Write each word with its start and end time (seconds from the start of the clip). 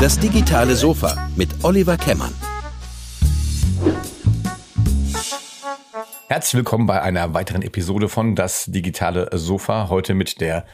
Das 0.00 0.18
digitale 0.18 0.74
Sofa 0.74 1.28
mit 1.36 1.50
Oliver 1.62 1.96
Kemmern. 1.96 2.32
Herzlich 6.28 6.54
willkommen 6.54 6.86
bei 6.86 7.02
einer 7.02 7.34
weiteren 7.34 7.62
Episode 7.62 8.08
von 8.08 8.34
Das 8.34 8.64
digitale 8.66 9.28
Sofa. 9.32 9.88
Heute 9.88 10.14
mit 10.14 10.40
der 10.40 10.64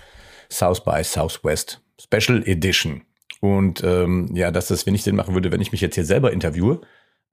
South 0.51 0.85
by 0.85 1.03
Southwest 1.03 1.83
Special 2.01 2.43
Edition. 2.47 3.03
Und 3.41 3.83
ähm, 3.85 4.31
ja, 4.35 4.51
dass 4.51 4.69
das 4.69 4.87
wenig 4.87 5.03
Sinn 5.03 5.17
machen 5.17 5.35
würde, 5.35 5.53
wenn 5.53 5.61
ich 5.61 5.73
mich 5.73 5.81
jetzt 5.81 5.97
hier 5.97 6.05
selber 6.05 6.33
interviewe, 6.33 6.81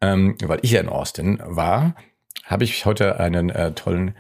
ähm, 0.02 0.36
weil 0.44 0.60
ich 0.64 0.72
ja 0.72 0.82
in 0.82 0.90
Austin 0.90 1.40
war, 1.44 1.96
habe 2.44 2.64
ich 2.64 2.86
heute 2.86 3.20
einen 3.20 3.50
äh, 3.50 3.72
tollen 3.74 4.16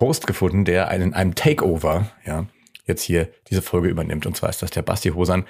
Host 0.00 0.26
gefunden, 0.26 0.64
der 0.64 0.88
einen 0.88 1.14
einem 1.14 1.34
Takeover, 1.34 2.10
ja, 2.24 2.46
jetzt 2.86 3.02
hier 3.02 3.28
diese 3.48 3.62
Folge 3.62 3.88
übernimmt. 3.88 4.26
Und 4.26 4.36
zwar 4.36 4.50
ist 4.50 4.62
das 4.62 4.70
der 4.70 4.82
Basti 4.82 5.10
Hosan, 5.10 5.44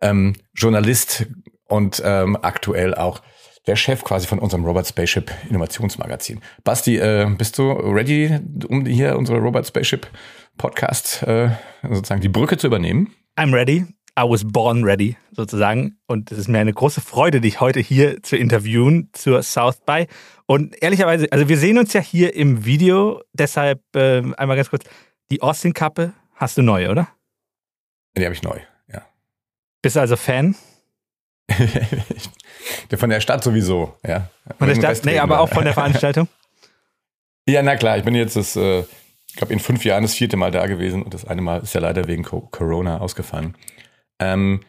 ähm, 0.00 0.34
Journalist 0.54 1.26
und 1.68 2.02
ähm, 2.04 2.36
aktuell 2.40 2.94
auch 2.94 3.22
der 3.66 3.76
Chef 3.76 4.02
quasi 4.02 4.26
von 4.26 4.38
unserem 4.38 4.64
Robot 4.64 4.86
Spaceship 4.86 5.30
Innovationsmagazin. 5.48 6.40
Basti, 6.64 6.96
äh, 6.96 7.28
bist 7.36 7.58
du 7.58 7.70
ready, 7.70 8.38
um 8.68 8.86
hier 8.86 9.16
unsere 9.16 9.38
Robot 9.38 9.66
Spaceship 9.66 10.06
Podcast 10.56 11.22
äh, 11.22 11.50
sozusagen 11.82 12.20
die 12.20 12.28
Brücke 12.28 12.56
zu 12.56 12.66
übernehmen? 12.66 13.14
I'm 13.36 13.52
ready. 13.52 13.86
I 14.18 14.22
was 14.22 14.44
born 14.44 14.84
ready, 14.84 15.16
sozusagen. 15.30 15.98
Und 16.06 16.32
es 16.32 16.38
ist 16.38 16.48
mir 16.48 16.58
eine 16.58 16.72
große 16.72 17.00
Freude, 17.00 17.40
dich 17.40 17.60
heute 17.60 17.80
hier 17.80 18.22
zu 18.22 18.36
interviewen 18.36 19.08
zur 19.12 19.42
South 19.42 19.80
by. 19.86 20.06
Und 20.46 20.82
ehrlicherweise, 20.82 21.28
also 21.30 21.48
wir 21.48 21.56
sehen 21.56 21.78
uns 21.78 21.92
ja 21.92 22.00
hier 22.00 22.34
im 22.34 22.64
Video, 22.64 23.22
deshalb 23.32 23.80
äh, 23.94 24.22
einmal 24.36 24.56
ganz 24.56 24.68
kurz, 24.68 24.84
die 25.30 25.40
Austin-Kappe 25.42 26.12
hast 26.40 26.58
du 26.58 26.62
neu, 26.62 26.90
oder? 26.90 27.08
Die 28.16 28.24
habe 28.24 28.34
ich 28.34 28.42
neu. 28.42 28.60
Bist 29.82 29.96
du 29.96 30.00
also 30.00 30.16
Fan? 30.16 30.54
von 32.96 33.10
der 33.10 33.20
Stadt 33.20 33.42
sowieso, 33.42 33.96
ja. 34.06 34.30
Von 34.58 34.68
der 34.68 34.74
Stadt? 34.76 35.04
Nee, 35.04 35.18
aber 35.18 35.40
auch 35.40 35.48
von 35.48 35.64
der 35.64 35.74
Veranstaltung? 35.74 36.28
ja, 37.48 37.62
na 37.62 37.76
klar, 37.76 37.98
ich 37.98 38.04
bin 38.04 38.14
jetzt 38.14 38.36
das, 38.36 38.56
äh, 38.56 38.80
ich 39.28 39.36
glaube, 39.36 39.52
in 39.52 39.58
fünf 39.58 39.84
Jahren 39.84 40.02
das 40.02 40.14
vierte 40.14 40.36
Mal 40.36 40.50
da 40.50 40.66
gewesen 40.66 41.02
und 41.02 41.14
das 41.14 41.24
eine 41.24 41.40
Mal 41.40 41.62
ist 41.62 41.74
ja 41.74 41.80
leider 41.80 42.06
wegen 42.06 42.22
Corona 42.22 42.98
ausgefallen. 42.98 43.56
Ähm, 44.20 44.60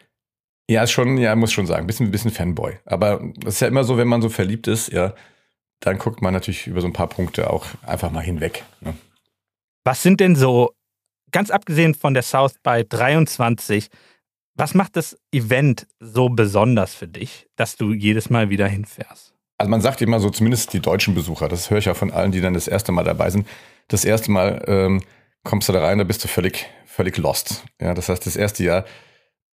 ja, 0.68 0.82
ist 0.82 0.92
schon, 0.92 1.18
ja, 1.18 1.36
muss 1.36 1.52
schon 1.52 1.66
sagen, 1.66 1.86
bisschen, 1.86 2.10
bisschen 2.10 2.30
Fanboy. 2.30 2.78
Aber 2.86 3.20
das 3.36 3.54
ist 3.54 3.60
ja 3.60 3.68
immer 3.68 3.84
so, 3.84 3.98
wenn 3.98 4.08
man 4.08 4.22
so 4.22 4.30
verliebt 4.30 4.66
ist, 4.66 4.90
ja, 4.90 5.14
dann 5.80 5.98
guckt 5.98 6.22
man 6.22 6.32
natürlich 6.32 6.66
über 6.66 6.80
so 6.80 6.86
ein 6.86 6.92
paar 6.92 7.08
Punkte 7.08 7.50
auch 7.50 7.66
einfach 7.82 8.10
mal 8.10 8.22
hinweg. 8.22 8.64
Ne? 8.80 8.94
Was 9.84 10.02
sind 10.02 10.20
denn 10.20 10.36
so, 10.36 10.72
ganz 11.32 11.50
abgesehen 11.50 11.94
von 11.94 12.14
der 12.14 12.22
South 12.22 12.54
by 12.62 12.84
23, 12.88 13.88
was 14.54 14.74
macht 14.74 14.96
das 14.96 15.16
Event 15.32 15.86
so 15.98 16.28
besonders 16.28 16.94
für 16.94 17.08
dich, 17.08 17.48
dass 17.56 17.76
du 17.76 17.92
jedes 17.92 18.30
Mal 18.30 18.50
wieder 18.50 18.68
hinfährst? 18.68 19.34
Also 19.58 19.70
man 19.70 19.80
sagt 19.80 20.02
immer 20.02 20.20
so, 20.20 20.30
zumindest 20.30 20.72
die 20.72 20.80
deutschen 20.80 21.14
Besucher, 21.14 21.48
das 21.48 21.70
höre 21.70 21.78
ich 21.78 21.86
ja 21.86 21.94
von 21.94 22.10
allen, 22.10 22.32
die 22.32 22.40
dann 22.40 22.54
das 22.54 22.68
erste 22.68 22.92
Mal 22.92 23.04
dabei 23.04 23.30
sind. 23.30 23.46
Das 23.88 24.04
erste 24.04 24.30
Mal 24.30 24.62
ähm, 24.66 25.02
kommst 25.44 25.68
du 25.68 25.72
da 25.72 25.80
rein, 25.80 25.98
da 25.98 26.04
bist 26.04 26.22
du 26.24 26.28
völlig, 26.28 26.66
völlig 26.84 27.16
lost. 27.16 27.64
Ja, 27.80 27.94
das 27.94 28.08
heißt, 28.08 28.26
das 28.26 28.36
erste 28.36 28.64
Jahr 28.64 28.84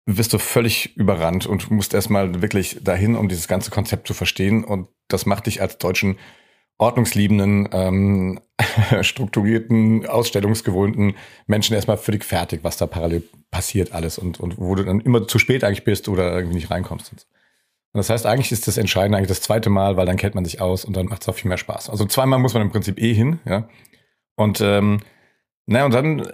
wirst 0.07 0.33
du 0.33 0.39
völlig 0.39 0.97
überrannt 0.97 1.47
und 1.47 1.71
musst 1.71 1.93
erstmal 1.93 2.41
wirklich 2.41 2.79
dahin, 2.83 3.15
um 3.15 3.29
dieses 3.29 3.47
ganze 3.47 3.71
Konzept 3.71 4.07
zu 4.07 4.15
verstehen. 4.15 4.65
Und 4.65 4.89
das 5.09 5.27
macht 5.27 5.47
dich 5.47 5.61
als 5.61 5.77
deutschen 5.79 6.19
ordnungsliebenden, 6.79 7.69
ähm, 7.73 8.41
strukturierten, 9.03 10.07
ausstellungsgewohnten 10.07 11.15
Menschen 11.47 11.75
erstmal 11.75 11.97
völlig 11.97 12.25
fertig, 12.25 12.61
was 12.63 12.77
da 12.77 12.87
parallel 12.87 13.23
passiert 13.51 13.93
alles 13.93 14.19
und, 14.19 14.41
und 14.41 14.59
wo 14.59 14.75
du 14.75 14.85
dann 14.85 15.01
immer 15.01 15.27
zu 15.27 15.39
spät 15.39 15.65
eigentlich 15.65 15.85
bist 15.85 16.09
oder 16.09 16.33
irgendwie 16.33 16.57
nicht 16.57 16.71
reinkommst. 16.71 17.13
Und 17.13 17.99
das 17.99 18.11
heißt, 18.11 18.27
eigentlich 18.27 18.53
ist 18.53 18.69
das 18.69 18.77
Entscheidende 18.77 19.19
eigentlich 19.19 19.29
das 19.29 19.41
zweite 19.41 19.71
Mal, 19.71 19.97
weil 19.97 20.07
dann 20.07 20.17
kennt 20.17 20.35
man 20.35 20.45
sich 20.45 20.61
aus 20.61 20.85
und 20.85 20.97
dann 20.97 21.07
macht 21.07 21.23
es 21.23 21.29
auch 21.29 21.35
viel 21.35 21.49
mehr 21.49 21.59
Spaß. 21.59 21.91
Also 21.91 22.05
zweimal 22.05 22.39
muss 22.39 22.55
man 22.55 22.63
im 22.63 22.71
Prinzip 22.71 23.01
eh 23.01 23.15
hin, 23.15 23.41
ja. 23.45 23.69
Und 24.37 24.61
ähm, 24.61 25.01
naja, 25.67 25.85
und 25.85 25.95
dann, 25.95 26.29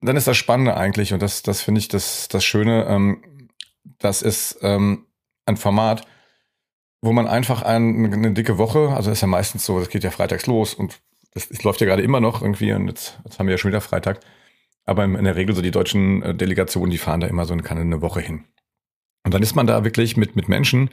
dann 0.00 0.16
ist 0.16 0.26
das 0.26 0.36
Spannende 0.36 0.76
eigentlich, 0.76 1.12
und 1.12 1.22
das, 1.22 1.42
das 1.42 1.62
finde 1.62 1.78
ich 1.78 1.88
das, 1.88 2.28
das 2.28 2.44
Schöne, 2.44 2.84
ähm, 2.88 3.50
das 3.98 4.22
ist 4.22 4.58
ähm, 4.62 5.06
ein 5.46 5.56
Format, 5.56 6.06
wo 7.02 7.12
man 7.12 7.26
einfach 7.26 7.62
ein, 7.62 8.12
eine 8.12 8.32
dicke 8.32 8.58
Woche, 8.58 8.90
also 8.90 9.10
ist 9.10 9.20
ja 9.20 9.28
meistens 9.28 9.64
so, 9.64 9.78
das 9.78 9.88
geht 9.88 10.04
ja 10.04 10.10
freitags 10.10 10.46
los 10.46 10.74
und 10.74 11.00
das, 11.34 11.48
das 11.48 11.62
läuft 11.62 11.80
ja 11.80 11.86
gerade 11.86 12.02
immer 12.02 12.20
noch 12.20 12.42
irgendwie 12.42 12.72
und 12.72 12.88
jetzt, 12.88 13.18
jetzt 13.24 13.38
haben 13.38 13.46
wir 13.46 13.52
ja 13.52 13.58
schon 13.58 13.70
wieder 13.70 13.80
Freitag. 13.80 14.20
Aber 14.86 15.04
in 15.04 15.24
der 15.24 15.36
Regel 15.36 15.54
so 15.54 15.62
die 15.62 15.72
deutschen 15.72 16.22
äh, 16.22 16.34
Delegationen, 16.34 16.90
die 16.90 16.98
fahren 16.98 17.20
da 17.20 17.26
immer 17.26 17.44
so 17.44 17.52
eine, 17.52 17.68
eine 17.68 18.02
Woche 18.02 18.20
hin. 18.20 18.44
Und 19.24 19.34
dann 19.34 19.42
ist 19.42 19.56
man 19.56 19.66
da 19.66 19.84
wirklich 19.84 20.16
mit, 20.16 20.36
mit 20.36 20.48
Menschen 20.48 20.88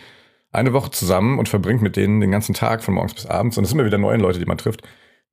eine 0.51 0.73
Woche 0.73 0.91
zusammen 0.91 1.39
und 1.39 1.49
verbringt 1.49 1.81
mit 1.81 1.95
denen 1.95 2.19
den 2.19 2.31
ganzen 2.31 2.53
Tag 2.53 2.83
von 2.83 2.95
morgens 2.95 3.13
bis 3.13 3.25
abends. 3.27 3.57
Und 3.57 3.63
es 3.63 3.69
sind 3.69 3.79
immer 3.79 3.85
wieder 3.85 3.99
neue 3.99 4.17
Leute, 4.17 4.39
die 4.39 4.45
man 4.45 4.57
trifft, 4.57 4.81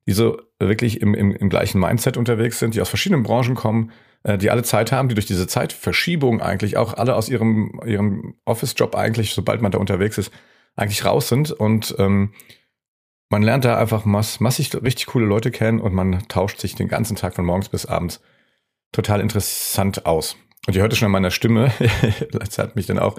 die 0.06 0.12
so 0.12 0.40
wirklich 0.58 1.00
im, 1.00 1.14
im, 1.14 1.32
im 1.32 1.48
gleichen 1.48 1.80
Mindset 1.80 2.16
unterwegs 2.16 2.58
sind, 2.58 2.74
die 2.74 2.80
aus 2.80 2.88
verschiedenen 2.88 3.22
Branchen 3.22 3.54
kommen, 3.54 3.92
äh, 4.22 4.38
die 4.38 4.50
alle 4.50 4.62
Zeit 4.62 4.92
haben, 4.92 5.08
die 5.08 5.14
durch 5.14 5.26
diese 5.26 5.46
Zeitverschiebung 5.46 6.40
eigentlich 6.40 6.76
auch 6.76 6.94
alle 6.94 7.16
aus 7.16 7.28
ihrem, 7.28 7.80
ihrem 7.86 8.34
Office-Job 8.44 8.94
eigentlich, 8.94 9.32
sobald 9.32 9.62
man 9.62 9.72
da 9.72 9.78
unterwegs 9.78 10.18
ist, 10.18 10.30
eigentlich 10.80 11.04
raus 11.04 11.28
sind 11.28 11.52
und 11.52 11.94
ähm, 11.98 12.32
man 13.28 13.42
lernt 13.42 13.64
da 13.64 13.78
einfach 13.78 14.04
mass 14.04 14.40
massig 14.40 14.74
richtig 14.82 15.06
coole 15.06 15.26
Leute 15.26 15.50
kennen 15.50 15.80
und 15.80 15.94
man 15.94 16.26
tauscht 16.28 16.58
sich 16.58 16.74
den 16.74 16.88
ganzen 16.88 17.16
Tag 17.16 17.34
von 17.34 17.44
morgens 17.44 17.68
bis 17.68 17.86
abends 17.86 18.20
total 18.92 19.20
interessant 19.20 20.06
aus. 20.06 20.36
Und 20.66 20.74
ihr 20.74 20.82
hört 20.82 20.92
es 20.92 20.98
schon 20.98 21.06
an 21.06 21.12
meiner 21.12 21.30
Stimme, 21.30 21.72
das 22.32 22.58
hat 22.58 22.76
mich 22.76 22.86
dann 22.86 22.98
auch, 22.98 23.18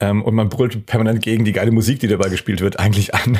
ähm, 0.00 0.22
und 0.22 0.34
man 0.34 0.48
brüllt 0.48 0.86
permanent 0.86 1.22
gegen 1.22 1.44
die 1.44 1.52
geile 1.52 1.70
Musik, 1.70 2.00
die 2.00 2.08
dabei 2.08 2.28
gespielt 2.28 2.60
wird, 2.60 2.78
eigentlich 2.78 3.14
an. 3.14 3.38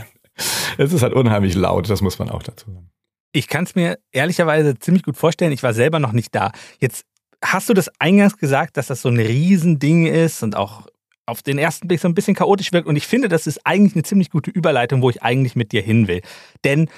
es 0.78 0.92
ist 0.92 1.02
halt 1.02 1.14
unheimlich 1.14 1.54
laut, 1.54 1.88
das 1.88 2.02
muss 2.02 2.18
man 2.18 2.30
auch 2.30 2.42
dazu 2.42 2.70
sagen. 2.70 2.90
Ich 3.32 3.48
kann 3.48 3.64
es 3.64 3.74
mir 3.74 3.98
ehrlicherweise 4.10 4.78
ziemlich 4.78 5.02
gut 5.02 5.16
vorstellen. 5.16 5.52
Ich 5.52 5.62
war 5.62 5.74
selber 5.74 5.98
noch 5.98 6.12
nicht 6.12 6.34
da. 6.34 6.52
Jetzt 6.80 7.04
hast 7.44 7.68
du 7.68 7.74
das 7.74 7.90
eingangs 7.98 8.38
gesagt, 8.38 8.76
dass 8.76 8.86
das 8.86 9.02
so 9.02 9.10
ein 9.10 9.18
Riesending 9.18 10.06
ist 10.06 10.42
und 10.42 10.56
auch 10.56 10.86
auf 11.28 11.42
den 11.42 11.58
ersten 11.58 11.86
Blick 11.86 12.00
so 12.00 12.08
ein 12.08 12.14
bisschen 12.14 12.34
chaotisch 12.34 12.72
wirkt. 12.72 12.88
Und 12.88 12.96
ich 12.96 13.06
finde, 13.06 13.28
das 13.28 13.46
ist 13.46 13.60
eigentlich 13.64 13.94
eine 13.94 14.02
ziemlich 14.02 14.30
gute 14.30 14.50
Überleitung, 14.50 15.02
wo 15.02 15.10
ich 15.10 15.22
eigentlich 15.22 15.56
mit 15.56 15.72
dir 15.72 15.82
hin 15.82 16.08
will. 16.08 16.22
Denn 16.64 16.88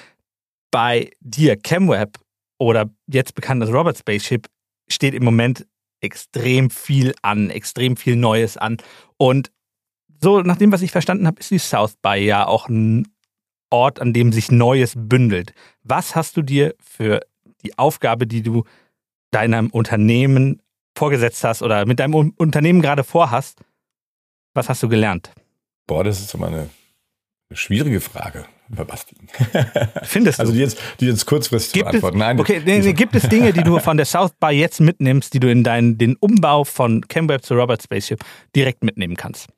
bei 0.71 1.11
dir, 1.21 1.59
ChemWeb 1.61 2.17
oder 2.59 2.91
jetzt 3.09 3.35
bekannt 3.35 3.63
als 3.63 3.73
Robert 3.73 3.99
Spaceship, 3.99 4.47
steht 4.89 5.15
im 5.15 5.25
Moment 5.25 5.67
extrem 6.01 6.71
viel 6.71 7.15
an, 7.23 7.51
extrem 7.51 7.97
viel 7.97 8.17
Neues 8.17 8.57
an. 8.57 8.77
Und 9.17 9.51
so, 10.23 10.41
nach 10.43 10.57
dem, 10.57 10.71
was 10.71 10.83
ich 10.83 10.93
verstanden 10.93 11.27
habe, 11.27 11.41
ist 11.41 11.51
die 11.51 11.59
South 11.59 11.97
by 12.01 12.17
ja 12.17 12.47
auch 12.47 12.69
ein 12.69 13.09
Ort, 13.71 14.01
an 14.01 14.13
dem 14.13 14.33
sich 14.33 14.51
Neues 14.51 14.95
bündelt. 14.97 15.55
Was 15.83 16.15
hast 16.15 16.37
du 16.37 16.43
dir 16.43 16.75
für 16.81 17.21
die 17.65 17.77
Aufgabe, 17.79 18.27
die 18.27 18.43
du 18.43 18.65
deinem 19.33 19.71
Unternehmen 19.71 20.63
vorgesetzt 20.97 21.43
hast 21.45 21.63
oder 21.63 21.87
mit 21.87 21.99
deinem 21.99 22.33
Unternehmen 22.37 22.83
gerade 22.83 23.05
vorhast, 23.05 23.61
was 24.55 24.69
hast 24.69 24.83
du 24.83 24.89
gelernt? 24.89 25.31
Boah, 25.87 26.05
das 26.05 26.21
ist 26.21 26.35
immer 26.35 26.49
eine 26.49 26.69
schwierige 27.53 28.01
Frage, 28.01 28.47
Basti. 28.69 29.17
Findest 30.03 30.39
du? 30.39 30.43
Also 30.43 30.53
die 30.53 30.61
jetzt, 30.61 30.79
die 31.01 31.07
jetzt 31.07 31.27
kurzfristig 31.27 31.73
gibt 31.73 31.87
zu 31.87 31.91
beantworten. 31.93 32.19
Nein, 32.19 32.41
okay, 32.41 32.63
nee, 32.65 32.79
nee, 32.79 32.93
gibt 32.93 33.15
es 33.15 33.29
Dinge, 33.29 33.53
die 33.53 33.63
du 33.63 33.79
von 33.81 33.97
der 33.97 34.07
South 34.07 34.33
by 34.39 34.51
jetzt 34.51 34.81
mitnimmst, 34.81 35.35
die 35.35 35.41
du 35.41 35.51
in 35.51 35.65
deinen, 35.65 35.99
den 35.99 36.17
Umbau 36.17 36.65
von 36.65 37.03
ChemWeb 37.09 37.45
zu 37.45 37.55
Robert 37.55 37.83
Spaceship 37.83 38.21
direkt 38.55 38.85
mitnehmen 38.85 39.17
kannst? 39.17 39.49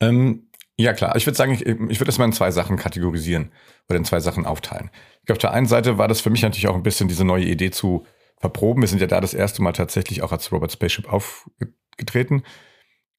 Ähm, 0.00 0.48
ja 0.76 0.92
klar, 0.92 1.16
ich 1.16 1.26
würde 1.26 1.36
sagen, 1.36 1.52
ich, 1.52 1.62
ich 1.62 1.68
würde 1.68 2.04
das 2.04 2.18
mal 2.18 2.26
in 2.26 2.32
zwei 2.32 2.50
Sachen 2.50 2.76
kategorisieren 2.76 3.50
oder 3.88 3.98
in 3.98 4.04
zwei 4.04 4.20
Sachen 4.20 4.46
aufteilen. 4.46 4.90
Ich 5.24 5.32
auf 5.32 5.38
der 5.38 5.52
einen 5.52 5.66
Seite 5.66 5.98
war 5.98 6.06
das 6.08 6.20
für 6.20 6.30
mich 6.30 6.42
natürlich 6.42 6.68
auch 6.68 6.76
ein 6.76 6.82
bisschen 6.82 7.08
diese 7.08 7.24
neue 7.24 7.44
Idee 7.44 7.70
zu 7.70 8.04
verproben. 8.36 8.82
Wir 8.82 8.88
sind 8.88 9.00
ja 9.00 9.08
da 9.08 9.20
das 9.20 9.34
erste 9.34 9.62
Mal 9.62 9.72
tatsächlich 9.72 10.22
auch 10.22 10.30
als 10.30 10.52
Robert 10.52 10.70
Spaceship 10.70 11.12
aufgetreten 11.12 12.44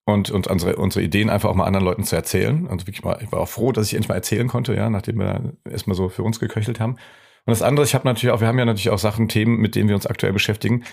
und, 0.06 0.32
und 0.32 0.48
unsere, 0.48 0.76
unsere 0.76 1.04
Ideen 1.04 1.30
einfach 1.30 1.50
auch 1.50 1.56
mal 1.56 1.66
anderen 1.66 1.86
Leuten 1.86 2.04
zu 2.04 2.16
erzählen. 2.16 2.68
Und 2.68 2.82
wirklich 2.88 3.04
mal, 3.04 3.20
ich 3.22 3.32
war 3.32 3.42
auch 3.42 3.50
froh, 3.50 3.72
dass 3.72 3.88
ich 3.88 3.94
endlich 3.94 4.10
mal 4.10 4.16
erzählen 4.16 4.48
konnte, 4.48 4.74
ja, 4.76 4.90
nachdem 4.90 5.20
wir 5.20 5.54
erstmal 5.70 5.96
so 5.96 6.10
für 6.10 6.24
uns 6.24 6.40
geköchelt 6.40 6.80
haben. 6.80 6.94
Und 6.94 7.52
das 7.52 7.62
andere, 7.62 7.86
ich 7.86 7.96
habe 7.96 8.08
natürlich 8.08 8.34
auch, 8.34 8.42
wir 8.42 8.48
haben 8.48 8.60
ja 8.60 8.66
natürlich 8.66 8.90
auch 8.90 9.00
Sachen, 9.00 9.30
Themen, 9.30 9.58
mit 9.58 9.76
denen 9.76 9.88
wir 9.88 9.96
uns 9.96 10.08
aktuell 10.08 10.34
beschäftigen. 10.34 10.84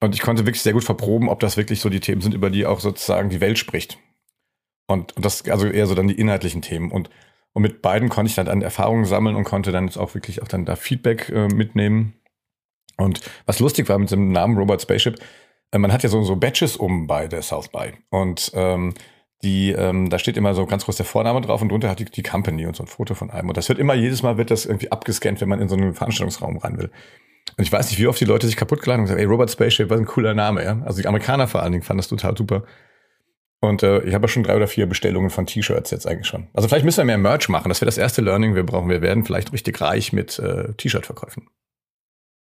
Und 0.00 0.14
ich 0.14 0.20
konnte 0.20 0.44
wirklich 0.44 0.62
sehr 0.62 0.72
gut 0.72 0.84
verproben, 0.84 1.28
ob 1.28 1.40
das 1.40 1.56
wirklich 1.56 1.80
so 1.80 1.88
die 1.88 2.00
Themen 2.00 2.20
sind, 2.20 2.34
über 2.34 2.50
die 2.50 2.66
auch 2.66 2.80
sozusagen 2.80 3.30
die 3.30 3.40
Welt 3.40 3.58
spricht. 3.58 3.98
Und, 4.86 5.16
und 5.16 5.24
das, 5.24 5.48
also 5.48 5.66
eher 5.66 5.86
so 5.86 5.94
dann 5.94 6.08
die 6.08 6.18
inhaltlichen 6.18 6.62
Themen. 6.62 6.90
Und, 6.90 7.10
und 7.52 7.62
mit 7.62 7.82
beiden 7.82 8.08
konnte 8.08 8.28
ich 8.28 8.36
dann, 8.36 8.46
dann 8.46 8.62
Erfahrungen 8.62 9.06
sammeln 9.06 9.36
und 9.36 9.44
konnte 9.44 9.72
dann 9.72 9.86
jetzt 9.86 9.96
auch 9.96 10.14
wirklich 10.14 10.42
auch 10.42 10.48
dann 10.48 10.64
da 10.64 10.76
Feedback 10.76 11.28
äh, 11.30 11.48
mitnehmen. 11.48 12.14
Und 12.98 13.20
was 13.46 13.58
lustig 13.58 13.88
war 13.88 13.98
mit 13.98 14.10
dem 14.10 14.32
Namen 14.32 14.56
Robot 14.56 14.82
Spaceship, 14.82 15.18
man 15.72 15.92
hat 15.92 16.02
ja 16.02 16.08
so, 16.08 16.22
so 16.22 16.36
Badges 16.36 16.76
um 16.76 17.06
bei 17.06 17.28
der 17.28 17.42
South 17.42 17.68
by. 17.68 17.92
Und 18.10 18.52
ähm, 18.54 18.94
die, 19.42 19.72
ähm, 19.72 20.08
da 20.10 20.18
steht 20.18 20.36
immer 20.36 20.54
so 20.54 20.66
ganz 20.66 20.84
groß 20.84 20.96
der 20.96 21.06
Vorname 21.06 21.40
drauf 21.40 21.60
und 21.60 21.68
drunter 21.68 21.90
hat 21.90 21.98
die, 21.98 22.06
die 22.06 22.22
Company 22.22 22.66
und 22.66 22.76
so 22.76 22.84
ein 22.84 22.88
Foto 22.88 23.14
von 23.14 23.30
einem. 23.30 23.48
Und 23.48 23.56
das 23.56 23.68
wird 23.68 23.78
immer, 23.78 23.94
jedes 23.94 24.22
Mal 24.22 24.38
wird 24.38 24.50
das 24.50 24.64
irgendwie 24.64 24.90
abgescannt, 24.90 25.40
wenn 25.40 25.48
man 25.48 25.60
in 25.60 25.68
so 25.68 25.76
einen 25.76 25.94
Veranstaltungsraum 25.94 26.56
rein 26.58 26.78
will. 26.78 26.90
Und 27.56 27.64
ich 27.64 27.72
weiß 27.72 27.90
nicht, 27.90 27.98
wie 27.98 28.06
oft 28.06 28.20
die 28.20 28.24
Leute 28.24 28.46
sich 28.46 28.56
kaputt 28.56 28.82
geladen 28.82 29.00
und 29.00 29.04
gesagt, 29.06 29.20
ey, 29.20 29.26
Robot 29.26 29.50
Spaceship, 29.50 29.88
was 29.90 30.00
ein 30.00 30.06
cooler 30.06 30.34
Name, 30.34 30.64
ja. 30.64 30.82
Also 30.84 31.00
die 31.00 31.08
Amerikaner 31.08 31.46
vor 31.46 31.62
allen 31.62 31.72
Dingen 31.72 31.84
fanden 31.84 31.98
das 31.98 32.08
total 32.08 32.36
super. 32.36 32.64
Und 33.60 33.82
äh, 33.82 34.02
ich 34.02 34.14
habe 34.14 34.24
ja 34.24 34.28
schon 34.28 34.42
drei 34.42 34.56
oder 34.56 34.68
vier 34.68 34.86
Bestellungen 34.86 35.30
von 35.30 35.46
T-Shirts 35.46 35.90
jetzt 35.90 36.06
eigentlich 36.06 36.26
schon. 36.26 36.48
Also 36.52 36.68
vielleicht 36.68 36.84
müssen 36.84 36.98
wir 36.98 37.04
mehr 37.04 37.18
Merch 37.18 37.48
machen. 37.48 37.68
Das 37.68 37.80
wäre 37.80 37.86
das 37.86 37.98
erste 37.98 38.20
Learning, 38.20 38.54
wir 38.54 38.64
brauchen. 38.64 38.88
Wir 38.88 39.00
werden 39.00 39.24
vielleicht 39.24 39.52
richtig 39.52 39.80
reich 39.80 40.12
mit 40.12 40.38
äh, 40.38 40.74
T-Shirt-Verkäufen. 40.74 41.48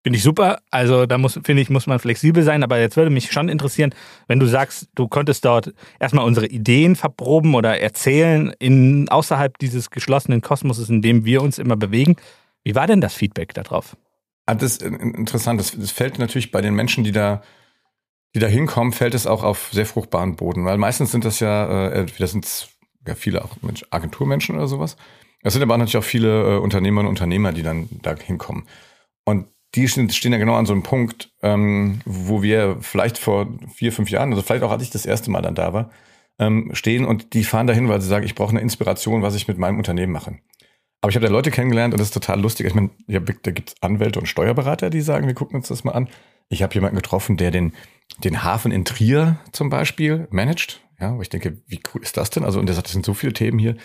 Finde 0.05 0.19
ich 0.19 0.23
super. 0.23 0.61
Also 0.71 1.07
da 1.07 1.17
muss, 1.19 1.41
finde 1.43 1.63
ich, 1.63 1.71
muss 1.71 1.87
man 1.87 1.99
flexibel 1.99 2.43
sein. 2.43 2.63
Aber 2.63 2.79
jetzt 2.79 2.97
würde 2.97 3.11
mich 3.11 3.33
schon 3.33 3.49
interessieren, 3.49 3.95
wenn 4.29 4.39
du 4.39 4.47
sagst, 4.47 4.89
du 4.95 5.09
konntest 5.09 5.45
dort 5.47 5.73
erstmal 5.99 6.27
unsere 6.27 6.47
Ideen 6.47 6.95
verproben 6.95 7.55
oder 7.55 7.81
erzählen 7.81 8.55
in 8.59 9.09
außerhalb 9.09 9.57
dieses 9.59 9.91
geschlossenen 9.91 10.43
Kosmoses, 10.43 10.91
in 10.91 11.01
dem 11.01 11.25
wir 11.25 11.41
uns 11.41 11.59
immer 11.59 11.77
bewegen. 11.77 12.17
Wie 12.65 12.75
war 12.75 12.87
denn 12.87 13.01
das 13.01 13.15
Feedback 13.15 13.55
darauf? 13.55 13.97
Ah, 14.45 14.55
das 14.55 14.73
ist 14.73 14.83
interessant. 14.83 15.59
Das, 15.59 15.73
das 15.73 15.91
fällt 15.91 16.19
natürlich 16.19 16.51
bei 16.51 16.61
den 16.61 16.75
Menschen, 16.75 17.03
die 17.03 17.13
da 17.13 17.43
die 18.35 18.41
da 18.41 18.49
hinkommen, 18.49 18.93
fällt 18.93 19.15
es 19.15 19.27
auch 19.27 19.45
auf 19.45 19.71
sehr 19.73 19.87
fruchtbaren 19.87 20.37
Boden, 20.37 20.65
weil 20.65 20.77
meistens 20.77 21.13
sind 21.13 21.25
das 21.25 21.41
ja, 21.41 21.91
äh, 21.91 22.07
das 22.19 22.33
sind 22.33 22.69
ja 23.07 23.15
viele 23.15 23.45
auch 23.45 23.63
Mensch, 23.63 23.85
Agenturmenschen 23.91 24.57
oder 24.57 24.67
sowas. 24.67 24.97
Es 25.43 25.53
sind 25.53 25.63
aber 25.63 25.79
natürlich 25.79 25.97
auch 25.97 26.05
viele 26.05 26.57
äh, 26.57 26.59
Unternehmerinnen 26.59 27.09
und 27.09 27.17
Unternehmer, 27.17 27.53
die 27.53 27.63
dann 27.63 27.89
da 28.03 28.17
hinkommen. 28.17 28.67
Und 29.25 29.47
die 29.75 29.89
stehen, 29.89 30.33
ja 30.33 30.39
genau 30.39 30.55
an 30.55 30.67
so 30.67 30.73
einem 30.73 30.83
Punkt, 30.83 31.31
ähm, 31.43 32.01
wo 32.05 32.43
wir 32.43 32.79
vielleicht 32.81 33.19
vor 33.19 33.49
vier, 33.75 33.93
fünf 33.93 34.11
Jahren, 34.11 34.31
also 34.31 34.43
vielleicht 34.43 34.63
auch 34.63 34.71
als 34.71 34.83
ich 34.83 34.91
das 34.91 35.07
erste 35.07 35.31
Mal 35.31 35.43
dann 35.43 35.55
da 35.55 35.73
war, 35.73 35.91
ähm, 36.39 36.71
stehen 36.75 37.05
und 37.05 37.35
die 37.35 37.45
fahren 37.45 37.67
dahin, 37.67 37.89
weil 37.89 38.01
sie 38.01 38.09
sagen, 38.09 38.25
ich 38.25 38.35
brauche 38.35 38.51
eine 38.51 38.61
Inspiration, 38.61 39.23
was 39.23 39.35
ich 39.35 39.49
mit 39.49 39.59
meinem 39.59 39.79
Unternehmen 39.79 40.13
mache. 40.13 40.39
Aber 41.01 41.11
ich 41.11 41.17
habe 41.17 41.27
da 41.27 41.33
Leute 41.33 41.51
kennengelernt 41.51 41.93
und 41.93 42.01
das 42.01 42.09
ist 42.09 42.15
total 42.15 42.41
lustig. 42.41 42.67
Ich 42.67 42.75
meine, 42.75 42.91
ja, 43.07 43.21
da 43.21 43.51
gibt's 43.51 43.75
Anwälte 43.83 44.19
und 44.19 44.27
Steuerberater, 44.27 44.91
die 44.91 45.03
sagen, 45.03 45.27
wir 45.27 45.35
gucken 45.35 45.57
uns 45.57 45.69
das 45.69 45.85
mal 45.85 45.93
an. 45.93 46.09
Ich 46.49 46.63
habe 46.63 46.75
jemanden 46.75 46.97
getroffen, 46.97 47.37
der 47.37 47.51
den, 47.51 47.73
den 48.19 48.43
Hafen 48.43 48.73
in 48.73 48.85
Trier 48.85 49.39
zum 49.53 49.71
Beispiel 49.71 50.29
managt. 50.31 50.81
Ja, 51.01 51.17
wo 51.17 51.23
ich 51.23 51.29
denke, 51.29 51.59
wie 51.67 51.81
cool 51.93 52.03
ist 52.03 52.17
das 52.17 52.31
denn? 52.31 52.45
Also, 52.45 52.61
und 52.61 52.67
der 52.67 52.75
sagt, 52.75 52.87
es 52.87 52.93
sind 52.93 53.05
so 53.05 53.15
viele 53.15 53.33
Themen 53.33 53.59
hier. 53.59 53.77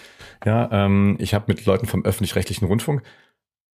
Ja, 0.45 0.69
ähm, 0.71 1.17
ich 1.19 1.33
habe 1.33 1.45
mit 1.47 1.65
Leuten 1.65 1.87
vom 1.87 2.05
öffentlich-rechtlichen 2.05 2.67
Rundfunk 2.67 3.01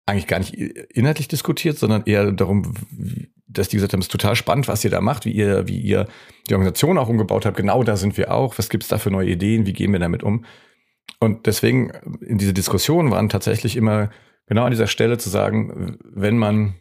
eigentlich 0.05 0.27
gar 0.27 0.39
nicht 0.39 0.53
inhaltlich 0.53 1.27
diskutiert, 1.27 1.77
sondern 1.77 2.03
eher 2.05 2.31
darum, 2.31 2.73
dass 3.47 3.69
die 3.69 3.77
gesagt 3.77 3.93
haben, 3.93 3.99
es 3.99 4.07
ist 4.07 4.11
total 4.11 4.35
spannend, 4.35 4.67
was 4.67 4.83
ihr 4.83 4.89
da 4.89 5.01
macht, 5.01 5.25
wie 5.25 5.31
ihr, 5.31 5.67
wie 5.67 5.79
ihr 5.79 6.07
die 6.49 6.53
Organisation 6.53 6.97
auch 6.97 7.09
umgebaut 7.09 7.45
habt. 7.45 7.57
Genau 7.57 7.83
da 7.83 7.95
sind 7.95 8.17
wir 8.17 8.33
auch. 8.33 8.57
Was 8.57 8.69
gibt's 8.69 8.87
da 8.87 8.97
für 8.97 9.11
neue 9.11 9.29
Ideen? 9.29 9.65
Wie 9.65 9.73
gehen 9.73 9.91
wir 9.93 9.99
damit 9.99 10.23
um? 10.23 10.45
Und 11.19 11.45
deswegen 11.45 11.91
in 12.21 12.37
diese 12.37 12.53
Diskussion 12.53 13.11
waren 13.11 13.29
tatsächlich 13.29 13.77
immer 13.77 14.09
genau 14.47 14.63
an 14.65 14.71
dieser 14.71 14.87
Stelle 14.87 15.17
zu 15.17 15.29
sagen, 15.29 15.97
wenn 16.03 16.37
man 16.37 16.75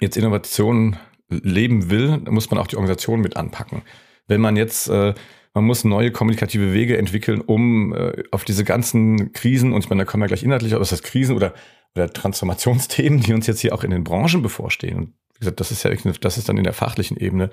jetzt 0.00 0.16
Innovation 0.16 0.96
leben 1.28 1.90
will, 1.90 2.18
muss 2.28 2.50
man 2.50 2.58
auch 2.58 2.66
die 2.66 2.76
Organisation 2.76 3.20
mit 3.20 3.36
anpacken. 3.36 3.82
Wenn 4.26 4.40
man 4.40 4.56
jetzt, 4.56 4.88
äh, 4.88 5.14
man 5.52 5.64
muss 5.64 5.84
neue 5.84 6.10
kommunikative 6.10 6.72
Wege 6.72 6.96
entwickeln, 6.96 7.40
um 7.40 7.94
äh, 7.94 8.22
auf 8.30 8.44
diese 8.44 8.64
ganzen 8.64 9.32
Krisen, 9.32 9.72
und 9.72 9.84
ich 9.84 9.90
meine, 9.90 10.04
da 10.04 10.10
kommen 10.10 10.22
wir 10.22 10.28
gleich 10.28 10.42
inhaltlich, 10.42 10.74
ob 10.74 10.80
das 10.80 10.92
heißt 10.92 11.04
Krisen 11.04 11.36
oder, 11.36 11.54
oder 11.94 12.12
Transformationsthemen, 12.12 13.20
die 13.20 13.34
uns 13.34 13.46
jetzt 13.46 13.60
hier 13.60 13.74
auch 13.74 13.84
in 13.84 13.90
den 13.90 14.04
Branchen 14.04 14.42
bevorstehen. 14.42 14.96
Und 14.96 15.14
wie 15.34 15.40
gesagt, 15.40 15.60
das 15.60 15.70
ist 15.70 15.82
ja, 15.84 15.90
das 16.20 16.38
ist 16.38 16.48
dann 16.48 16.58
in 16.58 16.64
der 16.64 16.72
fachlichen 16.72 17.16
Ebene 17.16 17.50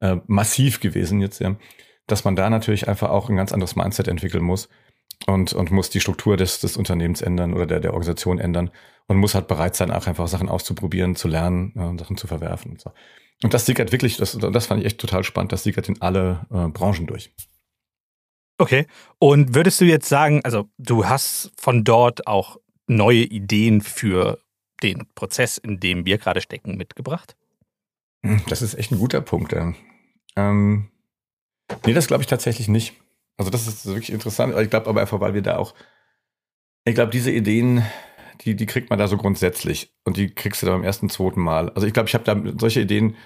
äh, 0.00 0.16
massiv 0.26 0.80
gewesen 0.80 1.20
jetzt, 1.20 1.40
ja, 1.40 1.56
dass 2.06 2.24
man 2.24 2.36
da 2.36 2.50
natürlich 2.50 2.88
einfach 2.88 3.10
auch 3.10 3.28
ein 3.28 3.36
ganz 3.36 3.52
anderes 3.52 3.76
Mindset 3.76 4.08
entwickeln 4.08 4.44
muss 4.44 4.68
und, 5.26 5.52
und 5.52 5.70
muss 5.70 5.90
die 5.90 6.00
Struktur 6.00 6.36
des, 6.36 6.60
des 6.60 6.76
Unternehmens 6.76 7.22
ändern 7.22 7.54
oder 7.54 7.66
der, 7.66 7.80
der 7.80 7.92
Organisation 7.92 8.38
ändern 8.38 8.70
und 9.06 9.16
muss 9.18 9.34
halt 9.34 9.48
bereit 9.48 9.76
sein, 9.76 9.90
auch 9.90 10.06
einfach 10.06 10.28
Sachen 10.28 10.48
auszuprobieren, 10.48 11.16
zu 11.16 11.28
lernen, 11.28 11.72
ja, 11.76 11.96
Sachen 11.98 12.16
zu 12.16 12.26
verwerfen 12.26 12.72
und 12.72 12.80
so. 12.80 12.92
Und 13.42 13.52
das 13.54 13.66
sickert 13.66 13.92
wirklich, 13.92 14.16
das, 14.16 14.36
das 14.36 14.66
fand 14.66 14.80
ich 14.80 14.86
echt 14.86 14.98
total 14.98 15.22
spannend, 15.22 15.52
das 15.52 15.62
sickert 15.62 15.88
in 15.88 16.00
alle 16.00 16.46
äh, 16.50 16.68
Branchen 16.68 17.06
durch. 17.06 17.32
Okay. 18.58 18.86
Und 19.18 19.54
würdest 19.54 19.80
du 19.80 19.84
jetzt 19.84 20.08
sagen, 20.08 20.40
also 20.44 20.68
du 20.78 21.06
hast 21.06 21.52
von 21.56 21.84
dort 21.84 22.26
auch 22.26 22.56
neue 22.86 23.22
Ideen 23.22 23.80
für 23.80 24.38
den 24.82 25.06
Prozess, 25.14 25.58
in 25.58 25.80
dem 25.80 26.04
wir 26.04 26.18
gerade 26.18 26.40
stecken, 26.40 26.76
mitgebracht? 26.76 27.36
Hm, 28.22 28.42
das 28.48 28.62
ist 28.62 28.74
echt 28.74 28.92
ein 28.92 28.98
guter 28.98 29.20
Punkt. 29.20 29.54
Ähm, 30.36 30.90
nee, 31.84 31.94
das 31.94 32.06
glaube 32.06 32.22
ich 32.22 32.26
tatsächlich 32.26 32.68
nicht. 32.68 32.94
Also 33.36 33.50
das 33.50 33.66
ist 33.66 33.86
wirklich 33.86 34.12
interessant. 34.12 34.54
Ich 34.58 34.70
glaube 34.70 34.88
aber 34.88 35.00
einfach, 35.00 35.20
weil 35.20 35.34
wir 35.34 35.42
da 35.42 35.56
auch, 35.56 35.74
ich 36.84 36.94
glaube, 36.94 37.10
diese 37.10 37.30
Ideen, 37.30 37.84
die, 38.42 38.54
die 38.54 38.66
kriegt 38.66 38.90
man 38.90 38.98
da 38.98 39.08
so 39.08 39.16
grundsätzlich 39.16 39.94
und 40.04 40.16
die 40.16 40.34
kriegst 40.34 40.62
du 40.62 40.66
da 40.66 40.72
beim 40.72 40.84
ersten, 40.84 41.08
zweiten 41.08 41.40
Mal. 41.40 41.70
Also 41.70 41.86
ich 41.86 41.92
glaube, 41.92 42.08
ich 42.08 42.14
habe 42.14 42.24
da 42.24 42.40
solche 42.58 42.80
Ideen, 42.80 43.16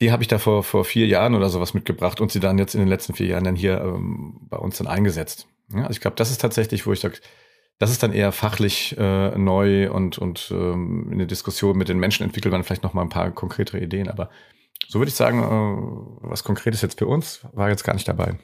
die 0.00 0.12
habe 0.12 0.22
ich 0.22 0.28
da 0.28 0.38
vor, 0.38 0.62
vor 0.64 0.84
vier 0.84 1.06
Jahren 1.06 1.34
oder 1.34 1.48
sowas 1.48 1.72
mitgebracht 1.72 2.20
und 2.20 2.32
sie 2.32 2.40
dann 2.40 2.58
jetzt 2.58 2.74
in 2.74 2.80
den 2.80 2.88
letzten 2.88 3.14
vier 3.14 3.26
Jahren 3.26 3.44
dann 3.44 3.56
hier 3.56 3.80
ähm, 3.80 4.40
bei 4.48 4.58
uns 4.58 4.78
dann 4.78 4.86
eingesetzt. 4.86 5.46
Ja, 5.72 5.82
also 5.82 5.92
ich 5.92 6.00
glaube, 6.00 6.16
das 6.16 6.30
ist 6.30 6.40
tatsächlich, 6.40 6.86
wo 6.86 6.92
ich 6.92 7.00
sage, 7.00 7.18
das 7.78 7.90
ist 7.90 8.02
dann 8.02 8.12
eher 8.12 8.32
fachlich 8.32 8.96
äh, 8.98 9.36
neu 9.36 9.90
und, 9.90 10.18
und 10.18 10.50
ähm, 10.52 11.08
in 11.10 11.18
der 11.18 11.26
Diskussion 11.26 11.76
mit 11.76 11.88
den 11.88 11.98
Menschen 11.98 12.24
entwickelt 12.24 12.52
man 12.52 12.62
vielleicht 12.64 12.82
noch 12.82 12.94
mal 12.94 13.02
ein 13.02 13.08
paar 13.08 13.30
konkretere 13.32 13.80
Ideen. 13.80 14.08
Aber 14.08 14.30
so 14.88 14.98
würde 15.00 15.08
ich 15.08 15.16
sagen, 15.16 15.42
äh, 15.42 16.28
was 16.28 16.44
Konkretes 16.44 16.82
jetzt 16.82 16.98
für 16.98 17.06
uns 17.06 17.40
war 17.52 17.68
jetzt 17.68 17.84
gar 17.84 17.94
nicht 17.94 18.06
dabei. 18.06 18.38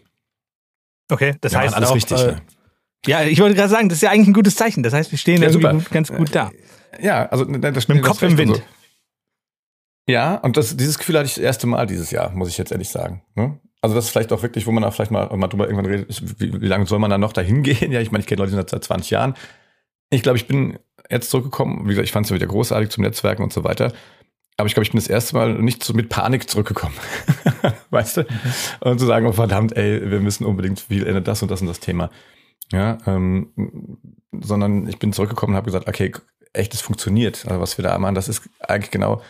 Okay, 1.10 1.36
das 1.40 1.52
ja, 1.52 1.60
heißt 1.60 1.74
alles 1.74 1.90
auch, 1.90 1.94
richtig. 1.94 2.20
Äh, 2.20 2.26
ne? 2.32 2.42
ja, 3.06 3.22
ich 3.22 3.40
wollte 3.40 3.54
gerade 3.54 3.68
sagen, 3.68 3.88
das 3.88 3.98
ist 3.98 4.02
ja 4.02 4.10
eigentlich 4.10 4.28
ein 4.28 4.34
gutes 4.34 4.56
Zeichen. 4.56 4.82
Das 4.82 4.92
heißt, 4.92 5.10
wir 5.10 5.18
stehen 5.18 5.42
Ja, 5.42 5.48
irgendwie 5.48 5.62
super. 5.62 5.74
gut, 5.74 5.90
ganz 5.90 6.12
gut 6.12 6.34
da. 6.34 6.50
Ja, 7.00 7.26
also 7.26 7.44
das 7.44 7.88
Mit 7.88 7.98
dem 7.98 8.02
Kopf 8.02 8.22
im 8.22 8.36
Wind. 8.36 8.56
so. 8.56 8.62
Ja, 10.08 10.36
und 10.36 10.56
das, 10.56 10.76
dieses 10.76 10.98
Gefühl 10.98 11.16
hatte 11.16 11.26
ich 11.26 11.34
das 11.34 11.44
erste 11.44 11.66
Mal 11.68 11.86
dieses 11.86 12.10
Jahr, 12.10 12.30
muss 12.30 12.48
ich 12.48 12.58
jetzt 12.58 12.72
ehrlich 12.72 12.88
sagen. 12.88 13.22
Ne? 13.36 13.60
Also 13.82 13.94
das 13.94 14.06
ist 14.06 14.10
vielleicht 14.10 14.32
auch 14.32 14.42
wirklich, 14.42 14.66
wo 14.66 14.72
man 14.72 14.84
auch 14.84 14.92
vielleicht 14.92 15.10
mal, 15.10 15.34
mal 15.36 15.48
drüber 15.48 15.64
irgendwann 15.64 15.86
redet, 15.86 16.40
wie, 16.40 16.60
wie 16.60 16.66
lange 16.66 16.86
soll 16.86 16.98
man 16.98 17.10
da 17.10 17.18
noch 17.18 17.32
dahin 17.32 17.62
gehen? 17.64 17.92
Ja, 17.92 18.00
ich 18.00 18.10
meine, 18.10 18.20
ich 18.20 18.26
kenne 18.26 18.40
Leute, 18.40 18.50
die 18.50 18.56
sind 18.56 18.70
seit 18.70 18.84
20 18.84 19.10
Jahren. 19.10 19.34
Ich 20.10 20.22
glaube, 20.22 20.36
ich 20.36 20.46
bin 20.46 20.78
jetzt 21.08 21.30
zurückgekommen. 21.30 21.84
Wie 21.84 21.90
gesagt, 21.90 22.04
ich 22.04 22.12
fand 22.12 22.26
es 22.26 22.30
ja 22.30 22.36
wieder 22.36 22.46
großartig 22.46 22.90
zum 22.90 23.02
Netzwerken 23.04 23.42
und 23.42 23.52
so 23.52 23.64
weiter. 23.64 23.92
Aber 24.56 24.66
ich 24.66 24.74
glaube, 24.74 24.84
ich 24.84 24.90
bin 24.90 25.00
das 25.00 25.08
erste 25.08 25.36
Mal 25.36 25.54
nicht 25.54 25.82
so 25.82 25.94
mit 25.94 26.10
Panik 26.10 26.50
zurückgekommen. 26.50 26.94
weißt 27.90 28.18
du? 28.18 28.26
Und 28.80 28.98
zu 28.98 29.06
sagen, 29.06 29.26
oh 29.26 29.32
verdammt, 29.32 29.76
ey, 29.76 30.10
wir 30.10 30.20
müssen 30.20 30.44
unbedingt 30.44 30.80
viel 30.80 31.06
ändern, 31.06 31.24
das 31.24 31.42
und 31.42 31.50
das 31.50 31.62
und 31.62 31.66
das 31.66 31.80
Thema. 31.80 32.10
Ja, 32.72 32.98
ähm, 33.06 33.98
sondern 34.32 34.86
ich 34.86 34.98
bin 34.98 35.12
zurückgekommen 35.12 35.54
und 35.54 35.56
habe 35.56 35.66
gesagt, 35.66 35.88
okay, 35.88 36.12
echt, 36.52 36.74
es 36.74 36.82
funktioniert. 36.82 37.46
Also 37.46 37.60
was 37.60 37.78
wir 37.78 37.82
da 37.82 37.98
machen, 37.98 38.14
das 38.14 38.28
ist 38.28 38.48
eigentlich 38.60 38.90
genau. 38.90 39.22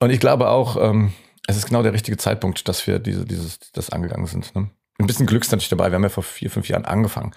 Und 0.00 0.10
ich 0.10 0.20
glaube 0.20 0.48
auch, 0.48 0.76
ähm, 0.76 1.12
es 1.46 1.56
ist 1.56 1.66
genau 1.66 1.82
der 1.82 1.92
richtige 1.92 2.16
Zeitpunkt, 2.16 2.68
dass 2.68 2.86
wir 2.86 2.98
diese, 2.98 3.24
dieses, 3.24 3.58
das 3.72 3.90
angegangen 3.90 4.26
sind. 4.26 4.54
Ne? 4.54 4.70
Ein 4.98 5.06
bisschen 5.06 5.26
Glück 5.26 5.42
ist 5.42 5.50
natürlich 5.50 5.68
dabei. 5.68 5.90
Wir 5.90 5.96
haben 5.96 6.02
ja 6.02 6.08
vor 6.08 6.22
vier, 6.22 6.50
fünf 6.50 6.68
Jahren 6.68 6.84
angefangen, 6.84 7.32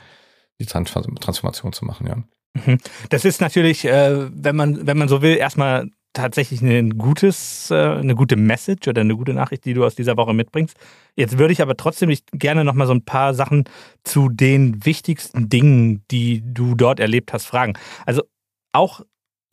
die 0.59 0.65
Trans 0.65 0.91
Transformation 0.91 1.73
zu 1.73 1.85
machen, 1.85 2.07
ja. 2.07 2.15
Mhm. 2.53 2.79
Das 3.09 3.25
ist 3.25 3.41
natürlich, 3.41 3.85
äh, 3.85 4.29
wenn 4.31 4.55
man, 4.55 4.87
wenn 4.87 4.97
man 4.97 5.07
so 5.07 5.21
will, 5.21 5.37
erstmal 5.37 5.89
tatsächlich 6.13 6.61
ein 6.61 6.97
gutes, 6.97 7.69
äh, 7.69 7.75
eine 7.75 8.15
gute 8.15 8.35
Message 8.35 8.87
oder 8.87 9.01
eine 9.01 9.15
gute 9.15 9.33
Nachricht, 9.33 9.65
die 9.65 9.73
du 9.73 9.85
aus 9.85 9.95
dieser 9.95 10.17
Woche 10.17 10.33
mitbringst. 10.33 10.75
Jetzt 11.15 11.37
würde 11.37 11.53
ich 11.53 11.61
aber 11.61 11.77
trotzdem 11.77 12.09
nicht 12.09 12.27
gerne 12.31 12.63
noch 12.63 12.73
mal 12.73 12.87
so 12.87 12.93
ein 12.93 13.05
paar 13.05 13.33
Sachen 13.33 13.65
zu 14.03 14.29
den 14.29 14.83
wichtigsten 14.83 15.49
Dingen, 15.49 16.03
die 16.09 16.41
du 16.43 16.75
dort 16.75 16.99
erlebt 16.99 17.33
hast, 17.33 17.45
fragen. 17.45 17.73
Also 18.05 18.23
auch 18.71 19.01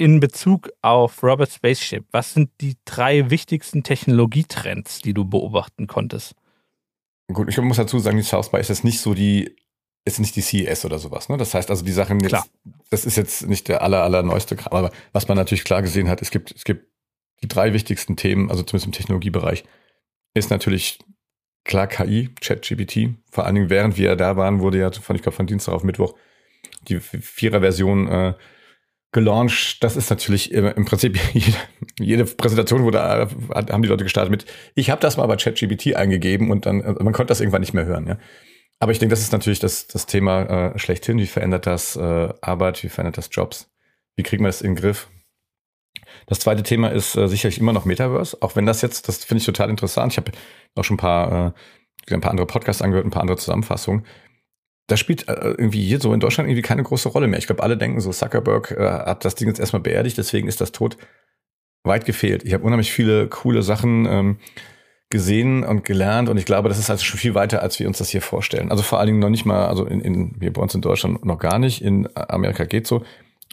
in 0.04 0.20
Bezug 0.20 0.70
auf 0.82 1.22
Robert 1.22 1.50
Spaceship, 1.50 2.04
was 2.10 2.34
sind 2.34 2.50
die 2.60 2.76
drei 2.84 3.30
wichtigsten 3.30 3.82
Technologietrends, 3.82 4.98
die 4.98 5.14
du 5.14 5.24
beobachten 5.24 5.86
konntest? 5.86 6.34
Gut, 7.32 7.48
ich 7.48 7.56
muss 7.56 7.78
dazu 7.78 7.98
sagen, 7.98 8.18
die 8.18 8.22
South 8.22 8.50
by 8.50 8.58
ist 8.58 8.68
jetzt 8.68 8.84
nicht 8.84 9.00
so 9.00 9.14
die, 9.14 9.56
ist 10.04 10.20
nicht 10.20 10.36
die 10.36 10.42
CES 10.42 10.84
oder 10.84 10.98
sowas. 10.98 11.30
Ne? 11.30 11.38
Das 11.38 11.54
heißt 11.54 11.70
also, 11.70 11.86
die 11.86 11.92
Sachen 11.92 12.20
jetzt, 12.20 12.28
Klar. 12.28 12.46
das 12.90 13.06
ist 13.06 13.16
jetzt 13.16 13.46
nicht 13.46 13.66
der 13.68 13.80
aller, 13.80 14.02
aller 14.02 14.22
neueste 14.22 14.56
Kram, 14.56 14.74
aber 14.74 14.90
was 15.14 15.26
man 15.26 15.38
natürlich 15.38 15.64
klar 15.64 15.80
gesehen 15.80 16.10
hat, 16.10 16.20
es 16.20 16.30
gibt, 16.30 16.54
es 16.54 16.64
gibt 16.64 16.86
die 17.42 17.48
drei 17.48 17.72
wichtigsten 17.72 18.14
Themen, 18.14 18.50
also 18.50 18.62
zumindest 18.62 18.84
im 18.84 18.92
Technologiebereich, 18.92 19.64
ist 20.34 20.50
natürlich 20.50 20.98
klar 21.64 21.86
KI, 21.86 22.28
ChatGPT. 22.42 23.14
Vor 23.30 23.46
allen 23.46 23.54
Dingen, 23.54 23.70
während 23.70 23.96
wir 23.96 24.16
da 24.16 24.36
waren, 24.36 24.60
wurde 24.60 24.80
ja 24.80 24.92
von, 24.92 25.16
ich 25.16 25.22
glaube, 25.22 25.36
von 25.36 25.46
Dienstag 25.46 25.72
auf 25.72 25.82
Mittwoch 25.82 26.14
die 26.88 27.00
Vierer-Version 27.00 28.08
äh, 28.08 28.34
gelauncht. 29.14 29.82
Das 29.82 29.96
ist 29.96 30.10
natürlich 30.10 30.52
im, 30.52 30.66
im 30.66 30.84
Prinzip 30.84 31.18
jede, 31.32 31.56
jede 31.98 32.24
Präsentation 32.26 32.86
äh, 32.92 32.98
hat- 33.54 33.72
haben 33.72 33.82
die 33.82 33.88
Leute 33.88 34.04
gestartet 34.04 34.30
mit, 34.30 34.44
ich 34.74 34.90
habe 34.90 35.00
das 35.00 35.16
mal 35.16 35.26
bei 35.26 35.36
ChatGPT 35.36 35.94
eingegeben 35.96 36.50
und 36.50 36.66
dann, 36.66 36.82
äh, 36.82 36.92
man 37.02 37.14
konnte 37.14 37.30
das 37.30 37.40
irgendwann 37.40 37.62
nicht 37.62 37.72
mehr 37.72 37.86
hören. 37.86 38.06
Ja? 38.06 38.18
Aber 38.78 38.92
ich 38.92 38.98
denke, 38.98 39.14
das 39.14 39.20
ist 39.22 39.32
natürlich 39.32 39.60
das, 39.60 39.86
das 39.86 40.04
Thema 40.04 40.74
äh, 40.74 40.78
schlechthin. 40.78 41.16
Wie 41.18 41.26
verändert 41.26 41.66
das 41.66 41.96
äh, 41.96 42.28
Arbeit? 42.42 42.82
Wie 42.82 42.90
verändert 42.90 43.16
das 43.16 43.30
Jobs? 43.32 43.70
Wie 44.16 44.22
kriegen 44.22 44.44
wir 44.44 44.48
das 44.48 44.60
in 44.60 44.74
den 44.74 44.82
Griff? 44.82 45.08
Das 46.26 46.40
zweite 46.40 46.62
Thema 46.62 46.88
ist 46.88 47.16
äh, 47.16 47.28
sicherlich 47.28 47.58
immer 47.58 47.72
noch 47.72 47.84
Metaverse, 47.84 48.36
auch 48.40 48.56
wenn 48.56 48.66
das 48.66 48.82
jetzt, 48.82 49.08
das 49.08 49.24
finde 49.24 49.40
ich 49.40 49.46
total 49.46 49.70
interessant. 49.70 50.12
Ich 50.12 50.18
habe 50.18 50.32
auch 50.74 50.84
schon 50.84 50.94
ein 50.96 50.98
paar, 50.98 51.54
äh, 52.10 52.14
ein 52.14 52.20
paar 52.20 52.30
andere 52.30 52.46
Podcasts 52.46 52.82
angehört, 52.82 53.06
ein 53.06 53.10
paar 53.10 53.22
andere 53.22 53.38
Zusammenfassungen. 53.38 54.04
Das 54.86 55.00
spielt 55.00 55.28
äh, 55.28 55.32
irgendwie 55.34 55.84
hier 55.84 56.00
so 56.00 56.12
in 56.12 56.20
Deutschland 56.20 56.48
irgendwie 56.48 56.62
keine 56.62 56.82
große 56.82 57.08
Rolle 57.08 57.26
mehr. 57.26 57.38
Ich 57.38 57.46
glaube, 57.46 57.62
alle 57.62 57.76
denken 57.76 58.00
so, 58.00 58.10
Zuckerberg 58.10 58.70
äh, 58.72 58.82
hat 58.82 59.24
das 59.24 59.34
Ding 59.34 59.48
jetzt 59.48 59.60
erstmal 59.60 59.82
beerdigt, 59.82 60.18
deswegen 60.18 60.48
ist 60.48 60.60
das 60.60 60.72
tot. 60.72 60.96
weit 61.84 62.06
gefehlt. 62.06 62.44
Ich 62.44 62.54
habe 62.54 62.64
unheimlich 62.64 62.92
viele 62.92 63.28
coole 63.28 63.62
Sachen 63.62 64.06
ähm, 64.06 64.38
gesehen 65.10 65.64
und 65.64 65.84
gelernt 65.84 66.28
und 66.28 66.38
ich 66.38 66.46
glaube, 66.46 66.68
das 66.68 66.78
ist 66.78 66.90
also 66.90 67.04
schon 67.04 67.20
viel 67.20 67.34
weiter, 67.34 67.62
als 67.62 67.78
wir 67.78 67.86
uns 67.86 67.98
das 67.98 68.08
hier 68.08 68.22
vorstellen. 68.22 68.70
Also 68.70 68.82
vor 68.82 68.98
allen 68.98 69.08
Dingen 69.08 69.18
noch 69.20 69.28
nicht 69.30 69.44
mal, 69.44 69.66
also 69.66 69.84
in, 69.84 70.00
in 70.00 70.36
hier 70.40 70.52
bei 70.52 70.62
uns 70.62 70.74
in 70.74 70.80
Deutschland 70.80 71.24
noch 71.24 71.38
gar 71.38 71.58
nicht, 71.58 71.82
in 71.82 72.08
Amerika 72.14 72.64
geht 72.64 72.86
so, 72.86 73.04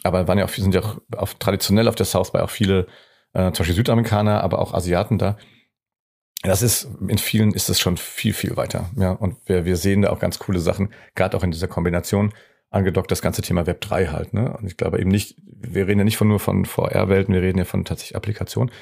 aber 0.02 0.26
waren 0.26 0.38
ja 0.38 0.44
auch, 0.44 0.48
sind 0.48 0.74
ja 0.74 0.80
auch 0.80 0.98
auf, 1.16 1.34
traditionell 1.34 1.88
auf 1.88 1.94
der 1.94 2.06
South 2.06 2.32
by 2.32 2.38
auch 2.38 2.50
viele, 2.50 2.86
äh, 3.34 3.52
zum 3.52 3.58
Beispiel 3.58 3.76
Südamerikaner, 3.76 4.42
aber 4.42 4.58
auch 4.58 4.74
Asiaten 4.74 5.18
da. 5.18 5.36
Das 6.42 6.60
ist, 6.62 6.88
in 7.06 7.18
vielen 7.18 7.52
ist 7.52 7.68
es 7.68 7.78
schon 7.78 7.96
viel, 7.96 8.32
viel 8.34 8.56
weiter. 8.56 8.90
Ja, 8.96 9.12
und 9.12 9.36
wir, 9.46 9.64
wir 9.64 9.76
sehen 9.76 10.02
da 10.02 10.10
auch 10.10 10.18
ganz 10.18 10.38
coole 10.38 10.58
Sachen, 10.58 10.92
gerade 11.14 11.36
auch 11.36 11.44
in 11.44 11.52
dieser 11.52 11.68
Kombination 11.68 12.32
angedockt 12.72 13.10
das 13.10 13.22
ganze 13.22 13.42
Thema 13.42 13.66
Web 13.66 13.80
3 13.80 14.06
halt. 14.06 14.34
Ne? 14.34 14.56
Und 14.56 14.66
ich 14.66 14.76
glaube 14.76 14.98
eben 14.98 15.10
nicht, 15.10 15.36
wir 15.46 15.86
reden 15.86 16.00
ja 16.00 16.04
nicht 16.04 16.16
von 16.16 16.28
nur 16.28 16.40
von 16.40 16.64
VR-Welten, 16.64 17.34
wir 17.34 17.42
reden 17.42 17.58
ja 17.58 17.64
von 17.64 17.84
tatsächlich 17.84 18.16
Applikationen. 18.16 18.72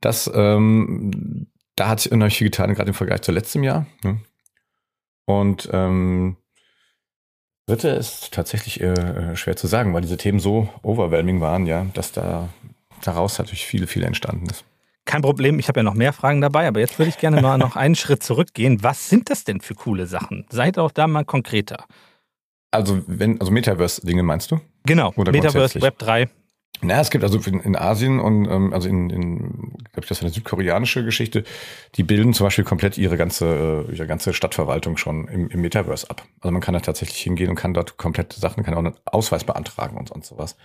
Das, 0.00 0.30
ähm, 0.32 1.48
da 1.74 1.88
hat 1.88 2.00
sich 2.00 2.12
unheimlich 2.12 2.38
viel 2.38 2.48
getan, 2.48 2.74
gerade 2.74 2.88
im 2.88 2.94
Vergleich 2.94 3.22
zu 3.22 3.32
letztem 3.32 3.64
Jahr. 3.64 3.86
Ne? 4.04 4.20
Und 5.24 5.68
ähm, 5.72 6.36
dritte 7.66 7.88
ist 7.88 8.32
tatsächlich 8.32 8.80
äh, 8.80 9.34
schwer 9.34 9.56
zu 9.56 9.66
sagen, 9.66 9.92
weil 9.92 10.02
diese 10.02 10.18
Themen 10.18 10.40
so 10.40 10.68
overwhelming 10.82 11.40
waren, 11.40 11.66
ja, 11.66 11.86
dass 11.94 12.12
da 12.12 12.48
daraus 13.02 13.38
natürlich 13.38 13.66
viele, 13.66 13.86
viele 13.86 14.06
entstanden 14.06 14.46
ist. 14.46 14.64
Kein 15.08 15.22
Problem, 15.22 15.58
ich 15.58 15.68
habe 15.68 15.80
ja 15.80 15.84
noch 15.84 15.94
mehr 15.94 16.12
Fragen 16.12 16.42
dabei, 16.42 16.68
aber 16.68 16.80
jetzt 16.80 16.98
würde 16.98 17.08
ich 17.08 17.16
gerne 17.16 17.40
mal 17.40 17.56
noch 17.56 17.76
einen 17.76 17.94
Schritt 17.94 18.22
zurückgehen. 18.22 18.82
Was 18.82 19.08
sind 19.08 19.30
das 19.30 19.42
denn 19.42 19.62
für 19.62 19.74
coole 19.74 20.06
Sachen? 20.06 20.44
Seid 20.50 20.78
auch 20.78 20.90
da 20.90 21.06
mal 21.06 21.24
konkreter. 21.24 21.86
Also, 22.70 23.02
wenn, 23.06 23.40
also 23.40 23.50
Metaverse-Dinge 23.50 24.22
meinst 24.22 24.50
du? 24.50 24.60
Genau, 24.84 25.14
Oder 25.16 25.32
Metaverse, 25.32 25.80
Web 25.80 25.98
3. 25.98 26.28
Na, 26.82 27.00
es 27.00 27.08
gibt 27.08 27.24
also 27.24 27.38
in, 27.38 27.60
in 27.60 27.74
Asien 27.74 28.20
und 28.20 28.50
ähm, 28.50 28.74
also 28.74 28.86
in, 28.86 29.08
in 29.08 29.38
glaube 29.92 30.02
ich, 30.02 30.08
das 30.08 30.18
ist 30.18 30.24
eine 30.24 30.30
südkoreanische 30.30 31.02
Geschichte, 31.02 31.42
die 31.94 32.02
bilden 32.02 32.34
zum 32.34 32.44
Beispiel 32.44 32.64
komplett 32.64 32.98
ihre 32.98 33.16
ganze, 33.16 33.86
äh, 33.88 33.94
ihre 33.94 34.06
ganze 34.06 34.34
Stadtverwaltung 34.34 34.98
schon 34.98 35.26
im, 35.28 35.48
im 35.48 35.62
Metaverse 35.62 36.10
ab. 36.10 36.26
Also 36.40 36.52
man 36.52 36.60
kann 36.60 36.74
da 36.74 36.80
tatsächlich 36.80 37.22
hingehen 37.22 37.48
und 37.48 37.56
kann 37.56 37.72
dort 37.72 37.96
komplette 37.96 38.38
Sachen, 38.38 38.62
kann 38.62 38.74
auch 38.74 38.78
einen 38.78 38.94
Ausweis 39.06 39.44
beantragen 39.44 39.96
und 39.96 40.10
sonst 40.10 40.28
sowas. 40.28 40.56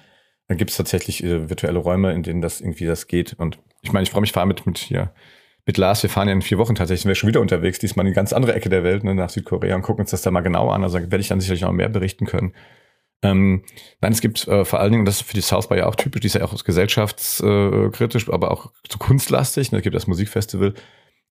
Dann 0.47 0.57
gibt 0.57 0.71
es 0.71 0.77
tatsächlich 0.77 1.23
äh, 1.23 1.50
virtuelle 1.50 1.79
Räume, 1.79 2.13
in 2.13 2.23
denen 2.23 2.41
das 2.41 2.62
irgendwie 2.62 2.85
das 2.85 3.07
geht. 3.07 3.33
Und 3.33 3.59
ich 3.81 3.93
meine, 3.93 4.03
ich 4.03 4.12
freue 4.12 4.21
mich, 4.21 4.31
fahre 4.31 4.47
mit, 4.47 4.65
mit 4.65 4.77
hier 4.77 5.13
mit 5.65 5.77
Lars, 5.77 6.03
wir 6.03 6.09
fahren 6.09 6.27
ja 6.27 6.33
in 6.33 6.41
vier 6.41 6.57
Wochen 6.57 6.75
tatsächlich, 6.75 7.03
sind 7.03 7.09
wir 7.09 7.15
schon 7.15 7.29
wieder 7.29 7.41
unterwegs, 7.41 7.79
diesmal 7.79 8.05
in 8.05 8.07
eine 8.07 8.15
ganz 8.15 8.33
andere 8.33 8.53
Ecke 8.53 8.69
der 8.69 8.83
Welt, 8.83 9.03
ne, 9.03 9.15
nach 9.15 9.29
Südkorea 9.29 9.75
und 9.75 9.81
gucken 9.81 10.01
uns 10.01 10.12
das 10.12 10.21
da 10.21 10.31
mal 10.31 10.41
genau 10.41 10.69
an. 10.69 10.83
Also 10.83 11.00
werde 11.00 11.19
ich 11.19 11.29
dann 11.29 11.39
sicherlich 11.39 11.62
noch 11.62 11.71
mehr 11.71 11.89
berichten 11.89 12.25
können. 12.25 12.53
Ähm, 13.21 13.63
nein, 14.01 14.12
es 14.12 14.19
gibt 14.19 14.45
äh, 14.50 14.65
vor 14.65 14.81
allen 14.81 14.91
Dingen, 14.91 15.05
das 15.05 15.21
ist 15.21 15.27
für 15.27 15.33
die 15.33 15.41
South 15.41 15.69
by 15.69 15.77
ja 15.77 15.85
auch 15.85 15.95
typisch, 15.95 16.19
die 16.19 16.27
ist 16.27 16.35
ja 16.35 16.43
auch 16.43 16.63
gesellschaftskritisch, 16.63 18.29
aber 18.29 18.51
auch 18.51 18.71
zu 18.89 18.97
kunstlastig. 18.97 19.71
Ne, 19.71 19.77
es 19.77 19.83
gibt 19.83 19.95
das 19.95 20.07
Musikfestival. 20.07 20.73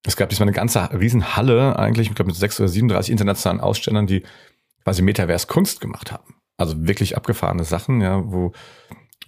Es 0.05 0.17
gab 0.17 0.29
diesmal 0.29 0.47
eine 0.47 0.55
ganze 0.55 0.89
Riesenhalle 0.91 1.77
eigentlich, 1.77 2.09
ich 2.09 2.15
glaube 2.15 2.29
mit 2.29 2.35
sechs 2.35 2.59
oder 2.59 2.67
37 2.67 3.11
internationalen 3.11 3.61
Ausstellern, 3.61 4.07
die 4.07 4.23
quasi 4.83 5.03
Metaverse 5.03 5.47
Kunst 5.47 5.79
gemacht 5.79 6.11
haben. 6.11 6.35
Also 6.57 6.87
wirklich 6.87 7.15
abgefahrene 7.15 7.63
Sachen, 7.63 8.01
ja, 8.01 8.21
wo 8.25 8.51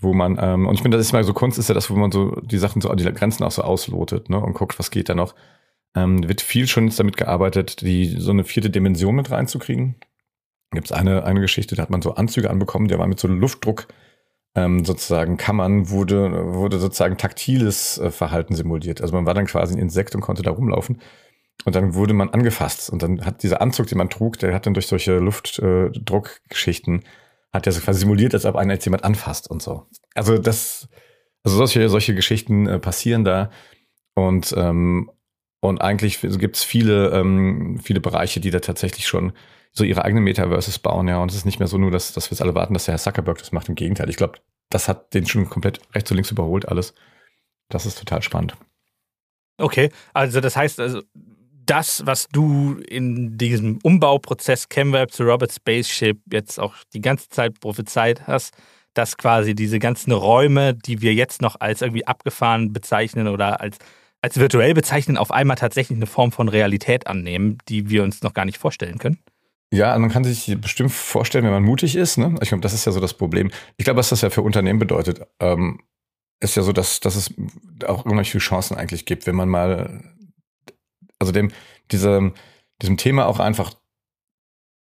wo 0.06 0.14
man, 0.14 0.38
ähm, 0.40 0.68
und 0.68 0.76
ich 0.76 0.82
finde, 0.82 0.98
das 0.98 1.08
ist 1.08 1.14
mal 1.14 1.24
so 1.24 1.34
Kunst, 1.34 1.58
ist 1.58 1.68
ja 1.68 1.76
das, 1.76 1.90
wo 1.90 1.96
man 1.96 2.12
so 2.12 2.40
die 2.42 2.58
Sachen 2.58 2.82
so, 2.82 2.94
die 2.94 3.04
Grenzen 3.04 3.44
auch 3.44 3.52
so 3.52 3.64
auslotet, 3.64 4.30
ne, 4.30 4.40
und 4.40 4.54
guckt, 4.54 4.80
was 4.80 4.92
geht 4.92 5.10
da 5.10 5.16
noch. 5.16 5.36
Ähm, 5.96 6.28
wird 6.28 6.42
viel 6.42 6.68
schon 6.68 6.86
jetzt 6.86 7.00
damit 7.00 7.18
gearbeitet, 7.18 7.82
die 7.82 8.06
so 8.06 8.32
eine 8.32 8.44
vierte 8.44 8.70
Dimension 8.70 9.16
mit 9.16 9.32
reinzukriegen. 9.32 9.96
Gibt 10.72 10.88
es 10.88 10.92
eine, 10.92 11.24
eine 11.24 11.42
Geschichte, 11.42 11.76
da 11.76 11.82
hat 11.82 11.90
man 11.90 12.02
so 12.02 12.16
Anzüge 12.16 12.50
anbekommen, 12.50 12.88
der 12.88 13.00
war 13.00 13.08
mit 13.08 13.20
so 13.20 13.28
Luftdruck 13.28 13.88
ähm, 14.56 14.86
sozusagen 14.86 15.38
Kammern, 15.38 15.90
wurde, 15.90 16.54
wurde 16.54 16.80
sozusagen 16.80 17.18
taktiles 17.18 17.98
äh, 17.98 18.12
Verhalten 18.12 18.56
simuliert. 18.56 19.02
Also 19.02 19.14
man 19.14 19.26
war 19.26 19.34
dann 19.34 19.46
quasi 19.46 19.74
ein 19.76 19.80
Insekt 19.80 20.16
und 20.16 20.22
konnte 20.22 20.44
da 20.44 20.52
rumlaufen. 20.52 21.02
Und 21.66 21.76
dann 21.76 21.94
wurde 21.94 22.14
man 22.14 22.30
angefasst. 22.30 22.90
Und 22.90 23.02
dann 23.02 23.26
hat 23.26 23.44
dieser 23.44 23.62
Anzug, 23.62 23.88
den 23.88 23.98
man 23.98 24.10
trug, 24.10 24.38
der 24.40 24.54
hat 24.54 24.66
dann 24.66 24.74
durch 24.74 24.88
solche 24.88 25.18
Luftdruckgeschichten 25.20 27.02
äh, 27.02 27.06
hat 27.56 27.66
ja 27.66 27.72
so 27.72 27.82
quasi 27.82 28.02
simuliert, 28.02 28.34
als 28.34 28.46
ob 28.46 28.56
einer 28.56 28.74
jetzt 28.74 28.86
jemand 28.86 29.04
anfasst 29.04 29.50
und 29.50 29.62
so. 29.62 29.88
Also 30.14 30.38
das, 30.38 30.88
also 31.44 31.58
solche, 31.58 31.90
solche 31.90 32.14
Geschichten 32.14 32.68
äh, 32.68 32.80
passieren 32.80 33.24
da 33.24 33.50
und 34.14 34.54
ähm, 34.58 35.10
und 35.62 35.82
eigentlich 35.82 36.22
gibt 36.22 36.58
es 36.58 36.64
viele, 36.64 37.10
ähm, 37.10 37.80
viele 37.84 38.00
Bereiche, 38.00 38.40
die 38.40 38.52
da 38.52 38.60
tatsächlich 38.60 39.08
schon 39.08 39.34
so 39.72 39.84
ihre 39.84 40.06
eigenen 40.06 40.24
Metaverses 40.24 40.80
bauen, 40.80 41.08
ja. 41.08 41.18
Und 41.18 41.32
es 41.32 41.38
ist 41.38 41.46
nicht 41.46 41.60
mehr 41.60 41.68
so 41.68 41.78
nur, 41.78 41.92
dass, 41.92 42.14
dass 42.14 42.30
wir 42.30 42.34
es 42.34 42.42
alle 42.42 42.56
warten, 42.56 42.74
dass 42.74 42.86
der 42.86 42.94
Herr 42.94 43.00
Zuckerberg 43.00 43.40
das 43.40 43.52
macht. 43.52 43.68
Im 43.68 43.76
Gegenteil, 43.76 44.10
ich 44.10 44.16
glaube, 44.16 44.40
das 44.70 44.88
hat 44.88 45.14
den 45.14 45.26
schon 45.26 45.50
komplett 45.50 45.82
rechts 45.94 46.12
und 46.12 46.16
links 46.16 46.32
überholt 46.32 46.68
alles. 46.68 46.94
Das 47.70 47.86
ist 47.86 47.98
total 47.98 48.22
spannend. 48.22 48.56
Okay, 49.58 49.90
also 50.14 50.40
das 50.40 50.56
heißt, 50.56 50.80
also 50.80 51.02
das, 51.65 52.05
was 52.05 52.27
du 52.31 52.79
in 52.88 53.38
diesem 53.38 53.79
Umbauprozess 53.84 54.67
ChemWeb 54.69 55.12
zu 55.12 55.24
Robert 55.24 55.51
Spaceship 55.51 56.19
jetzt 56.31 56.60
auch 56.60 56.75
die 56.93 57.01
ganze 57.01 57.29
Zeit 57.29 57.60
prophezeit 57.60 58.27
hast, 58.27 58.55
dass 58.93 59.17
quasi 59.17 59.55
diese 59.55 59.79
ganzen 59.79 60.12
Räume, 60.12 60.74
die 60.74 61.01
wir 61.01 61.13
jetzt 61.13 61.41
noch 61.41 61.60
als 61.60 61.81
irgendwie 61.81 62.07
abgefahren 62.07 62.74
bezeichnen 62.74 63.27
oder 63.27 63.60
als, 63.62 63.77
als 64.22 64.38
virtuell 64.38 64.74
bezeichnen, 64.74 65.17
auf 65.17 65.31
einmal 65.31 65.57
tatsächlich 65.57 65.98
eine 65.98 66.07
Form 66.07 66.31
von 66.31 66.50
Realität 66.50 67.07
annehmen, 67.07 67.57
die 67.67 67.89
wir 67.89 68.03
uns 68.03 68.24
noch 68.24 68.34
gar 68.34 68.45
nicht 68.45 68.57
vorstellen 68.57 68.98
können? 68.98 69.19
Ja, 69.74 69.98
man 69.98 70.10
kann 70.10 70.24
sich 70.24 70.55
bestimmt 70.62 70.91
vorstellen, 70.91 71.43
wenn 71.43 71.51
man 71.51 71.63
mutig 71.63 71.95
ist. 71.95 72.17
Ne? 72.17 72.36
Ich 72.41 72.50
glaube, 72.50 72.62
das 72.62 72.74
ist 72.74 72.86
ja 72.86 72.91
so 72.91 73.01
das 73.01 73.13
Problem. 73.13 73.51
Ich 73.77 73.84
glaube, 73.84 73.98
was 73.98 74.10
das 74.10 74.22
ja 74.22 74.29
für 74.29 74.41
Unternehmen 74.41 74.79
bedeutet, 74.79 75.22
ähm, 75.39 75.81
ist 76.39 76.55
ja 76.55 76.63
so, 76.63 76.72
dass, 76.72 77.00
dass 77.00 77.15
es 77.15 77.34
auch 77.86 78.05
unglaublich 78.05 78.31
viele 78.31 78.41
Chancen 78.41 78.77
eigentlich 78.77 79.05
gibt, 79.05 79.27
wenn 79.27 79.36
man 79.36 79.50
mal 79.50 80.14
also 81.19 81.31
dem, 81.31 81.51
diese, 81.91 82.34
diesem 82.81 82.98
Thema 82.98 83.27
auch 83.27 83.39
einfach 83.39 83.74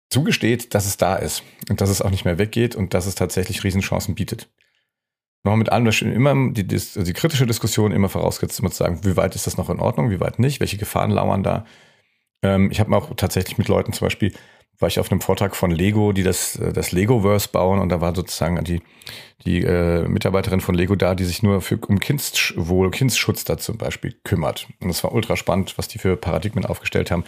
zugesteht, 0.09 0.73
dass 0.73 0.85
es 0.85 0.97
da 0.97 1.15
ist 1.15 1.43
und 1.69 1.81
dass 1.81 1.89
es 1.89 2.01
auch 2.01 2.09
nicht 2.09 2.25
mehr 2.25 2.37
weggeht 2.37 2.75
und 2.75 2.93
dass 2.93 3.05
es 3.05 3.15
tatsächlich 3.15 3.63
Riesenchancen 3.63 4.15
bietet. 4.15 4.49
Nochmal 5.43 5.59
mit 5.59 5.71
allem, 5.71 5.87
immer 6.13 6.51
die, 6.51 6.65
die, 6.65 6.75
also 6.75 7.03
die 7.03 7.13
kritische 7.13 7.45
Diskussion 7.45 7.91
immer 7.91 8.09
vorausgesetzt, 8.09 8.59
immer 8.59 8.71
zu 8.71 8.77
sagen, 8.77 9.03
wie 9.03 9.17
weit 9.17 9.35
ist 9.35 9.47
das 9.47 9.57
noch 9.57 9.69
in 9.69 9.79
Ordnung, 9.79 10.09
wie 10.09 10.19
weit 10.19 10.39
nicht, 10.39 10.59
welche 10.59 10.77
Gefahren 10.77 11.11
lauern 11.11 11.43
da. 11.43 11.65
Ähm, 12.41 12.71
ich 12.71 12.79
habe 12.79 12.95
auch 12.95 13.15
tatsächlich 13.15 13.57
mit 13.57 13.67
Leuten 13.67 13.93
zum 13.93 14.05
Beispiel 14.05 14.33
war 14.79 14.87
ich 14.87 14.99
auf 14.99 15.11
einem 15.11 15.21
Vortrag 15.21 15.55
von 15.55 15.71
Lego, 15.71 16.11
die 16.11 16.23
das, 16.23 16.55
äh, 16.57 16.71
das 16.71 16.91
Lego-Verse 16.91 17.49
bauen 17.49 17.79
und 17.79 17.89
da 17.89 18.01
war 18.01 18.15
sozusagen 18.15 18.63
die, 18.63 18.81
die 19.45 19.63
äh, 19.63 20.07
Mitarbeiterin 20.07 20.61
von 20.61 20.75
Lego 20.75 20.95
da, 20.95 21.15
die 21.15 21.25
sich 21.25 21.43
nur 21.43 21.61
für, 21.61 21.77
um 21.77 21.99
Kindswohl, 21.99 22.91
Kindsschutz 22.91 23.43
da 23.43 23.57
zum 23.57 23.77
Beispiel 23.77 24.15
kümmert. 24.23 24.67
Und 24.79 24.89
das 24.89 25.03
war 25.03 25.13
ultra 25.13 25.35
spannend, 25.35 25.77
was 25.77 25.87
die 25.87 25.99
für 25.99 26.15
Paradigmen 26.17 26.65
aufgestellt 26.65 27.11
haben. 27.11 27.23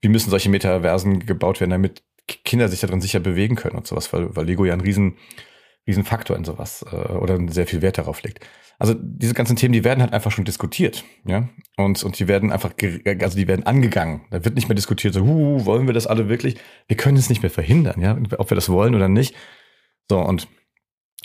Wie 0.00 0.08
müssen 0.08 0.30
solche 0.30 0.50
Metaversen 0.50 1.24
gebaut 1.26 1.60
werden, 1.60 1.70
damit 1.70 2.02
Kinder 2.26 2.68
sich 2.68 2.80
da 2.80 2.86
drin 2.86 3.00
sicher 3.00 3.20
bewegen 3.20 3.56
können 3.56 3.76
und 3.76 3.86
sowas, 3.86 4.12
weil, 4.12 4.34
weil 4.34 4.46
Lego 4.46 4.64
ja 4.64 4.72
ein 4.72 4.80
riesen, 4.80 5.16
riesen 5.86 6.04
Faktor 6.04 6.36
in 6.36 6.44
sowas 6.44 6.84
äh, 6.90 6.96
oder 6.96 7.38
sehr 7.48 7.66
viel 7.66 7.82
Wert 7.82 7.98
darauf 7.98 8.22
legt. 8.22 8.46
Also 8.78 8.94
diese 8.98 9.34
ganzen 9.34 9.56
Themen, 9.56 9.72
die 9.72 9.84
werden 9.84 10.00
halt 10.00 10.12
einfach 10.12 10.32
schon 10.32 10.44
diskutiert, 10.44 11.04
ja, 11.24 11.48
und 11.76 12.02
und 12.02 12.18
die 12.18 12.26
werden 12.26 12.50
einfach, 12.50 12.72
also 13.20 13.36
die 13.36 13.46
werden 13.46 13.66
angegangen. 13.66 14.22
Da 14.30 14.44
wird 14.44 14.56
nicht 14.56 14.68
mehr 14.68 14.74
diskutiert, 14.74 15.14
so, 15.14 15.24
huh, 15.24 15.64
wollen 15.64 15.86
wir 15.86 15.94
das 15.94 16.06
alle 16.06 16.28
wirklich? 16.28 16.56
Wir 16.88 16.96
können 16.96 17.16
es 17.16 17.28
nicht 17.28 17.42
mehr 17.42 17.50
verhindern, 17.50 18.00
ja, 18.00 18.18
ob 18.38 18.50
wir 18.50 18.56
das 18.56 18.68
wollen 18.68 18.94
oder 18.94 19.08
nicht. 19.08 19.34
So 20.10 20.18
und 20.18 20.48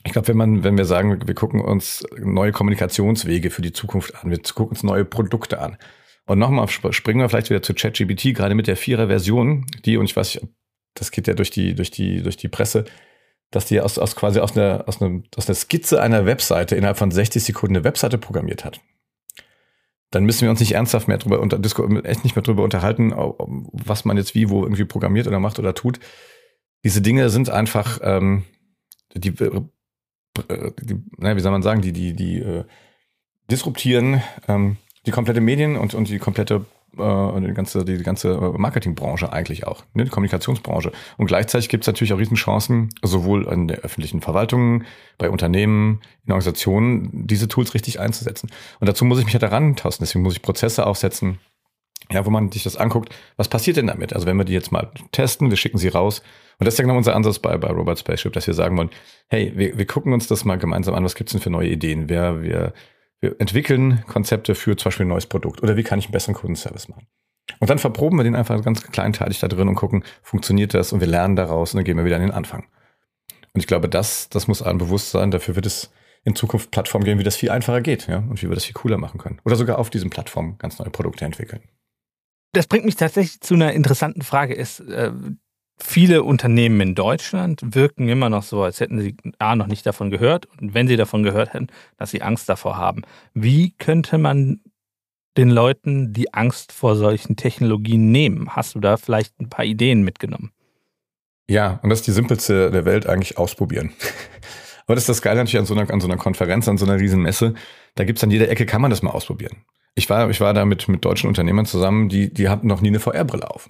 ich 0.05 0.13
glaube, 0.13 0.29
wenn 0.29 0.37
man, 0.37 0.63
wenn 0.63 0.77
wir 0.77 0.85
sagen, 0.85 1.27
wir 1.27 1.35
gucken 1.35 1.59
uns 1.61 2.05
neue 2.17 2.51
Kommunikationswege 2.51 3.49
für 3.49 3.61
die 3.61 3.73
Zukunft 3.73 4.15
an, 4.15 4.29
wir 4.29 4.39
gucken 4.39 4.69
uns 4.69 4.83
neue 4.83 5.03
Produkte 5.03 5.59
an. 5.59 5.77
Und 6.25 6.39
nochmal 6.39 6.67
springen 6.67 7.19
wir 7.19 7.27
vielleicht 7.27 7.49
wieder 7.49 7.63
zu 7.63 7.73
ChatGPT, 7.73 8.35
gerade 8.35 8.55
mit 8.55 8.67
der 8.67 8.77
Vierer-Version, 8.77 9.65
die, 9.83 9.97
und 9.97 10.05
ich 10.05 10.15
weiß 10.15 10.35
nicht, 10.35 10.47
das 10.93 11.11
geht 11.11 11.27
ja 11.27 11.33
durch 11.33 11.49
die, 11.49 11.73
durch 11.73 11.91
die, 11.91 12.21
durch 12.21 12.37
die 12.37 12.47
Presse, 12.47 12.85
dass 13.51 13.65
die 13.65 13.81
aus, 13.81 13.97
aus 13.97 14.15
quasi 14.15 14.39
aus 14.39 14.55
einer, 14.55 14.83
aus, 14.87 15.01
einer, 15.01 15.21
aus 15.35 15.47
einer 15.47 15.55
Skizze 15.55 16.01
einer 16.01 16.25
Webseite 16.25 16.75
innerhalb 16.75 16.97
von 16.97 17.11
60 17.11 17.43
Sekunden 17.43 17.75
eine 17.75 17.83
Webseite 17.83 18.17
programmiert 18.17 18.63
hat. 18.63 18.79
Dann 20.11 20.25
müssen 20.25 20.41
wir 20.41 20.49
uns 20.49 20.59
nicht 20.59 20.73
ernsthaft 20.73 21.07
mehr 21.07 21.19
drüber 21.19 21.39
unter, 21.39 21.59
echt 22.03 22.23
nicht 22.23 22.35
mehr 22.35 22.43
drüber 22.43 22.63
unterhalten, 22.63 23.11
was 23.11 24.05
man 24.05 24.17
jetzt 24.17 24.33
wie, 24.33 24.49
wo 24.49 24.63
irgendwie 24.63 24.85
programmiert 24.85 25.27
oder 25.27 25.39
macht 25.39 25.59
oder 25.59 25.75
tut. 25.75 25.99
Diese 26.83 27.01
Dinge 27.01 27.29
sind 27.29 27.49
einfach, 27.49 27.99
ähm, 28.01 28.43
die, 29.13 29.29
äh, 29.29 29.61
die 30.81 31.03
naja, 31.17 31.35
wie 31.35 31.41
soll 31.41 31.51
man 31.51 31.61
sagen, 31.61 31.81
die, 31.81 31.91
die, 31.91 32.13
die 32.13 32.39
äh, 32.39 32.65
disruptieren 33.51 34.23
ähm, 34.47 34.77
die 35.05 35.11
komplette 35.11 35.41
Medien 35.41 35.75
und, 35.75 35.93
und 35.93 36.09
die 36.09 36.19
komplette 36.19 36.65
äh, 36.97 37.41
die 37.41 37.53
ganze, 37.53 37.85
die 37.85 37.97
ganze 38.03 38.53
Marketingbranche 38.57 39.31
eigentlich 39.31 39.67
auch, 39.67 39.83
ne, 39.93 40.05
die 40.05 40.09
Kommunikationsbranche. 40.09 40.91
Und 41.17 41.27
gleichzeitig 41.27 41.69
gibt 41.69 41.83
es 41.83 41.87
natürlich 41.87 42.13
auch 42.13 42.19
Riesenchancen, 42.19 42.89
sowohl 43.01 43.47
in 43.47 43.67
der 43.67 43.79
öffentlichen 43.79 44.21
Verwaltung, 44.21 44.83
bei 45.17 45.29
Unternehmen, 45.29 46.01
in 46.25 46.31
Organisationen, 46.31 47.09
diese 47.27 47.47
Tools 47.47 47.73
richtig 47.73 47.99
einzusetzen. 47.99 48.49
Und 48.79 48.87
dazu 48.87 49.05
muss 49.05 49.19
ich 49.19 49.25
mich 49.25 49.33
ja 49.33 49.39
daran 49.39 49.75
tasten, 49.75 50.03
deswegen 50.03 50.23
muss 50.23 50.33
ich 50.33 50.41
Prozesse 50.41 50.85
aufsetzen, 50.85 51.39
ja, 52.11 52.25
wo 52.25 52.29
man 52.29 52.51
sich 52.51 52.63
das 52.63 52.75
anguckt, 52.75 53.15
was 53.37 53.49
passiert 53.49 53.77
denn 53.77 53.87
damit? 53.87 54.13
Also 54.13 54.25
wenn 54.25 54.37
wir 54.37 54.45
die 54.45 54.53
jetzt 54.53 54.71
mal 54.71 54.91
testen, 55.11 55.49
wir 55.49 55.57
schicken 55.57 55.77
sie 55.77 55.89
raus. 55.89 56.21
Und 56.57 56.65
das 56.65 56.73
ist 56.73 56.79
ja 56.79 56.83
genau 56.83 56.97
unser 56.97 57.15
Ansatz 57.15 57.39
bei, 57.39 57.57
bei 57.57 57.69
Robot 57.69 57.99
Spaceship, 57.99 58.33
dass 58.33 58.47
wir 58.47 58.53
sagen 58.53 58.77
wollen, 58.77 58.89
hey, 59.27 59.53
wir, 59.55 59.77
wir 59.77 59.85
gucken 59.85 60.13
uns 60.13 60.27
das 60.27 60.43
mal 60.43 60.57
gemeinsam 60.57 60.95
an, 60.95 61.03
was 61.03 61.15
gibt's 61.15 61.33
denn 61.33 61.41
für 61.41 61.51
neue 61.51 61.69
Ideen? 61.69 62.09
Wir, 62.09 62.41
wir 62.41 62.73
wir 63.21 63.35
entwickeln 63.39 64.03
Konzepte 64.07 64.55
für 64.55 64.77
zum 64.77 64.89
Beispiel 64.89 65.05
ein 65.05 65.09
neues 65.09 65.25
Produkt 65.25 65.61
oder 65.61 65.77
wie 65.77 65.83
kann 65.83 65.99
ich 65.99 66.05
einen 66.05 66.13
besseren 66.13 66.35
Kundenservice 66.35 66.89
machen. 66.89 67.07
Und 67.59 67.69
dann 67.69 67.79
verproben 67.79 68.17
wir 68.17 68.23
den 68.23 68.35
einfach 68.35 68.63
ganz 68.63 68.83
kleinteilig 68.83 69.39
da 69.39 69.47
drin 69.47 69.67
und 69.67 69.75
gucken, 69.75 70.03
funktioniert 70.21 70.73
das 70.73 70.93
und 70.93 70.99
wir 70.99 71.07
lernen 71.07 71.35
daraus 71.35 71.73
und 71.73 71.77
dann 71.77 71.85
gehen 71.85 71.97
wir 71.97 72.05
wieder 72.05 72.15
an 72.15 72.21
den 72.21 72.31
Anfang. 72.31 72.67
Und 73.53 73.61
ich 73.61 73.67
glaube, 73.67 73.89
das, 73.89 74.29
das 74.29 74.47
muss 74.47 74.61
allen 74.61 74.77
bewusst 74.77 75.11
sein. 75.11 75.31
Dafür 75.31 75.55
wird 75.55 75.65
es 75.65 75.91
in 76.23 76.35
Zukunft 76.35 76.71
Plattformen 76.71 77.05
geben, 77.05 77.19
wie 77.19 77.23
das 77.23 77.35
viel 77.35 77.49
einfacher 77.49 77.81
geht, 77.81 78.07
ja, 78.07 78.17
und 78.17 78.41
wie 78.41 78.47
wir 78.47 78.55
das 78.55 78.65
viel 78.65 78.73
cooler 78.73 78.97
machen 78.97 79.19
können. 79.19 79.41
Oder 79.45 79.55
sogar 79.55 79.79
auf 79.79 79.89
diesen 79.89 80.09
Plattformen 80.09 80.57
ganz 80.57 80.79
neue 80.79 80.89
Produkte 80.89 81.25
entwickeln. 81.25 81.63
Das 82.53 82.67
bringt 82.67 82.85
mich 82.85 82.95
tatsächlich 82.95 83.41
zu 83.41 83.53
einer 83.53 83.73
interessanten 83.73 84.21
Frage. 84.21 84.53
Ist, 84.53 84.79
äh, 84.81 85.11
viele 85.81 86.23
Unternehmen 86.23 86.79
in 86.81 86.95
Deutschland 86.95 87.61
wirken 87.63 88.09
immer 88.09 88.29
noch 88.29 88.43
so, 88.43 88.63
als 88.63 88.79
hätten 88.79 88.99
sie 88.99 89.15
A 89.39 89.55
noch 89.55 89.67
nicht 89.67 89.85
davon 89.85 90.09
gehört 90.09 90.47
und 90.59 90.73
wenn 90.73 90.87
sie 90.87 90.97
davon 90.97 91.23
gehört 91.23 91.53
hätten, 91.53 91.67
dass 91.97 92.11
sie 92.11 92.21
Angst 92.21 92.49
davor 92.49 92.77
haben. 92.77 93.03
Wie 93.33 93.71
könnte 93.71 94.17
man 94.17 94.61
den 95.37 95.49
Leuten 95.49 96.13
die 96.13 96.33
Angst 96.33 96.71
vor 96.71 96.95
solchen 96.95 97.35
Technologien 97.35 98.11
nehmen? 98.11 98.55
Hast 98.55 98.75
du 98.75 98.79
da 98.79 98.97
vielleicht 98.97 99.39
ein 99.39 99.49
paar 99.49 99.65
Ideen 99.65 100.03
mitgenommen? 100.03 100.51
Ja, 101.49 101.79
und 101.81 101.89
das 101.89 101.99
ist 101.99 102.07
die 102.07 102.11
simpelste 102.11 102.69
der 102.71 102.85
Welt 102.85 103.07
eigentlich 103.07 103.37
ausprobieren. 103.37 103.91
Aber 104.85 104.95
das 104.95 105.03
ist 105.03 105.09
das 105.09 105.21
Geile 105.21 105.37
natürlich 105.37 105.59
an 105.59 105.65
so 105.65 105.75
einer, 105.75 105.91
an 105.91 106.01
so 106.01 106.07
einer 106.07 106.17
Konferenz, 106.17 106.67
an 106.67 106.77
so 106.77 106.85
einer 106.85 106.99
Riesenmesse. 106.99 107.53
Da 107.95 108.03
gibt's 108.03 108.23
an 108.23 108.31
jeder 108.31 108.49
Ecke, 108.49 108.65
kann 108.65 108.81
man 108.81 108.89
das 108.89 109.03
mal 109.03 109.11
ausprobieren. 109.11 109.57
Ich 109.95 110.09
war, 110.09 110.29
ich 110.29 110.41
war 110.41 110.53
da 110.53 110.65
mit, 110.65 110.87
mit 110.87 111.05
deutschen 111.05 111.27
Unternehmern 111.27 111.65
zusammen, 111.65 112.09
die, 112.09 112.33
die 112.33 112.49
hatten 112.49 112.67
noch 112.67 112.81
nie 112.81 112.89
eine 112.89 112.99
VR-Brille 112.99 113.49
auf. 113.49 113.69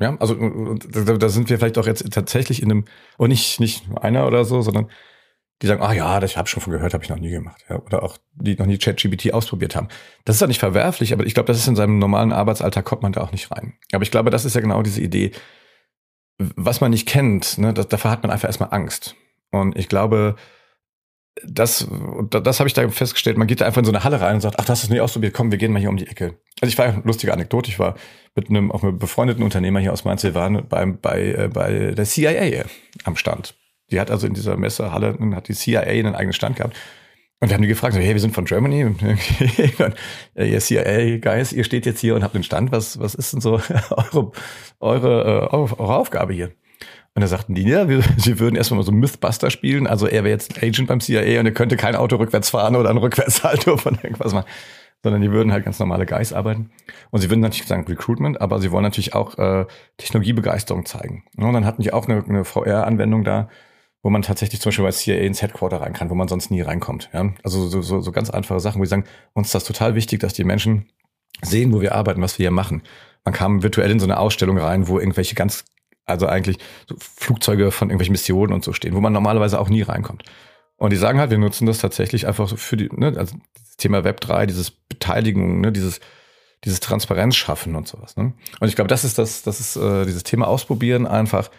Ja, 0.00 0.16
also 0.18 0.34
da, 0.34 1.16
da 1.16 1.28
sind 1.28 1.48
wir 1.48 1.58
vielleicht 1.58 1.78
auch 1.78 1.86
jetzt 1.86 2.10
tatsächlich 2.12 2.62
in 2.62 2.70
einem, 2.70 2.84
und 3.16 3.30
nicht, 3.30 3.60
nicht 3.60 3.84
einer 3.96 4.26
oder 4.26 4.44
so, 4.44 4.60
sondern 4.60 4.90
die 5.62 5.66
sagen, 5.66 5.82
ah 5.82 5.92
ja, 5.92 6.20
das 6.20 6.36
habe 6.36 6.46
ich 6.46 6.50
schon 6.50 6.62
von 6.62 6.72
gehört, 6.74 6.92
habe 6.92 7.02
ich 7.02 7.08
noch 7.08 7.18
nie 7.18 7.30
gemacht. 7.30 7.64
Ja, 7.68 7.78
oder 7.80 8.02
auch 8.02 8.18
die 8.34 8.56
noch 8.56 8.66
nie 8.66 8.76
ChatGPT 8.76 9.32
ausprobiert 9.32 9.74
haben. 9.74 9.88
Das 10.26 10.36
ist 10.36 10.40
ja 10.40 10.46
nicht 10.46 10.60
verwerflich, 10.60 11.14
aber 11.14 11.24
ich 11.24 11.32
glaube, 11.32 11.46
das 11.46 11.56
ist 11.56 11.66
in 11.66 11.76
seinem 11.76 11.98
normalen 11.98 12.32
Arbeitsalltag 12.32 12.84
kommt 12.84 13.02
man 13.02 13.12
da 13.12 13.22
auch 13.22 13.32
nicht 13.32 13.50
rein. 13.50 13.72
Aber 13.92 14.02
ich 14.02 14.10
glaube, 14.10 14.30
das 14.30 14.44
ist 14.44 14.54
ja 14.54 14.60
genau 14.60 14.82
diese 14.82 15.00
Idee, 15.00 15.32
was 16.38 16.82
man 16.82 16.90
nicht 16.90 17.08
kennt, 17.08 17.56
ne, 17.56 17.72
das, 17.72 17.88
dafür 17.88 18.10
hat 18.10 18.22
man 18.22 18.30
einfach 18.30 18.48
erstmal 18.48 18.72
Angst. 18.72 19.16
Und 19.50 19.78
ich 19.78 19.88
glaube, 19.88 20.36
das, 21.44 21.86
das 22.30 22.60
habe 22.60 22.68
ich 22.68 22.74
da 22.74 22.88
festgestellt. 22.88 23.36
Man 23.36 23.46
geht 23.46 23.60
da 23.60 23.66
einfach 23.66 23.80
in 23.80 23.84
so 23.84 23.92
eine 23.92 24.04
Halle 24.04 24.20
rein 24.20 24.36
und 24.36 24.40
sagt, 24.40 24.58
ach, 24.58 24.64
das 24.64 24.82
ist 24.82 24.90
nicht 24.90 25.00
ausprobiert, 25.00 25.34
komm, 25.34 25.50
wir 25.50 25.58
gehen 25.58 25.72
mal 25.72 25.80
hier 25.80 25.90
um 25.90 25.96
die 25.96 26.06
Ecke. 26.06 26.38
Also 26.60 26.70
ich 26.70 26.78
war 26.78 26.86
eine 26.86 27.02
lustige 27.04 27.32
Anekdote. 27.32 27.70
Ich 27.70 27.78
war 27.78 27.94
mit 28.34 28.48
einem 28.48 28.72
auch 28.72 28.82
einem 28.82 28.98
befreundeten 28.98 29.42
Unternehmer 29.42 29.80
hier 29.80 29.92
aus 29.92 30.04
Mainz. 30.04 30.22
Wir 30.22 30.34
waren 30.34 30.66
beim, 30.68 30.98
bei, 31.00 31.32
äh, 31.32 31.48
bei 31.52 31.92
der 31.92 32.04
CIA 32.04 32.64
am 33.04 33.16
Stand. 33.16 33.54
Die 33.90 34.00
hat 34.00 34.10
also 34.10 34.26
in 34.26 34.34
dieser 34.34 34.56
Messehalle, 34.56 35.16
hat 35.34 35.48
die 35.48 35.54
CIA 35.54 35.80
einen 35.80 36.14
eigenen 36.14 36.32
Stand 36.32 36.56
gehabt. 36.56 36.76
Und 37.38 37.50
wir 37.50 37.54
haben 37.54 37.62
die 37.62 37.68
gefragt, 37.68 37.94
so, 37.94 38.00
hey, 38.00 38.14
wir 38.14 38.20
sind 38.20 38.34
von 38.34 38.46
Germany. 38.46 38.86
ihr 40.36 40.58
CIA-Guys, 40.58 41.52
ihr 41.52 41.64
steht 41.64 41.84
jetzt 41.84 42.00
hier 42.00 42.14
und 42.14 42.24
habt 42.24 42.34
den 42.34 42.42
Stand. 42.42 42.72
Was, 42.72 42.98
was 42.98 43.14
ist 43.14 43.34
denn 43.34 43.42
so 43.42 43.60
eure, 43.90 44.32
eure, 44.80 45.50
äh, 45.52 45.54
eure 45.54 45.96
Aufgabe 45.96 46.32
hier? 46.32 46.52
Und 47.16 47.22
da 47.22 47.28
sagten 47.28 47.54
die, 47.54 47.62
ja, 47.62 47.88
wir, 47.88 48.02
sie 48.18 48.38
würden 48.38 48.56
erstmal 48.56 48.76
mal 48.76 48.84
so 48.84 48.92
Mythbuster 48.92 49.50
spielen. 49.50 49.86
Also 49.86 50.06
er 50.06 50.22
wäre 50.22 50.34
jetzt 50.34 50.62
Agent 50.62 50.86
beim 50.86 51.00
CIA 51.00 51.40
und 51.40 51.46
er 51.46 51.52
könnte 51.52 51.78
kein 51.78 51.96
Auto 51.96 52.16
rückwärts 52.16 52.50
fahren 52.50 52.76
oder 52.76 52.90
ein 52.90 52.98
Rückwärtssalto 52.98 53.78
von 53.78 53.94
irgendwas 53.94 54.34
machen. 54.34 54.46
Sondern 55.02 55.22
die 55.22 55.30
würden 55.30 55.50
halt 55.50 55.64
ganz 55.64 55.78
normale 55.78 56.04
Guys 56.04 56.34
arbeiten. 56.34 56.70
Und 57.10 57.20
sie 57.20 57.30
würden 57.30 57.40
natürlich 57.40 57.68
sagen 57.68 57.86
Recruitment, 57.86 58.40
aber 58.42 58.60
sie 58.60 58.70
wollen 58.70 58.82
natürlich 58.82 59.14
auch 59.14 59.38
äh, 59.38 59.64
Technologiebegeisterung 59.96 60.84
zeigen. 60.84 61.24
Und 61.38 61.52
dann 61.54 61.64
hatten 61.64 61.80
die 61.80 61.92
auch 61.92 62.06
eine, 62.06 62.22
eine 62.22 62.44
VR-Anwendung 62.44 63.24
da, 63.24 63.48
wo 64.02 64.10
man 64.10 64.20
tatsächlich 64.20 64.60
zum 64.60 64.70
Beispiel 64.70 64.84
bei 64.84 64.90
CIA 64.90 65.20
ins 65.20 65.40
Headquarter 65.40 65.80
rein 65.80 65.94
kann, 65.94 66.10
wo 66.10 66.14
man 66.14 66.28
sonst 66.28 66.50
nie 66.50 66.60
reinkommt. 66.60 67.08
Ja? 67.14 67.32
Also 67.42 67.66
so, 67.66 67.80
so, 67.80 68.00
so 68.02 68.12
ganz 68.12 68.28
einfache 68.28 68.60
Sachen, 68.60 68.78
wo 68.78 68.84
sie 68.84 68.90
sagen, 68.90 69.04
uns 69.32 69.48
ist 69.48 69.54
das 69.54 69.64
total 69.64 69.94
wichtig, 69.94 70.20
dass 70.20 70.34
die 70.34 70.44
Menschen 70.44 70.90
sehen, 71.40 71.72
wo 71.72 71.80
wir 71.80 71.94
arbeiten, 71.94 72.20
was 72.20 72.38
wir 72.38 72.44
hier 72.44 72.50
machen. 72.50 72.82
Man 73.24 73.32
kam 73.32 73.62
virtuell 73.62 73.90
in 73.90 74.00
so 74.00 74.06
eine 74.06 74.18
Ausstellung 74.18 74.58
rein, 74.58 74.86
wo 74.86 74.98
irgendwelche 74.98 75.34
ganz 75.34 75.64
also 76.06 76.26
eigentlich 76.26 76.58
so 76.88 76.96
Flugzeuge 76.98 77.70
von 77.70 77.88
irgendwelchen 77.88 78.12
Missionen 78.12 78.52
und 78.52 78.64
so 78.64 78.72
stehen, 78.72 78.94
wo 78.94 79.00
man 79.00 79.12
normalerweise 79.12 79.60
auch 79.60 79.68
nie 79.68 79.82
reinkommt. 79.82 80.22
Und 80.76 80.90
die 80.90 80.96
sagen 80.96 81.18
halt, 81.18 81.30
wir 81.30 81.38
nutzen 81.38 81.66
das 81.66 81.78
tatsächlich 81.78 82.26
einfach 82.26 82.48
so 82.48 82.56
für 82.56 82.76
die, 82.76 82.88
ne, 82.92 83.14
also 83.16 83.36
das 83.54 83.76
Thema 83.76 84.04
Web 84.04 84.20
3, 84.20 84.46
dieses 84.46 84.70
Beteiligung, 84.70 85.60
ne, 85.60 85.72
dieses, 85.72 86.00
dieses 86.64 86.80
Transparenz 86.80 87.36
schaffen 87.36 87.76
und 87.76 87.88
sowas. 87.88 88.16
Ne? 88.16 88.34
Und 88.60 88.68
ich 88.68 88.76
glaube, 88.76 88.88
das 88.88 89.04
ist 89.04 89.18
das, 89.18 89.42
das 89.42 89.60
ist 89.60 89.76
äh, 89.76 90.04
dieses 90.04 90.22
Thema 90.22 90.48
ausprobieren 90.48 91.06
einfach. 91.06 91.50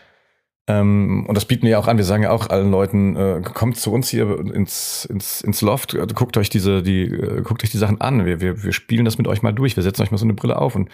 Ähm, 0.67 1.25
und 1.27 1.35
das 1.35 1.45
bieten 1.45 1.63
wir 1.63 1.71
ja 1.71 1.79
auch 1.79 1.87
an. 1.87 1.97
Wir 1.97 2.03
sagen 2.03 2.23
ja 2.23 2.31
auch 2.31 2.49
allen 2.49 2.69
Leuten, 2.69 3.15
äh, 3.15 3.41
kommt 3.41 3.77
zu 3.77 3.91
uns 3.91 4.09
hier 4.09 4.37
ins, 4.53 5.05
ins, 5.05 5.41
ins 5.41 5.61
Loft, 5.61 5.97
guckt 6.13 6.37
euch 6.37 6.49
diese, 6.49 6.83
die, 6.83 7.03
äh, 7.03 7.41
guckt 7.41 7.63
euch 7.63 7.71
die 7.71 7.77
Sachen 7.77 8.01
an. 8.01 8.25
Wir, 8.25 8.41
wir, 8.41 8.63
wir 8.63 8.73
spielen 8.73 9.05
das 9.05 9.17
mit 9.17 9.27
euch 9.27 9.41
mal 9.41 9.53
durch. 9.53 9.75
Wir 9.75 9.83
setzen 9.83 10.03
euch 10.03 10.11
mal 10.11 10.17
so 10.17 10.25
eine 10.25 10.33
Brille 10.33 10.57
auf 10.57 10.75
und, 10.75 10.89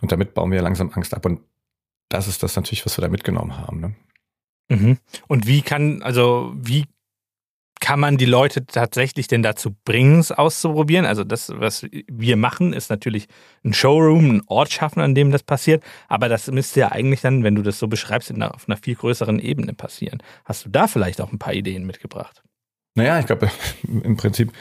und 0.00 0.12
damit 0.12 0.34
bauen 0.34 0.52
wir 0.52 0.62
langsam 0.62 0.90
Angst 0.94 1.12
ab. 1.12 1.26
Und 1.26 1.40
das 2.08 2.28
ist 2.28 2.42
das 2.42 2.56
natürlich, 2.56 2.84
was 2.86 2.96
wir 2.98 3.02
da 3.02 3.08
mitgenommen 3.08 3.56
haben. 3.58 3.80
Ne? 3.80 3.94
Mhm. 4.68 4.98
Und 5.28 5.46
wie 5.46 5.62
kann, 5.62 6.02
also 6.02 6.52
wie 6.56 6.84
kann 7.80 8.00
man 8.00 8.16
die 8.16 8.26
Leute 8.26 8.66
tatsächlich 8.66 9.28
denn 9.28 9.42
dazu 9.42 9.76
bringen, 9.84 10.18
es 10.18 10.32
auszuprobieren? 10.32 11.04
Also 11.04 11.24
das, 11.24 11.52
was 11.54 11.86
wir 12.08 12.36
machen, 12.36 12.72
ist 12.72 12.90
natürlich 12.90 13.28
ein 13.64 13.74
Showroom, 13.74 14.30
ein 14.30 14.42
Ort 14.46 14.72
schaffen, 14.72 15.00
an 15.00 15.14
dem 15.14 15.30
das 15.30 15.42
passiert. 15.42 15.84
Aber 16.08 16.28
das 16.28 16.50
müsste 16.50 16.80
ja 16.80 16.92
eigentlich 16.92 17.20
dann, 17.20 17.44
wenn 17.44 17.54
du 17.54 17.62
das 17.62 17.78
so 17.78 17.86
beschreibst, 17.86 18.32
auf 18.32 18.68
einer 18.68 18.76
viel 18.76 18.94
größeren 18.94 19.38
Ebene 19.38 19.74
passieren. 19.74 20.22
Hast 20.44 20.64
du 20.64 20.70
da 20.70 20.88
vielleicht 20.88 21.20
auch 21.20 21.32
ein 21.32 21.38
paar 21.38 21.54
Ideen 21.54 21.86
mitgebracht? 21.86 22.42
Naja, 22.94 23.20
ich 23.20 23.26
glaube, 23.26 23.50
im 23.84 24.16
Prinzip 24.16 24.52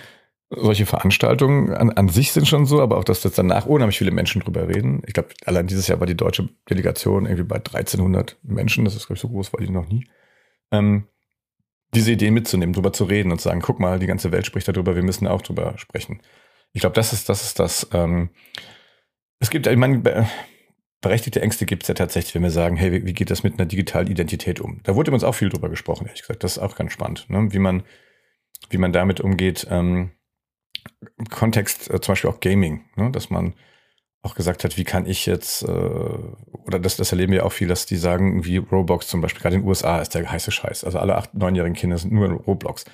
solche 0.57 0.85
Veranstaltungen 0.85 1.73
an, 1.73 1.91
an 1.91 2.09
sich 2.09 2.31
sind 2.31 2.47
schon 2.47 2.65
so, 2.65 2.81
aber 2.81 2.97
auch, 2.97 3.03
dass 3.03 3.21
das 3.21 3.33
danach 3.33 3.65
unheimlich 3.65 3.97
viele 3.97 4.11
Menschen 4.11 4.41
drüber 4.41 4.67
reden. 4.67 5.01
Ich 5.05 5.13
glaube, 5.13 5.29
allein 5.45 5.67
dieses 5.67 5.87
Jahr 5.87 5.99
war 5.99 6.07
die 6.07 6.17
deutsche 6.17 6.49
Delegation 6.69 7.25
irgendwie 7.25 7.43
bei 7.43 7.57
1300 7.57 8.37
Menschen. 8.43 8.85
Das 8.85 8.95
ist, 8.95 9.07
glaube 9.07 9.15
ich, 9.15 9.21
so 9.21 9.29
groß 9.29 9.53
war 9.53 9.59
die 9.59 9.69
noch 9.69 9.87
nie. 9.87 10.07
Ähm, 10.71 11.07
diese 11.93 12.11
Idee 12.11 12.31
mitzunehmen, 12.31 12.73
drüber 12.73 12.93
zu 12.93 13.05
reden 13.05 13.31
und 13.31 13.39
zu 13.39 13.49
sagen, 13.49 13.61
guck 13.61 13.79
mal, 13.79 13.99
die 13.99 14.07
ganze 14.07 14.31
Welt 14.31 14.45
spricht 14.45 14.67
darüber, 14.67 14.95
wir 14.95 15.03
müssen 15.03 15.27
auch 15.27 15.41
drüber 15.41 15.77
sprechen. 15.77 16.21
Ich 16.73 16.81
glaube, 16.81 16.95
das 16.95 17.13
ist, 17.13 17.29
das 17.29 17.43
ist 17.43 17.59
das. 17.59 17.87
Ähm, 17.93 18.29
es 19.39 19.49
gibt, 19.49 19.67
ich 19.67 19.77
meine, 19.77 20.27
berechtigte 21.01 21.41
Ängste 21.41 21.65
gibt 21.65 21.83
es 21.83 21.87
ja 21.87 21.93
tatsächlich, 21.93 22.35
wenn 22.35 22.43
wir 22.43 22.51
sagen, 22.51 22.75
hey, 22.75 22.91
wie, 22.91 23.05
wie, 23.05 23.13
geht 23.13 23.29
das 23.29 23.43
mit 23.43 23.53
einer 23.53 23.65
digitalen 23.65 24.07
Identität 24.07 24.59
um? 24.59 24.81
Da 24.83 24.95
wurde 24.95 25.11
uns 25.11 25.23
auch 25.23 25.35
viel 25.35 25.49
drüber 25.49 25.69
gesprochen, 25.69 26.07
ehrlich 26.07 26.21
gesagt. 26.21 26.43
Das 26.43 26.53
ist 26.53 26.63
auch 26.63 26.75
ganz 26.75 26.91
spannend, 26.91 27.29
ne? 27.29 27.47
wie 27.51 27.59
man, 27.59 27.83
wie 28.69 28.77
man 28.77 28.91
damit 28.91 29.21
umgeht. 29.21 29.67
Ähm, 29.69 30.11
Kontext 31.29 31.89
äh, 31.89 32.01
zum 32.01 32.13
Beispiel 32.13 32.29
auch 32.29 32.39
Gaming, 32.39 32.85
ne? 32.95 33.11
dass 33.11 33.29
man 33.29 33.53
auch 34.21 34.35
gesagt 34.35 34.63
hat, 34.63 34.77
wie 34.77 34.83
kann 34.83 35.05
ich 35.05 35.25
jetzt, 35.25 35.63
äh, 35.63 35.67
oder 35.67 36.79
das, 36.79 36.97
das 36.97 37.11
erleben 37.11 37.31
wir 37.31 37.45
auch 37.45 37.51
viel, 37.51 37.67
dass 37.67 37.85
die 37.85 37.95
sagen, 37.95 38.43
wie 38.43 38.57
Roblox 38.57 39.07
zum 39.07 39.21
Beispiel, 39.21 39.41
gerade 39.41 39.55
in 39.55 39.61
den 39.61 39.67
USA 39.67 39.99
ist 39.99 40.15
der 40.15 40.29
heiße 40.29 40.51
Scheiß. 40.51 40.83
Also 40.83 40.97
alle 40.99 41.15
acht, 41.15 41.33
neunjährigen 41.33 41.75
Kinder 41.75 41.97
sind 41.97 42.11
nur 42.11 42.25
in 42.25 42.31
Roblox. 42.33 42.85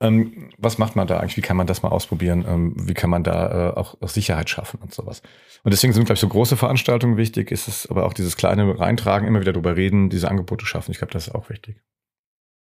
Ähm, 0.00 0.50
was 0.58 0.78
macht 0.78 0.96
man 0.96 1.06
da 1.06 1.18
eigentlich? 1.18 1.36
Wie 1.36 1.42
kann 1.42 1.56
man 1.56 1.68
das 1.68 1.82
mal 1.82 1.90
ausprobieren? 1.90 2.44
Ähm, 2.46 2.74
wie 2.76 2.94
kann 2.94 3.10
man 3.10 3.22
da 3.22 3.70
äh, 3.70 3.74
auch, 3.74 3.96
auch, 4.02 4.08
Sicherheit 4.08 4.50
schaffen 4.50 4.80
und 4.82 4.92
sowas? 4.92 5.22
Und 5.62 5.72
deswegen 5.72 5.92
sind, 5.92 6.04
glaube 6.04 6.14
ich, 6.14 6.20
so 6.20 6.28
große 6.28 6.56
Veranstaltungen 6.56 7.16
wichtig. 7.16 7.52
Ist 7.52 7.68
es 7.68 7.88
aber 7.88 8.04
auch 8.04 8.12
dieses 8.12 8.36
kleine 8.36 8.78
Reintragen, 8.78 9.28
immer 9.28 9.40
wieder 9.40 9.52
drüber 9.52 9.76
reden, 9.76 10.10
diese 10.10 10.28
Angebote 10.28 10.66
schaffen. 10.66 10.90
Ich 10.90 10.98
glaube, 10.98 11.12
das 11.12 11.28
ist 11.28 11.34
auch 11.34 11.48
wichtig. 11.48 11.80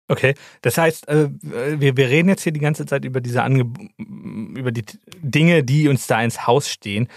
Okay, 0.06 0.34
das 0.60 0.76
heißt, 0.76 1.08
äh, 1.08 1.30
wir, 1.40 1.96
wir 1.96 2.08
reden 2.08 2.28
jetzt 2.28 2.42
hier 2.42 2.52
die 2.52 2.60
ganze 2.60 2.84
Zeit 2.84 3.04
über 3.04 3.20
diese 3.20 3.42
Ange 3.42 3.72
über 3.98 4.70
die 4.70 4.84
Dinge, 5.22 5.64
die 5.64 5.88
uns 5.88 6.06
da 6.06 6.22
ins 6.22 6.46
Haus 6.46 6.68
stehen. 6.68 7.08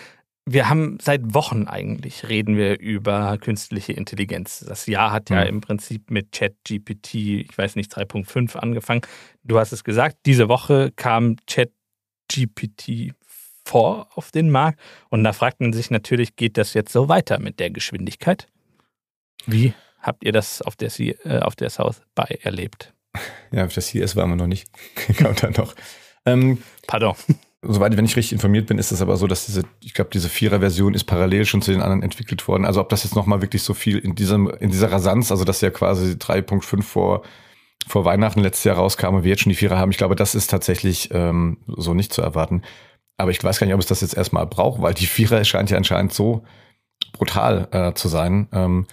Wir 0.45 0.69
haben 0.69 0.97
seit 1.01 1.33
Wochen 1.33 1.67
eigentlich 1.67 2.29
reden 2.29 2.55
wir 2.55 2.79
über 2.79 3.37
künstliche 3.39 3.91
Intelligenz. 3.91 4.63
Das 4.65 4.85
Jahr 4.85 5.11
hat 5.11 5.29
ja 5.29 5.41
mhm. 5.41 5.47
im 5.47 5.61
Prinzip 5.61 6.09
mit 6.09 6.31
ChatGPT, 6.31 7.15
ich 7.15 7.57
weiß 7.57 7.75
nicht, 7.75 7.93
3.5 7.93 8.55
angefangen. 8.55 9.01
Du 9.43 9.59
hast 9.59 9.73
es 9.73 9.83
gesagt, 9.83 10.19
diese 10.25 10.47
Woche 10.47 10.93
kam 10.95 11.35
ChatGPT 11.47 13.13
vor 13.65 14.07
auf 14.15 14.31
den 14.31 14.49
Markt 14.49 14.79
und 15.09 15.25
da 15.25 15.33
fragt 15.33 15.59
man 15.59 15.73
sich 15.73 15.91
natürlich, 15.91 16.37
geht 16.37 16.57
das 16.57 16.73
jetzt 16.73 16.93
so 16.93 17.09
weiter 17.09 17.39
mit 17.39 17.59
der 17.59 17.69
Geschwindigkeit? 17.69 18.47
Wie 19.45 19.73
habt 20.07 20.23
ihr 20.23 20.31
das 20.31 20.63
auf 20.63 20.75
der, 20.75 20.89
C 20.89 21.15
äh, 21.23 21.39
auf 21.39 21.55
der 21.55 21.69
South 21.69 22.01
by 22.15 22.39
erlebt? 22.41 22.93
Ja, 23.51 23.65
auf 23.65 23.73
der 23.73 23.81
CS 23.81 24.15
waren 24.17 24.29
wir 24.29 24.35
noch 24.35 24.47
nicht. 24.47 24.69
Kommt 25.17 25.41
dann 25.41 25.53
noch. 25.53 25.73
Ähm, 26.25 26.61
Pardon. 26.85 27.15
Soweit, 27.61 27.95
wenn 27.97 28.05
ich 28.05 28.15
richtig 28.15 28.33
informiert 28.33 28.67
bin, 28.67 28.77
ist 28.77 28.91
es 28.91 29.01
aber 29.01 29.17
so, 29.17 29.25
dass 29.25 29.45
diese, 29.45 29.63
ich 29.79 29.93
glaube, 29.93 30.11
diese 30.13 30.29
Vierer-Version 30.29 30.93
ist 30.93 31.05
parallel 31.05 31.45
schon 31.45 31.61
zu 31.61 31.71
den 31.71 31.81
anderen 31.81 32.03
entwickelt 32.03 32.47
worden. 32.47 32.65
Also 32.65 32.81
ob 32.81 32.89
das 32.89 33.03
jetzt 33.03 33.15
nochmal 33.15 33.41
wirklich 33.41 33.63
so 33.63 33.73
viel 33.73 33.97
in 33.97 34.15
diesem, 34.15 34.49
in 34.59 34.69
dieser 34.69 34.91
Rasanz, 34.91 35.31
also 35.31 35.45
dass 35.45 35.61
ja 35.61 35.71
quasi 35.71 36.13
3.5 36.13 36.83
vor, 36.83 37.23
vor 37.87 38.05
Weihnachten 38.05 38.41
letztes 38.41 38.65
Jahr 38.65 38.75
rauskam 38.75 39.15
und 39.15 39.23
wir 39.23 39.31
jetzt 39.31 39.41
schon 39.41 39.49
die 39.49 39.55
Vierer 39.55 39.77
haben, 39.77 39.91
ich 39.91 39.97
glaube, 39.97 40.15
das 40.15 40.35
ist 40.35 40.49
tatsächlich 40.51 41.09
ähm, 41.11 41.57
so 41.65 41.93
nicht 41.93 42.13
zu 42.13 42.21
erwarten. 42.21 42.61
Aber 43.15 43.31
ich 43.31 43.43
weiß 43.43 43.59
gar 43.59 43.65
nicht, 43.65 43.73
ob 43.73 43.81
es 43.81 43.87
das 43.87 44.01
jetzt 44.01 44.15
erstmal 44.15 44.45
braucht, 44.45 44.81
weil 44.81 44.93
die 44.93 45.07
Vierer 45.07 45.43
scheint 45.43 45.71
ja 45.71 45.77
anscheinend 45.77 46.13
so 46.13 46.43
brutal 47.13 47.67
äh, 47.71 47.93
zu 47.93 48.07
sein. 48.07 48.47
Ähm, 48.51 48.85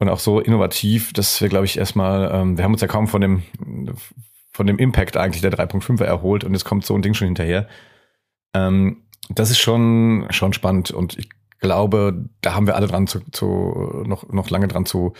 und 0.00 0.08
auch 0.08 0.18
so 0.18 0.40
innovativ, 0.40 1.12
dass 1.12 1.40
wir, 1.40 1.48
glaube 1.48 1.66
ich, 1.66 1.78
erstmal, 1.78 2.30
ähm, 2.32 2.56
wir 2.56 2.64
haben 2.64 2.72
uns 2.72 2.80
ja 2.80 2.88
kaum 2.88 3.06
von 3.06 3.20
dem 3.20 3.42
von 4.52 4.66
dem 4.66 4.78
Impact 4.78 5.16
eigentlich 5.16 5.42
der 5.42 5.52
3.5er 5.52 6.04
erholt 6.04 6.44
und 6.44 6.52
jetzt 6.52 6.64
kommt 6.64 6.84
so 6.84 6.94
ein 6.94 7.02
Ding 7.02 7.14
schon 7.14 7.28
hinterher. 7.28 7.68
Ähm, 8.52 9.04
das 9.28 9.50
ist 9.50 9.58
schon, 9.58 10.26
schon 10.30 10.52
spannend 10.52 10.90
und 10.90 11.16
ich 11.18 11.28
glaube, 11.60 12.28
da 12.40 12.54
haben 12.54 12.66
wir 12.66 12.74
alle 12.74 12.88
dran 12.88 13.06
zu, 13.06 13.20
zu 13.30 14.02
noch, 14.06 14.28
noch 14.28 14.50
lange 14.50 14.66
dran 14.66 14.86
zu, 14.86 15.12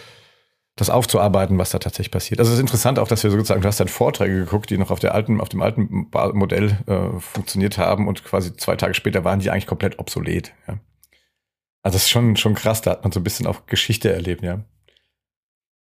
das 0.75 0.91
aufzuarbeiten, 0.91 1.59
was 1.59 1.71
da 1.71 1.79
tatsächlich 1.79 2.11
passiert. 2.11 2.41
Also 2.41 2.51
es 2.51 2.57
ist 2.59 2.63
interessant 2.63 2.99
auch, 2.99 3.07
dass 3.07 3.23
wir 3.23 3.31
sozusagen, 3.31 3.61
du 3.61 3.69
hast 3.69 3.79
dann 3.79 3.89
Vorträge 3.89 4.35
geguckt, 4.35 4.71
die 4.71 4.79
noch 4.79 4.91
auf 4.91 4.99
der 4.99 5.15
alten, 5.15 5.41
auf 5.41 5.49
dem 5.49 5.63
alten 5.63 6.09
Modell 6.33 6.79
äh, 6.87 7.21
funktioniert 7.21 7.79
haben 7.79 8.09
und 8.09 8.25
quasi 8.25 8.57
zwei 8.57 8.77
Tage 8.77 8.95
später 8.95 9.25
waren 9.25 9.41
die 9.41 9.51
eigentlich 9.51 9.67
komplett 9.67 9.99
obsolet. 9.99 10.53
Ja. 10.67 10.79
Also 11.83 11.97
das 11.97 12.05
ist 12.05 12.11
schon, 12.11 12.37
schon 12.37 12.55
krass, 12.55 12.83
da 12.83 12.93
hat 12.93 13.03
man 13.03 13.13
so 13.13 13.21
ein 13.21 13.25
bisschen 13.25 13.47
auch 13.47 13.67
Geschichte 13.67 14.13
erlebt, 14.13 14.43
ja. 14.43 14.65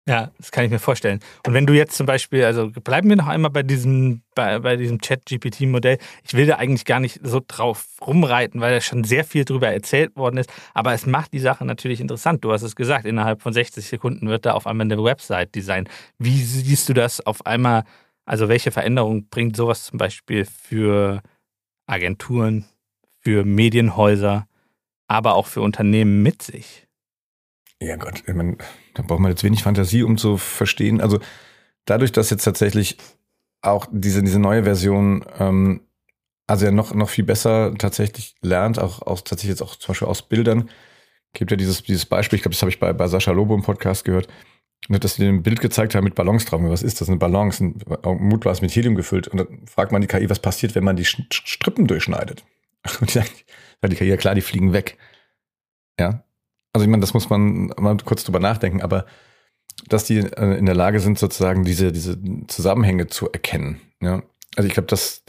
Ja, 0.07 0.33
das 0.37 0.51
kann 0.51 0.67
ich 0.67 0.71
mir 0.71 0.79
vorstellen. 0.79 1.21
Und 1.47 1.55
wenn 1.55 1.65
du 1.67 1.73
jetzt 1.73 1.97
zum 1.97 2.05
Beispiel, 2.05 2.45
also 2.45 2.69
bleiben 2.69 3.09
wir 3.09 3.17
noch 3.17 3.27
einmal 3.27 3.51
bei 3.51 3.63
diesem, 3.63 4.21
bei, 4.35 4.59
bei 4.59 4.77
diesem 4.77 5.01
Chat-GPT-Modell. 5.01 5.97
Ich 6.23 6.35
will 6.35 6.45
da 6.45 6.57
eigentlich 6.57 6.85
gar 6.85 7.01
nicht 7.01 7.21
so 7.23 7.41
drauf 7.47 7.87
rumreiten, 8.07 8.61
weil 8.61 8.75
da 8.75 8.81
schon 8.83 9.05
sehr 9.05 9.25
viel 9.25 9.47
drüber 9.47 9.69
erzählt 9.69 10.15
worden 10.15 10.37
ist. 10.37 10.53
Aber 10.75 10.93
es 10.93 11.07
macht 11.07 11.33
die 11.33 11.39
Sache 11.39 11.65
natürlich 11.65 12.03
interessant. 12.03 12.45
Du 12.45 12.53
hast 12.53 12.61
es 12.61 12.77
gesagt, 12.77 13.07
innerhalb 13.07 13.41
von 13.41 13.55
60 13.55 13.87
Sekunden 13.87 14.29
wird 14.29 14.45
da 14.45 14.53
auf 14.53 14.67
einmal 14.67 14.85
eine 14.85 15.03
Website 15.03 15.55
design. 15.55 15.89
Wie 16.19 16.43
siehst 16.43 16.87
du 16.91 16.93
das 16.93 17.25
auf 17.25 17.47
einmal? 17.47 17.85
Also 18.27 18.51
welche 18.51 18.73
Veränderung 18.73 19.29
bringt 19.31 19.57
sowas 19.57 19.85
zum 19.85 19.99
Beispiel 19.99 20.45
für 20.45 21.23
Agenturen, 21.87 22.67
für 23.21 23.47
Medienhäuser, 23.47 24.47
aber 25.07 25.35
auch 25.35 25.47
für 25.47 25.61
Unternehmen 25.61 26.23
mit 26.23 26.43
sich? 26.43 26.87
Ja 27.81 27.97
Gott, 27.97 28.23
ich 28.27 28.35
meine, 28.35 28.57
da 28.95 29.03
braucht 29.03 29.21
man 29.21 29.31
jetzt 29.31 29.45
wenig 29.45 29.63
Fantasie, 29.63 30.03
um 30.03 30.17
zu 30.17 30.37
verstehen. 30.37 31.01
Also 31.01 31.19
dadurch, 31.85 32.13
dass 32.13 32.31
jetzt 32.31 32.45
tatsächlich 32.45 32.97
auch 33.61 33.87
diese, 33.91 34.23
diese 34.23 34.39
neue 34.39 34.65
Version, 34.65 35.25
ähm, 35.39 35.81
also 36.47 36.67
ja 36.67 36.71
noch, 36.71 36.95
noch 36.95 37.09
viel 37.09 37.25
besser 37.25 37.75
tatsächlich 37.77 38.35
lernt, 38.43 38.79
auch, 38.79 39.03
auch 39.03 39.21
tatsächlich 39.21 39.51
jetzt 39.51 39.63
auch 39.63 39.77
zum 39.77 39.89
Beispiel 39.89 40.09
aus 40.09 40.23
Bildern, 40.23 40.71
gibt 41.33 41.51
ja 41.51 41.57
dieses, 41.57 41.83
dieses 41.83 42.07
Beispiel, 42.07 42.37
ich 42.37 42.43
glaube, 42.43 42.55
das 42.55 42.63
habe 42.63 42.71
ich 42.71 42.79
bei, 42.79 42.93
bei 42.93 43.09
Sascha 43.09 43.33
Lobo 43.33 43.55
im 43.55 43.63
Podcast 43.63 44.05
gehört, 44.05 44.29
dass 44.89 45.15
sie 45.15 45.27
ein 45.27 45.43
Bild 45.43 45.61
gezeigt 45.61 45.95
haben 45.95 46.05
mit 46.05 46.15
Ballons 46.15 46.45
drauf. 46.45 46.61
Was 46.63 46.83
ist 46.83 47.01
das? 47.01 47.09
Eine 47.09 47.17
Balance, 47.17 47.65
ein, 47.65 47.81
mutmaß 48.05 48.61
mit 48.61 48.75
Helium 48.75 48.95
gefüllt. 48.95 49.29
Und 49.29 49.39
dann 49.39 49.67
fragt 49.67 49.93
man 49.93 50.03
die 50.03 50.07
KI, 50.07 50.29
was 50.29 50.41
passiert, 50.41 50.75
wenn 50.75 50.85
man 50.85 50.97
die 50.97 51.05
Strippen 51.05 51.87
durchschneidet? 51.87 52.45
Und 53.01 53.09
die 53.09 53.19
sagt, 53.19 53.33
KI, 53.89 54.05
ja 54.05 54.17
klar, 54.17 54.35
die 54.35 54.41
fliegen 54.41 54.73
weg. 54.73 54.97
Ja, 55.99 56.25
also 56.73 56.85
ich 56.85 56.91
meine, 56.91 57.01
das 57.01 57.15
muss 57.15 57.31
man 57.31 57.73
mal 57.79 57.97
kurz 58.05 58.25
drüber 58.25 58.41
nachdenken, 58.41 58.83
aber 58.83 59.07
dass 59.89 60.05
die 60.05 60.19
äh, 60.19 60.59
in 60.59 60.67
der 60.67 60.75
Lage 60.75 61.01
sind, 61.01 61.19
sozusagen 61.19 61.65
diese, 61.65 61.93
diese 61.93 62.19
Zusammenhänge 62.49 63.07
zu 63.07 63.31
erkennen. 63.31 63.81
Ja? 64.01 64.23
Also 64.57 64.67
ich 64.67 64.75
glaube, 64.75 64.89
das, 64.89 65.23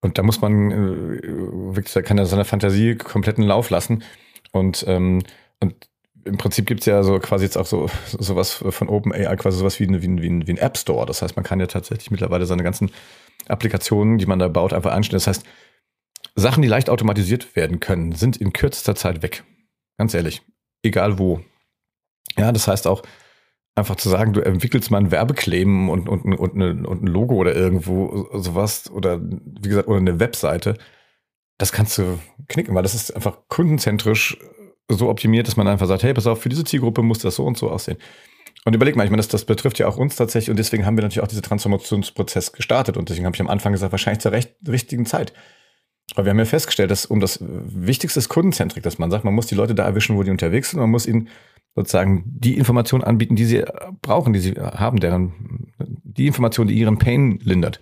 und 0.00 0.18
da 0.18 0.22
muss 0.22 0.40
man 0.40 0.70
äh, 0.70 1.22
wirklich, 1.74 1.92
da 1.92 2.02
kann 2.02 2.18
er 2.18 2.26
seine 2.26 2.44
Fantasie 2.44 2.96
kompletten 2.96 3.44
Lauf 3.44 3.70
lassen. 3.70 4.02
Und, 4.52 4.84
ähm, 4.86 5.22
und 5.60 5.74
im 6.24 6.38
Prinzip 6.38 6.66
gibt's 6.66 6.86
ja 6.86 7.02
so 7.02 7.18
quasi 7.18 7.44
jetzt 7.44 7.58
auch 7.58 7.66
so 7.66 7.88
sowas 8.18 8.52
von 8.52 8.88
OpenAI, 8.88 9.36
quasi 9.36 9.58
sowas 9.58 9.78
wie, 9.80 9.86
ein, 9.86 10.00
wie, 10.00 10.46
wie 10.46 10.52
ein 10.52 10.58
App 10.58 10.78
Store. 10.78 11.06
Das 11.06 11.22
heißt, 11.22 11.36
man 11.36 11.44
kann 11.44 11.60
ja 11.60 11.66
tatsächlich 11.66 12.10
mittlerweile 12.10 12.46
seine 12.46 12.62
ganzen 12.62 12.90
Applikationen, 13.48 14.18
die 14.18 14.26
man 14.26 14.38
da 14.38 14.48
baut, 14.48 14.72
einfach 14.72 14.92
einstellen. 14.92 15.18
Das 15.18 15.26
heißt, 15.26 15.44
Sachen, 16.36 16.62
die 16.62 16.68
leicht 16.68 16.90
automatisiert 16.90 17.54
werden 17.56 17.80
können, 17.80 18.12
sind 18.12 18.36
in 18.36 18.52
kürzester 18.52 18.94
Zeit 18.94 19.22
weg. 19.22 19.44
Ganz 19.96 20.14
ehrlich 20.14 20.42
egal 20.84 21.18
wo. 21.18 21.40
Ja, 22.36 22.52
das 22.52 22.68
heißt 22.68 22.86
auch, 22.86 23.02
einfach 23.74 23.96
zu 23.96 24.08
sagen, 24.08 24.32
du 24.32 24.40
entwickelst 24.40 24.90
mal 24.90 24.98
ein 24.98 25.10
Werbeclaim 25.10 25.88
und, 25.88 26.08
und, 26.08 26.34
und, 26.34 26.54
eine, 26.54 26.86
und 26.86 27.02
ein 27.02 27.06
Logo 27.06 27.34
oder 27.36 27.54
irgendwo 27.54 28.28
sowas 28.34 28.90
oder 28.90 29.20
wie 29.20 29.68
gesagt, 29.68 29.88
oder 29.88 29.98
eine 29.98 30.20
Webseite, 30.20 30.76
das 31.58 31.72
kannst 31.72 31.98
du 31.98 32.18
knicken, 32.48 32.74
weil 32.74 32.82
das 32.82 32.94
ist 32.94 33.14
einfach 33.14 33.38
kundenzentrisch 33.48 34.38
so 34.88 35.08
optimiert, 35.08 35.48
dass 35.48 35.56
man 35.56 35.66
einfach 35.66 35.86
sagt, 35.86 36.02
hey, 36.02 36.12
pass 36.12 36.26
auf, 36.26 36.42
für 36.42 36.48
diese 36.48 36.64
Zielgruppe 36.64 37.02
muss 37.02 37.20
das 37.20 37.36
so 37.36 37.44
und 37.44 37.56
so 37.56 37.70
aussehen. 37.70 37.98
Und 38.64 38.74
überleg 38.74 38.96
mal, 38.96 39.04
ich 39.04 39.10
meine, 39.10 39.20
das, 39.20 39.28
das 39.28 39.44
betrifft 39.44 39.78
ja 39.78 39.86
auch 39.88 39.96
uns 39.96 40.16
tatsächlich 40.16 40.50
und 40.50 40.58
deswegen 40.58 40.86
haben 40.86 40.96
wir 40.96 41.02
natürlich 41.02 41.22
auch 41.22 41.28
diesen 41.28 41.42
Transformationsprozess 41.42 42.52
gestartet 42.52 42.96
und 42.96 43.08
deswegen 43.08 43.26
habe 43.26 43.36
ich 43.36 43.40
am 43.40 43.48
Anfang 43.48 43.72
gesagt, 43.72 43.92
wahrscheinlich 43.92 44.22
zur 44.22 44.32
recht, 44.32 44.54
richtigen 44.66 45.06
Zeit. 45.06 45.32
Aber 46.14 46.26
wir 46.26 46.30
haben 46.30 46.38
ja 46.38 46.44
festgestellt, 46.44 46.90
dass 46.90 47.06
um 47.06 47.20
das 47.20 47.40
Wichtigste 47.40 48.18
ist 48.18 48.28
Kundenzentrik, 48.28 48.82
dass 48.82 48.98
man 48.98 49.10
sagt, 49.10 49.24
man 49.24 49.34
muss 49.34 49.46
die 49.46 49.54
Leute 49.54 49.74
da 49.74 49.84
erwischen, 49.84 50.16
wo 50.16 50.22
die 50.22 50.30
unterwegs 50.30 50.70
sind, 50.70 50.80
man 50.80 50.90
muss 50.90 51.06
ihnen 51.06 51.28
sozusagen 51.74 52.22
die 52.26 52.56
Informationen 52.56 53.02
anbieten, 53.02 53.34
die 53.34 53.44
sie 53.44 53.64
brauchen, 54.00 54.32
die 54.32 54.38
sie 54.38 54.52
haben, 54.52 55.00
deren, 55.00 55.72
die 56.04 56.26
Information, 56.26 56.68
die 56.68 56.74
ihren 56.74 56.98
Pain 56.98 57.40
lindert. 57.42 57.80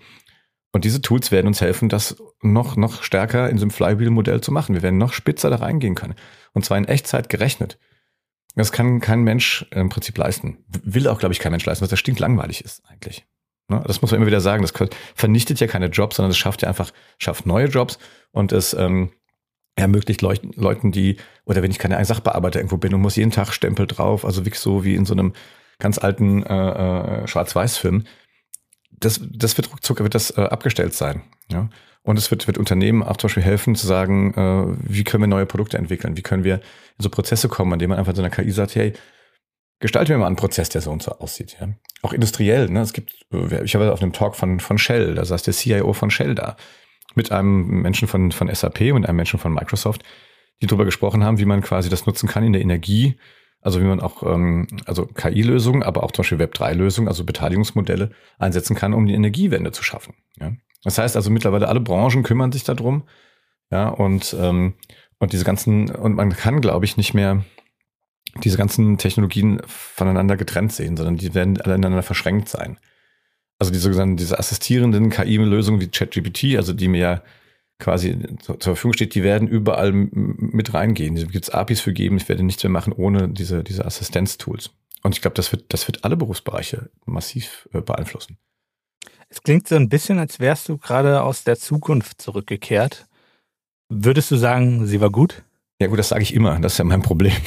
Und 0.73 0.85
diese 0.85 1.03
Tools 1.03 1.31
werden 1.31 1.49
uns 1.49 1.61
helfen, 1.61 1.91
das 1.91 2.17
noch, 2.41 2.77
noch 2.77 3.03
stärker 3.03 3.51
in 3.51 3.57
diesem 3.57 3.71
Flywheel-Modell 3.71 4.41
zu 4.41 4.53
machen. 4.53 4.75
Wir 4.75 4.83
werden 4.83 4.97
noch 4.97 5.13
spitzer 5.13 5.51
da 5.51 5.57
reingehen 5.57 5.95
können. 5.95 6.15
Und 6.55 6.65
zwar 6.65 6.79
in 6.79 6.87
Echtzeit 6.87 7.29
gerechnet. 7.29 7.79
Das 8.55 8.73
kann 8.73 9.01
kein 9.01 9.23
Mensch 9.23 9.67
im 9.71 9.91
Prinzip 9.91 10.17
leisten. 10.17 10.65
Will 10.69 11.09
auch, 11.09 11.19
glaube 11.19 11.35
ich, 11.35 11.41
kein 11.41 11.53
Mensch 11.53 11.67
leisten, 11.67 11.83
was 11.83 11.91
das 11.91 11.99
stinklangweilig 11.99 12.65
ist 12.65 12.83
eigentlich. 12.89 13.27
Ne? 13.73 13.83
Das 13.87 14.03
muss 14.03 14.11
man 14.11 14.19
immer 14.19 14.27
wieder 14.27 14.41
sagen. 14.41 14.63
Das 14.63 14.73
vernichtet 15.15 15.61
ja 15.61 15.67
keine 15.67 15.87
Jobs, 15.87 16.17
sondern 16.17 16.31
es 16.31 16.39
schafft 16.39 16.63
ja 16.63 16.69
einfach, 16.69 16.93
schafft 17.19 17.47
neue 17.47 17.67
Jobs 17.67 17.99
und 18.31 18.53
es 18.53 18.75
ähm, 18.75 19.11
ermöglicht 19.75 20.21
Leuten, 20.23 20.93
die, 20.93 21.17
oder 21.47 21.63
wenn 21.63 21.71
ich 21.71 21.79
keine 21.79 22.03
Sachbearbeiter 22.05 22.59
irgendwo 22.59 22.77
bin 22.77 22.93
und 22.95 23.01
muss 23.01 23.17
jeden 23.17 23.31
Tag 23.31 23.53
Stempel 23.53 23.87
drauf, 23.87 24.25
also 24.25 24.45
wirklich 24.45 24.61
so 24.61 24.85
wie 24.85 24.95
in 24.95 25.07
so 25.07 25.15
einem 25.15 25.33
ganz 25.79 25.99
alten 25.99 26.43
äh, 26.43 27.23
äh, 27.23 27.27
Schwarz-Weiß-Film, 27.27 28.05
das, 28.91 29.21
das 29.33 29.57
wird 29.57 29.73
ruckzuck 29.73 30.01
wird 30.01 30.15
das 30.15 30.37
äh, 30.37 30.43
abgestellt 30.43 30.95
sein. 30.95 31.23
Ja? 31.51 31.71
Und 32.03 32.19
es 32.19 32.31
wird, 32.31 32.47
wird 32.47 32.59
Unternehmen 32.59 33.03
auch 33.03 33.17
zum 33.17 33.29
Beispiel 33.29 33.43
helfen 33.43 33.75
zu 33.75 33.87
sagen, 33.87 34.35
äh, 34.35 34.77
wie 34.83 35.05
können 35.05 35.23
wir 35.23 35.29
neue 35.29 35.47
Produkte 35.47 35.79
entwickeln, 35.79 36.17
wie 36.17 36.23
können 36.23 36.45
wir 36.45 36.57
in 36.57 37.03
so 37.03 37.09
Prozesse 37.09 37.49
kommen, 37.49 37.73
an 37.73 37.79
denen 37.79 37.91
man 37.91 37.99
einfach 37.99 38.15
so 38.15 38.23
einer 38.23 38.31
KI 38.31 38.51
sagt, 38.51 38.75
hey, 38.75 38.93
gestalte 39.83 40.13
mir 40.13 40.19
mal 40.19 40.29
einen 40.29 40.37
Prozess, 40.37 40.71
der 40.71 40.81
so 40.81 40.91
und 40.91 41.03
so 41.03 41.11
aussieht. 41.19 41.59
Ja. 41.61 41.69
Auch 42.03 42.13
industriell. 42.13 42.71
Ne? 42.71 42.81
Es 42.81 42.95
gibt, 42.95 43.27
äh, 43.35 43.63
ich 43.65 43.75
habe 43.75 43.93
auf 43.93 44.01
einem 44.01 44.13
Talk 44.13 44.37
von, 44.37 44.61
von 44.61 44.79
Shell, 44.79 45.17
da 45.17 45.25
saß 45.25 45.43
der 45.43 45.53
CIO 45.53 45.93
von 45.93 46.11
Shell 46.11 46.35
da, 46.35 46.57
mit 47.15 47.31
einem 47.33 47.83
Menschen 47.83 48.09
von, 48.09 48.33
von 48.33 48.53
SAP 48.53 48.93
und 48.93 49.05
einem 49.05 49.17
Menschen 49.17 49.39
von 49.39 49.53
Microsoft, 49.53 50.03
die 50.63 50.67
darüber 50.67 50.85
gesprochen 50.85 51.25
haben, 51.25 51.39
wie 51.39 51.45
man 51.45 51.61
quasi 51.61 51.91
das 51.91 52.07
nutzen 52.07 52.29
kann 52.29 52.45
in 52.45 52.53
der 52.53 52.63
Energie, 52.63 53.19
also 53.61 53.81
wie 53.81 53.85
man 53.85 54.01
auch 54.01 54.23
ähm, 54.23 54.69
also 54.87 55.05
KI-Lösungen, 55.07 55.83
aber 55.83 56.05
auch 56.05 56.13
zum 56.13 56.23
Beispiel 56.23 56.39
Web3-Lösungen, 56.39 57.09
also 57.09 57.25
Beteiligungsmodelle 57.25 58.13
einsetzen 58.39 58.77
kann, 58.77 58.95
um 58.95 59.07
die 59.07 59.15
Energiewende 59.15 59.73
zu 59.73 59.83
schaffen. 59.83 60.15
Ja. 60.41 60.53
Das 60.85 60.97
heißt 60.99 61.17
also 61.17 61.31
mittlerweile 61.31 61.69
alle 61.69 61.81
Branchen 61.81 62.23
kümmern 62.23 62.53
sich 62.53 62.65
darum, 62.65 63.03
ja 63.71 63.89
und 63.89 64.35
ähm, 64.39 64.75
und 65.19 65.33
diese 65.33 65.45
ganzen 65.45 65.91
und 65.91 66.15
man 66.15 66.31
kann, 66.31 66.61
glaube 66.61 66.85
ich, 66.85 66.97
nicht 66.97 67.15
mehr 67.15 67.45
diese 68.43 68.57
ganzen 68.57 68.99
Technologien 68.99 69.61
voneinander 69.67 70.37
getrennt 70.37 70.73
sehen, 70.73 70.97
sondern 70.97 71.17
die 71.17 71.35
werden 71.35 71.61
alle 71.61 71.75
ineinander 71.75 72.03
verschränkt 72.03 72.49
sein. 72.49 72.79
Also 73.59 73.73
diese, 73.73 74.17
diese 74.17 74.39
assistierenden 74.39 75.11
KI-Lösungen 75.11 75.81
wie 75.81 75.89
ChatGPT, 75.89 76.57
also 76.57 76.73
die 76.73 76.89
mir 76.89 77.01
ja 77.01 77.23
quasi 77.79 78.17
zur 78.41 78.59
Verfügung 78.59 78.95
steht, 78.95 79.15
die 79.15 79.23
werden 79.23 79.49
überall 79.49 79.93
mit 79.93 80.73
reingehen. 80.73 81.17
Da 81.17 81.25
gibt 81.25 81.45
es 81.45 81.51
APIs 81.51 81.81
für 81.81 81.93
geben. 81.93 82.17
Ich 82.17 82.29
werde 82.29 82.43
nichts 82.43 82.63
mehr 82.63 82.71
machen 82.71 82.93
ohne 82.93 83.29
diese, 83.29 83.65
diese 83.65 83.85
Assistenztools. 83.85 84.71
Und 85.03 85.15
ich 85.15 85.21
glaube, 85.21 85.35
das 85.35 85.51
wird, 85.53 85.73
das 85.73 85.89
wird 85.89 86.05
alle 86.05 86.17
Berufsbereiche 86.17 86.91
massiv 87.05 87.69
äh, 87.73 87.81
beeinflussen. 87.81 88.39
Es 89.29 89.43
klingt 89.43 89.67
so 89.67 89.75
ein 89.75 89.89
bisschen, 89.89 90.19
als 90.19 90.41
wärst 90.41 90.69
du 90.69 90.79
gerade 90.79 91.23
aus 91.23 91.43
der 91.43 91.59
Zukunft 91.59 92.21
zurückgekehrt. 92.23 93.07
Würdest 93.89 94.31
du 94.31 94.37
sagen, 94.37 94.87
sie 94.87 95.01
war 95.01 95.11
gut? 95.11 95.43
Ja 95.83 95.89
gut, 95.89 95.99
das 95.99 96.11
sage 96.11 96.23
ich 96.23 96.33
immer. 96.33 96.61
Das 96.61 96.75
ist 96.75 96.79
ja 96.79 96.85
mein 96.85 97.03
Problem. 97.03 97.33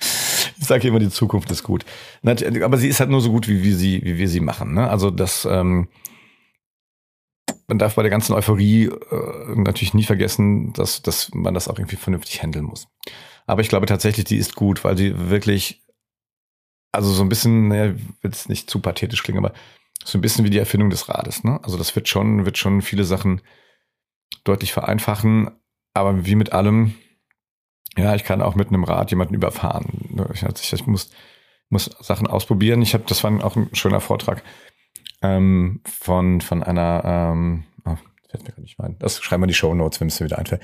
ich 0.00 0.66
sage 0.66 0.88
immer, 0.88 0.98
die 0.98 1.10
Zukunft 1.10 1.48
ist 1.52 1.62
gut. 1.62 1.84
Aber 2.24 2.76
sie 2.76 2.88
ist 2.88 2.98
halt 2.98 3.08
nur 3.08 3.20
so 3.20 3.30
gut, 3.30 3.46
wie 3.46 3.62
wir 3.62 3.76
sie, 3.76 4.02
wie 4.02 4.18
wir 4.18 4.28
sie 4.28 4.40
machen. 4.40 4.74
Ne? 4.74 4.90
Also 4.90 5.12
das, 5.12 5.46
ähm, 5.48 5.86
man 7.68 7.78
darf 7.78 7.94
bei 7.94 8.02
der 8.02 8.10
ganzen 8.10 8.32
Euphorie 8.32 8.86
äh, 8.86 9.54
natürlich 9.54 9.94
nie 9.94 10.02
vergessen, 10.02 10.72
dass, 10.72 11.02
dass 11.02 11.32
man 11.34 11.54
das 11.54 11.68
auch 11.68 11.78
irgendwie 11.78 11.94
vernünftig 11.94 12.42
handeln 12.42 12.64
muss. 12.64 12.88
Aber 13.46 13.60
ich 13.60 13.68
glaube 13.68 13.86
tatsächlich, 13.86 14.24
die 14.24 14.38
ist 14.38 14.56
gut, 14.56 14.82
weil 14.82 14.96
sie 14.96 15.30
wirklich, 15.30 15.84
also 16.90 17.12
so 17.12 17.22
ein 17.22 17.28
bisschen, 17.28 17.68
naja, 17.68 17.94
wird 18.22 18.34
es 18.34 18.48
nicht 18.48 18.68
zu 18.68 18.80
pathetisch 18.80 19.22
klingen, 19.22 19.44
aber 19.44 19.54
so 20.04 20.18
ein 20.18 20.20
bisschen 20.20 20.44
wie 20.44 20.50
die 20.50 20.58
Erfindung 20.58 20.90
des 20.90 21.08
Rades. 21.08 21.44
Ne? 21.44 21.60
Also 21.62 21.78
das 21.78 21.94
wird 21.94 22.08
schon, 22.08 22.44
wird 22.44 22.58
schon 22.58 22.82
viele 22.82 23.04
Sachen 23.04 23.40
deutlich 24.42 24.72
vereinfachen, 24.72 25.52
aber 25.94 26.24
wie 26.26 26.34
mit 26.34 26.52
allem, 26.52 26.94
ja, 27.96 28.14
ich 28.14 28.24
kann 28.24 28.42
auch 28.42 28.54
mit 28.54 28.68
einem 28.68 28.84
Rad 28.84 29.10
jemanden 29.10 29.34
überfahren. 29.34 30.28
Ich, 30.32 30.72
ich 30.72 30.86
muss, 30.86 31.10
muss 31.68 31.84
Sachen 32.00 32.26
ausprobieren. 32.26 32.82
Ich 32.82 32.94
habe, 32.94 33.04
das 33.06 33.22
war 33.22 33.44
auch 33.44 33.56
ein 33.56 33.68
schöner 33.74 34.00
Vortrag 34.00 34.42
ähm, 35.22 35.80
von, 35.84 36.40
von 36.40 36.62
einer, 36.62 37.02
ähm, 37.04 37.64
oh, 37.84 37.96
fällt 38.28 38.44
mir 38.44 38.52
gar 38.52 38.60
nicht 38.60 38.80
ein. 38.80 38.96
Das 38.98 39.22
schreiben 39.22 39.42
wir 39.42 39.46
in 39.46 39.48
die 39.48 39.54
Show 39.54 39.74
Notes, 39.74 40.00
wenn 40.00 40.08
es 40.08 40.20
mir 40.20 40.26
wieder 40.26 40.38
einfällt. 40.38 40.62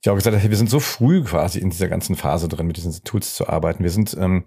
Ich 0.00 0.08
habe 0.08 0.16
gesagt, 0.16 0.36
hey, 0.36 0.50
wir 0.50 0.56
sind 0.56 0.70
so 0.70 0.80
früh 0.80 1.22
quasi 1.24 1.58
in 1.58 1.70
dieser 1.70 1.88
ganzen 1.88 2.16
Phase 2.16 2.48
drin, 2.48 2.66
mit 2.66 2.76
diesen 2.76 2.92
Tools 3.04 3.34
zu 3.34 3.48
arbeiten. 3.48 3.82
Wir 3.82 3.90
sind, 3.90 4.16
ähm, 4.20 4.44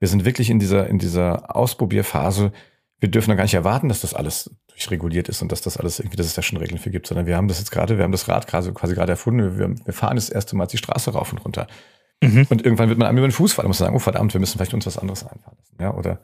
wir 0.00 0.08
sind 0.08 0.24
wirklich 0.24 0.50
in 0.50 0.58
dieser, 0.58 0.86
in 0.88 0.98
dieser 0.98 1.54
Ausprobierphase, 1.54 2.52
wir 3.00 3.10
dürfen 3.10 3.30
doch 3.30 3.36
gar 3.36 3.44
nicht 3.44 3.54
erwarten, 3.54 3.88
dass 3.88 4.00
das 4.00 4.14
alles 4.14 4.50
durchreguliert 4.68 5.28
ist 5.28 5.42
und 5.42 5.52
dass 5.52 5.60
das 5.60 5.76
alles 5.76 6.00
irgendwie, 6.00 6.16
dass 6.16 6.26
es 6.26 6.34
da 6.34 6.42
schon 6.42 6.58
Regeln 6.58 6.78
für 6.78 6.90
gibt, 6.90 7.06
sondern 7.06 7.26
wir 7.26 7.36
haben 7.36 7.48
das 7.48 7.58
jetzt 7.58 7.70
gerade, 7.70 7.96
wir 7.96 8.04
haben 8.04 8.12
das 8.12 8.28
Rad 8.28 8.46
quasi, 8.46 8.72
quasi 8.72 8.94
gerade 8.94 9.12
erfunden, 9.12 9.58
wir, 9.58 9.86
wir 9.86 9.94
fahren 9.94 10.16
das 10.16 10.30
erste 10.30 10.56
Mal 10.56 10.66
die 10.66 10.78
Straße 10.78 11.12
rauf 11.12 11.32
und 11.32 11.38
runter. 11.38 11.66
Mhm. 12.22 12.46
Und 12.48 12.64
irgendwann 12.64 12.88
wird 12.88 12.98
man 12.98 13.06
einem 13.06 13.18
über 13.18 13.28
den 13.28 13.32
Fuß 13.32 13.52
fallen 13.52 13.66
und 13.66 13.70
muss 13.70 13.78
sagen, 13.78 13.94
oh 13.94 14.00
verdammt, 14.00 14.34
wir 14.34 14.40
müssen 14.40 14.58
vielleicht 14.58 14.74
uns 14.74 14.86
was 14.86 14.98
anderes 14.98 15.22
einfallen 15.24 15.56
lassen. 15.58 15.76
Ja, 15.80 15.94
oder 15.94 16.20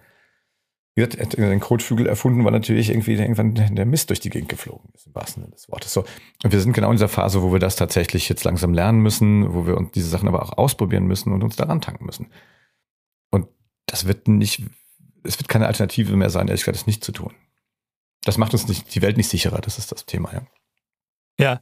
wie 0.96 1.02
gesagt, 1.02 1.36
den 1.36 1.60
Kotflügel 1.60 2.06
erfunden, 2.06 2.44
weil 2.44 2.52
natürlich 2.52 2.90
irgendwie 2.90 3.14
irgendwann 3.14 3.54
der 3.54 3.84
Mist 3.84 4.10
durch 4.10 4.20
die 4.20 4.30
Gegend 4.30 4.48
geflogen 4.48 4.90
ist, 4.94 5.08
im 5.08 5.14
wahrsten 5.14 5.42
Sinne 5.42 5.54
des 5.54 5.68
Wortes. 5.68 5.92
So. 5.92 6.04
Und 6.44 6.52
wir 6.52 6.60
sind 6.60 6.72
genau 6.72 6.90
in 6.90 6.96
dieser 6.96 7.08
Phase, 7.08 7.42
wo 7.42 7.52
wir 7.52 7.58
das 7.58 7.74
tatsächlich 7.74 8.28
jetzt 8.28 8.44
langsam 8.44 8.72
lernen 8.72 9.00
müssen, 9.00 9.52
wo 9.54 9.66
wir 9.66 9.76
uns 9.76 9.90
diese 9.90 10.08
Sachen 10.08 10.28
aber 10.28 10.42
auch 10.42 10.56
ausprobieren 10.56 11.06
müssen 11.06 11.32
und 11.32 11.42
uns 11.42 11.56
daran 11.56 11.80
tanken 11.80 12.06
müssen. 12.06 12.28
Und 13.30 13.48
das 13.86 14.06
wird 14.06 14.28
nicht, 14.28 14.62
es 15.24 15.38
wird 15.38 15.48
keine 15.48 15.66
Alternative 15.66 16.14
mehr 16.16 16.30
sein, 16.30 16.48
ehrlich 16.48 16.62
gesagt, 16.62 16.78
das 16.78 16.86
nicht 16.86 17.04
zu 17.04 17.12
tun. 17.12 17.34
Das 18.24 18.38
macht 18.38 18.52
uns 18.52 18.68
nicht, 18.68 18.94
die 18.94 19.02
Welt 19.02 19.16
nicht 19.16 19.28
sicherer, 19.28 19.60
das 19.60 19.78
ist 19.78 19.92
das 19.92 20.06
Thema, 20.06 20.32
ja. 20.32 20.42
Ja, 21.38 21.60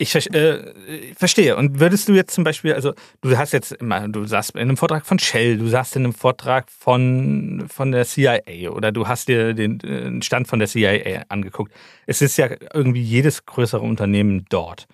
ich 0.00 0.14
äh, 0.14 1.14
verstehe. 1.14 1.56
Und 1.56 1.78
würdest 1.78 2.08
du 2.08 2.14
jetzt 2.14 2.32
zum 2.34 2.42
Beispiel, 2.42 2.72
also 2.72 2.94
du 3.20 3.36
hast 3.36 3.52
jetzt 3.52 3.72
immer, 3.72 4.08
du 4.08 4.24
saßt 4.24 4.52
in 4.52 4.60
einem 4.60 4.78
Vortrag 4.78 5.04
von 5.04 5.18
Shell, 5.18 5.58
du 5.58 5.68
saßt 5.68 5.96
in 5.96 6.04
einem 6.04 6.14
Vortrag 6.14 6.70
von, 6.70 7.66
von 7.68 7.92
der 7.92 8.06
CIA 8.06 8.70
oder 8.70 8.92
du 8.92 9.08
hast 9.08 9.28
dir 9.28 9.52
den, 9.52 9.78
den 9.78 10.22
Stand 10.22 10.48
von 10.48 10.58
der 10.58 10.68
CIA 10.68 11.24
angeguckt. 11.28 11.74
Es 12.06 12.22
ist 12.22 12.38
ja 12.38 12.48
irgendwie 12.72 13.02
jedes 13.02 13.44
größere 13.44 13.82
Unternehmen 13.82 14.46
dort. 14.48 14.86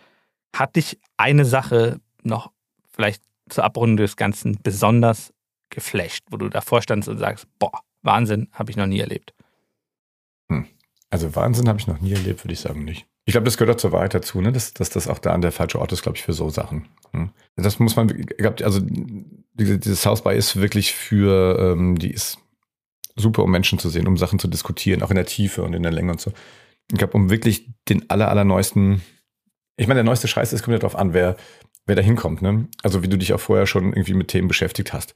Hat 0.56 0.74
dich 0.74 0.98
eine 1.16 1.44
Sache 1.44 2.00
noch 2.24 2.50
vielleicht 2.90 3.22
zur 3.48 3.62
Abrundung 3.62 3.98
des 3.98 4.16
Ganzen 4.16 4.58
besonders 4.60 5.32
geflasht, 5.70 6.24
wo 6.30 6.36
du 6.36 6.48
davor 6.48 6.82
standst 6.82 7.08
und 7.08 7.18
sagst, 7.18 7.46
boah, 7.60 7.80
Wahnsinn, 8.06 8.48
habe 8.52 8.70
ich 8.70 8.76
noch 8.76 8.86
nie 8.86 9.00
erlebt? 9.00 9.34
Hm. 10.48 10.66
Also 11.10 11.34
Wahnsinn 11.36 11.68
habe 11.68 11.78
ich 11.78 11.86
noch 11.86 12.00
nie 12.00 12.12
erlebt, 12.12 12.44
würde 12.44 12.54
ich 12.54 12.60
sagen 12.60 12.84
nicht. 12.84 13.06
Ich 13.26 13.32
glaube, 13.32 13.44
das 13.44 13.56
gehört 13.56 13.76
auch 13.76 13.80
zur 13.80 13.92
Wahrheit 13.92 14.14
dazu, 14.14 14.40
ne? 14.40 14.52
dass, 14.52 14.72
dass 14.72 14.88
das 14.88 15.08
auch 15.08 15.18
da 15.18 15.32
an 15.32 15.40
der 15.40 15.52
falsche 15.52 15.80
Ort 15.80 15.92
ist, 15.92 16.02
glaube 16.02 16.16
ich, 16.16 16.22
für 16.22 16.32
so 16.32 16.48
Sachen. 16.48 16.88
Hm? 17.12 17.30
Das 17.56 17.78
muss 17.80 17.96
man, 17.96 18.26
also 18.62 18.80
diese, 18.80 19.78
diese 19.78 19.96
South 19.96 20.22
by 20.22 20.36
ist 20.36 20.56
wirklich 20.56 20.94
für, 20.94 21.58
ähm, 21.58 21.98
die 21.98 22.12
ist 22.12 22.38
super, 23.16 23.42
um 23.42 23.50
Menschen 23.50 23.78
zu 23.78 23.88
sehen, 23.88 24.06
um 24.06 24.16
Sachen 24.16 24.38
zu 24.38 24.46
diskutieren, 24.46 25.02
auch 25.02 25.10
in 25.10 25.16
der 25.16 25.26
Tiefe 25.26 25.64
und 25.64 25.74
in 25.74 25.82
der 25.82 25.92
Länge 25.92 26.12
und 26.12 26.20
so. 26.20 26.32
Ich 26.90 26.98
glaube, 26.98 27.14
um 27.14 27.30
wirklich 27.30 27.68
den 27.88 28.08
aller, 28.10 28.28
allerneuesten, 28.28 29.02
ich 29.76 29.88
meine, 29.88 29.98
der 29.98 30.04
neueste 30.04 30.28
Scheiß, 30.28 30.52
es 30.52 30.62
kommt 30.62 30.74
ja 30.74 30.78
darauf 30.78 30.96
an, 30.96 31.12
wer, 31.12 31.36
wer 31.84 31.96
da 31.96 32.02
hinkommt, 32.02 32.42
ne? 32.42 32.68
Also 32.82 33.02
wie 33.02 33.08
du 33.08 33.18
dich 33.18 33.32
auch 33.32 33.40
vorher 33.40 33.66
schon 33.66 33.92
irgendwie 33.92 34.14
mit 34.14 34.28
Themen 34.28 34.48
beschäftigt 34.48 34.92
hast. 34.92 35.14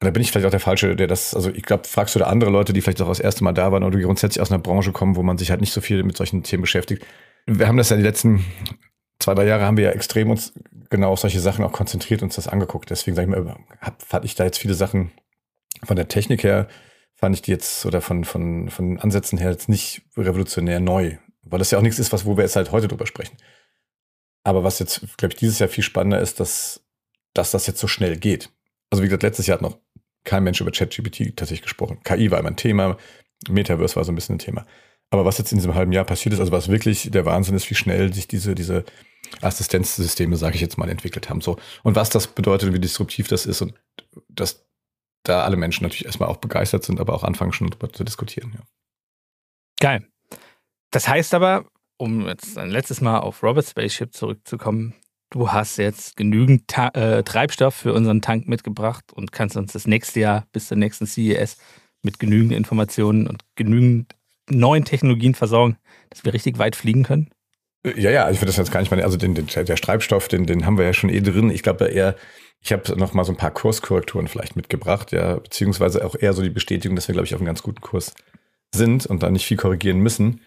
Und 0.00 0.04
da 0.04 0.10
bin 0.10 0.22
ich 0.22 0.30
vielleicht 0.30 0.46
auch 0.46 0.50
der 0.50 0.60
Falsche, 0.60 0.94
der 0.94 1.06
das, 1.06 1.34
also 1.34 1.50
ich 1.50 1.62
glaube, 1.62 1.88
fragst 1.88 2.14
du 2.14 2.18
da 2.18 2.26
andere 2.26 2.50
Leute, 2.50 2.72
die 2.72 2.82
vielleicht 2.82 3.00
auch 3.00 3.08
das 3.08 3.20
erste 3.20 3.44
Mal 3.44 3.52
da 3.52 3.72
waren 3.72 3.82
oder 3.82 3.96
die 3.96 4.04
grundsätzlich 4.04 4.42
aus 4.42 4.50
einer 4.50 4.60
Branche 4.60 4.92
kommen, 4.92 5.16
wo 5.16 5.22
man 5.22 5.38
sich 5.38 5.50
halt 5.50 5.62
nicht 5.62 5.72
so 5.72 5.80
viel 5.80 6.02
mit 6.02 6.16
solchen 6.16 6.42
Themen 6.42 6.62
beschäftigt, 6.62 7.04
wir 7.46 7.68
haben 7.68 7.76
das 7.76 7.90
ja 7.90 7.96
die 7.96 8.02
letzten 8.02 8.44
zwei, 9.18 9.34
drei 9.34 9.46
Jahre 9.46 9.64
haben 9.64 9.76
wir 9.76 9.84
ja 9.84 9.90
extrem 9.92 10.30
uns 10.30 10.52
genau 10.90 11.12
auf 11.12 11.20
solche 11.20 11.40
Sachen 11.40 11.64
auch 11.64 11.72
konzentriert, 11.72 12.22
uns 12.22 12.36
das 12.36 12.48
angeguckt. 12.48 12.90
Deswegen 12.90 13.14
sage 13.14 13.30
ich 13.30 13.36
mal, 13.36 13.56
hab, 13.80 14.02
fand 14.02 14.24
ich 14.24 14.34
da 14.34 14.44
jetzt 14.44 14.58
viele 14.58 14.74
Sachen 14.74 15.12
von 15.84 15.96
der 15.96 16.08
Technik 16.08 16.42
her, 16.42 16.68
fand 17.14 17.34
ich 17.34 17.42
die 17.42 17.50
jetzt 17.50 17.86
oder 17.86 18.00
von, 18.00 18.24
von, 18.24 18.68
von 18.68 18.98
Ansätzen 18.98 19.38
her 19.38 19.50
jetzt 19.50 19.68
nicht 19.68 20.02
revolutionär 20.16 20.80
neu. 20.80 21.16
Weil 21.42 21.58
das 21.58 21.70
ja 21.70 21.78
auch 21.78 21.82
nichts 21.82 21.98
ist, 21.98 22.12
was, 22.12 22.24
wo 22.24 22.36
wir 22.36 22.42
jetzt 22.42 22.56
halt 22.56 22.72
heute 22.72 22.88
drüber 22.88 23.06
sprechen. 23.06 23.36
Aber 24.42 24.64
was 24.64 24.78
jetzt, 24.78 25.16
glaube 25.16 25.32
ich, 25.32 25.38
dieses 25.38 25.58
Jahr 25.58 25.68
viel 25.68 25.84
spannender 25.84 26.20
ist, 26.20 26.40
dass, 26.40 26.84
dass 27.34 27.52
das 27.52 27.66
jetzt 27.66 27.80
so 27.80 27.86
schnell 27.86 28.16
geht. 28.16 28.50
Also 28.90 29.02
wie 29.02 29.08
gesagt, 29.08 29.22
letztes 29.22 29.46
Jahr 29.46 29.58
hat 29.58 29.62
noch 29.62 29.78
kein 30.24 30.44
Mensch 30.44 30.60
über 30.60 30.70
ChatGPT 30.70 31.36
tatsächlich 31.36 31.62
gesprochen. 31.62 32.00
KI 32.04 32.30
war 32.30 32.38
immer 32.38 32.50
ein 32.50 32.56
Thema, 32.56 32.96
Metaverse 33.48 33.96
war 33.96 34.04
so 34.04 34.12
ein 34.12 34.14
bisschen 34.14 34.36
ein 34.36 34.40
Thema. 34.40 34.66
Aber 35.10 35.24
was 35.24 35.38
jetzt 35.38 35.52
in 35.52 35.58
diesem 35.58 35.74
halben 35.74 35.92
Jahr 35.92 36.04
passiert 36.04 36.32
ist, 36.32 36.40
also 36.40 36.52
was 36.52 36.68
wirklich 36.68 37.10
der 37.10 37.24
Wahnsinn 37.24 37.54
ist, 37.54 37.70
wie 37.70 37.76
schnell 37.76 38.12
sich 38.12 38.26
diese, 38.26 38.54
diese 38.54 38.84
Assistenzsysteme, 39.40 40.36
sage 40.36 40.56
ich 40.56 40.60
jetzt 40.60 40.78
mal, 40.78 40.88
entwickelt 40.88 41.30
haben. 41.30 41.40
So. 41.40 41.58
Und 41.84 41.94
was 41.94 42.10
das 42.10 42.26
bedeutet 42.26 42.68
und 42.68 42.74
wie 42.74 42.80
disruptiv 42.80 43.28
das 43.28 43.46
ist 43.46 43.62
und 43.62 43.74
dass 44.28 44.66
da 45.22 45.44
alle 45.44 45.56
Menschen 45.56 45.84
natürlich 45.84 46.06
erstmal 46.06 46.28
auch 46.28 46.36
begeistert 46.38 46.84
sind, 46.84 47.00
aber 47.00 47.14
auch 47.14 47.24
anfangen 47.24 47.52
schon 47.52 47.68
darüber 47.68 47.92
zu 47.92 48.04
diskutieren. 48.04 48.52
Ja. 48.54 48.64
Geil. 49.80 50.08
Das 50.90 51.08
heißt 51.08 51.34
aber, 51.34 51.66
um 51.98 52.26
jetzt 52.26 52.58
ein 52.58 52.70
letztes 52.70 53.00
Mal 53.00 53.18
auf 53.18 53.42
Robert 53.42 53.66
Spaceship 53.66 54.14
zurückzukommen, 54.14 54.94
du 55.30 55.52
hast 55.52 55.76
jetzt 55.76 56.16
genügend 56.16 56.68
Ta 56.68 56.88
äh, 56.88 57.22
Treibstoff 57.22 57.74
für 57.74 57.92
unseren 57.92 58.22
Tank 58.22 58.48
mitgebracht 58.48 59.04
und 59.12 59.32
kannst 59.32 59.56
uns 59.56 59.72
das 59.72 59.86
nächste 59.86 60.20
Jahr 60.20 60.46
bis 60.52 60.68
zur 60.68 60.76
nächsten 60.76 61.06
CES 61.06 61.58
mit 62.02 62.18
genügend 62.18 62.52
Informationen 62.52 63.26
und 63.26 63.42
genügend 63.56 64.14
neuen 64.48 64.84
Technologien 64.84 65.34
versorgen, 65.34 65.76
dass 66.10 66.24
wir 66.24 66.32
richtig 66.32 66.58
weit 66.58 66.76
fliegen 66.76 67.02
können? 67.02 67.30
Ja, 67.84 68.10
ja, 68.10 68.30
ich 68.30 68.38
würde 68.38 68.46
das 68.46 68.56
jetzt 68.56 68.72
gar 68.72 68.80
nicht 68.80 68.90
mal, 68.90 69.00
also 69.02 69.16
den, 69.16 69.34
den, 69.34 69.46
der 69.46 69.76
Treibstoff, 69.76 70.28
den, 70.28 70.46
den 70.46 70.66
haben 70.66 70.78
wir 70.78 70.84
ja 70.84 70.92
schon 70.92 71.10
eh 71.10 71.20
drin. 71.20 71.50
Ich 71.50 71.62
glaube 71.62 71.86
eher, 71.86 72.16
ich 72.60 72.72
habe 72.72 72.98
noch 72.98 73.12
mal 73.12 73.24
so 73.24 73.32
ein 73.32 73.36
paar 73.36 73.52
Kurskorrekturen 73.52 74.26
vielleicht 74.26 74.56
mitgebracht, 74.56 75.12
ja, 75.12 75.36
beziehungsweise 75.36 76.04
auch 76.04 76.16
eher 76.18 76.32
so 76.32 76.42
die 76.42 76.50
Bestätigung, 76.50 76.96
dass 76.96 77.06
wir, 77.06 77.12
glaube 77.12 77.26
ich, 77.26 77.34
auf 77.34 77.40
einem 77.40 77.46
ganz 77.46 77.62
guten 77.62 77.80
Kurs 77.80 78.14
sind 78.74 79.06
und 79.06 79.22
da 79.22 79.30
nicht 79.30 79.46
viel 79.46 79.56
korrigieren 79.56 79.98
müssen. 79.98 80.40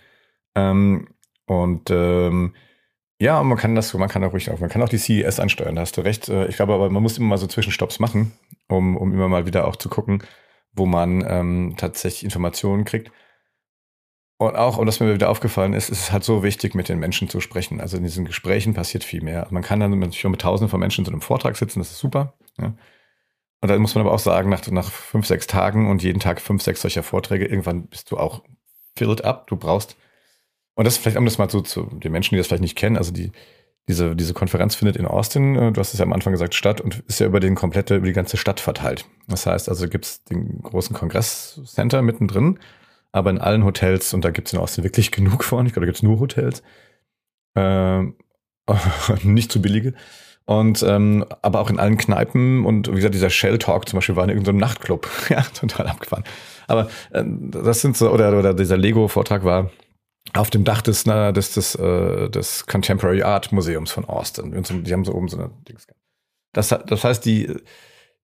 Ähm, 0.56 1.08
und 1.46 1.90
ähm, 1.90 2.54
ja, 3.20 3.44
man 3.44 3.58
kann 3.58 3.76
das, 3.76 3.94
man 3.94 4.10
kann 4.10 4.24
auch 4.24 4.34
ruhig 4.34 4.50
auch, 4.50 4.60
man 4.60 4.70
kann 4.70 4.82
auch 4.82 4.90
die 4.90 4.98
CES 4.98 5.40
ansteuern, 5.40 5.76
da 5.76 5.82
hast 5.82 5.98
du 5.98 6.02
recht. 6.02 6.30
Äh, 6.30 6.48
ich 6.48 6.56
glaube 6.56 6.74
aber, 6.74 6.90
man 6.90 7.04
muss 7.04 7.18
immer 7.18 7.28
mal 7.28 7.38
so 7.38 7.48
Zwischenstopps 7.48 8.00
machen, 8.00 8.32
um, 8.70 8.96
um 8.96 9.14
immer 9.14 9.28
mal 9.28 9.46
wieder 9.46 9.68
auch 9.68 9.76
zu 9.76 9.90
gucken, 9.90 10.24
wo 10.74 10.86
man 10.86 11.26
ähm, 11.28 11.76
tatsächlich 11.78 12.24
Informationen 12.24 12.86
kriegt. 12.86 13.12
Und 14.38 14.56
auch, 14.56 14.78
und 14.78 14.88
was 14.88 15.02
mir 15.02 15.14
wieder 15.14 15.30
aufgefallen 15.30 15.74
ist, 15.74 15.90
ist 15.90 16.00
es 16.00 16.12
halt 16.14 16.24
so 16.24 16.44
wichtig, 16.44 16.74
mit 16.74 16.88
den 16.88 16.98
Menschen 16.98 17.28
zu 17.28 17.42
sprechen. 17.42 17.82
Also 17.82 17.98
in 17.98 18.04
diesen 18.04 18.24
Gesprächen 18.24 18.74
passiert 18.74 19.04
viel 19.04 19.22
mehr. 19.22 19.48
Man 19.50 19.64
kann 19.64 19.82
dann 19.82 20.00
natürlich 20.00 20.24
mit 20.24 20.40
tausenden 20.40 20.70
von 20.70 20.80
Menschen 20.80 21.02
in 21.02 21.06
so 21.08 21.12
einem 21.12 21.22
Vortrag 21.22 21.58
sitzen, 21.58 21.80
das 21.80 21.92
ist 21.92 22.00
super. 22.00 22.36
Ja. 22.58 22.74
Und 23.62 23.70
dann 23.70 23.82
muss 23.82 23.96
man 23.96 24.06
aber 24.06 24.14
auch 24.14 24.20
sagen, 24.20 24.50
nach, 24.50 24.66
nach 24.72 24.90
fünf, 24.90 25.28
sechs 25.28 25.46
Tagen 25.46 25.90
und 25.90 26.04
jeden 26.04 26.22
Tag 26.22 26.40
fünf, 26.40 26.64
sechs 26.64 26.82
solcher 26.82 27.04
Vorträge, 27.04 27.46
irgendwann 27.46 27.88
bist 27.88 28.12
du 28.12 28.18
auch 28.18 28.44
filled 28.96 29.26
up. 29.26 29.48
Du 29.48 29.58
brauchst, 29.58 29.98
und 30.80 30.86
das 30.86 30.98
vielleicht, 30.98 31.18
um 31.18 31.26
das 31.26 31.38
mal 31.38 31.50
so 31.50 31.62
zu 31.62 31.84
den 31.84 32.12
Menschen, 32.12 32.36
die 32.36 32.38
das 32.38 32.48
vielleicht 32.48 32.64
nicht 32.64 32.78
kennen, 32.78 32.98
also 32.98 33.12
die, 33.12 33.32
diese, 33.88 34.16
diese 34.16 34.34
Konferenz 34.34 34.76
findet 34.76 34.98
in 34.98 35.06
Austin, 35.06 35.56
äh, 35.56 35.72
du 35.72 35.80
hast 35.80 35.94
es 35.94 36.00
ja 36.00 36.06
am 36.06 36.14
Anfang 36.14 36.32
gesagt, 36.34 36.56
statt 36.56 36.82
und 36.82 37.04
ist 37.08 37.20
ja 37.20 37.28
über 37.28 37.40
den 37.40 37.56
komplette, 37.56 37.96
über 37.96 38.08
die 38.08 38.14
ganze 38.14 38.38
Stadt 38.38 38.60
verteilt. 38.60 39.06
Das 39.28 39.46
heißt, 39.46 39.70
also 39.70 39.88
gibt 39.88 40.06
es 40.06 40.24
den 40.24 40.62
großen 40.62 40.96
Kongresscenter 40.96 42.02
mittendrin 42.02 42.60
aber 43.12 43.30
in 43.30 43.40
allen 43.40 43.66
Hotels, 43.66 44.14
und 44.14 44.24
da 44.24 44.32
gibt 44.32 44.48
es 44.48 44.54
in 44.54 44.60
Austin 44.60 44.84
wirklich 44.84 45.12
genug 45.12 45.44
von, 45.44 45.66
ich 45.66 45.74
glaube, 45.74 45.86
da 45.86 45.90
gibt 45.92 45.98
es 45.98 46.04
nur 46.04 46.20
Hotels, 46.20 46.64
äh, 47.56 48.04
nicht 49.24 49.52
zu 49.52 49.62
billige. 49.62 49.94
Und 50.46 50.82
ähm, 50.82 51.26
aber 51.44 51.60
auch 51.60 51.70
in 51.70 51.78
allen 51.78 51.98
Kneipen 51.98 52.66
und 52.66 52.90
wie 52.90 52.96
gesagt, 52.96 53.14
dieser 53.14 53.30
Shell 53.30 53.60
Talk 53.60 53.88
zum 53.88 53.98
Beispiel 53.98 54.16
war 54.16 54.24
in 54.24 54.32
irgendeinem 54.32 54.58
Nachtclub. 54.58 55.08
ja, 55.30 55.42
total 55.42 55.86
abgefahren. 55.86 56.24
Aber 56.68 56.90
äh, 57.12 57.24
das 57.24 57.82
sind 57.82 57.96
so, 57.96 58.10
oder, 58.10 58.38
oder 58.38 58.56
dieser 58.56 58.78
Lego-Vortrag 58.78 59.44
war 59.44 59.70
auf 60.34 60.50
dem 60.50 60.64
Dach 60.64 60.82
des, 60.82 61.06
na, 61.06 61.32
des, 61.32 61.54
des, 61.54 61.76
äh, 61.76 62.30
des 62.30 62.66
Contemporary 62.66 63.24
Art 63.24 63.52
Museums 63.52 63.92
von 63.92 64.06
Austin. 64.06 64.52
Die 64.84 64.94
haben 64.94 65.06
so 65.06 65.14
oben 65.14 65.28
so 65.28 65.38
eine 65.38 65.52
Dings. 65.68 65.88
Das, 66.54 66.70
das 66.70 67.04
heißt, 67.04 67.26
die 67.26 67.46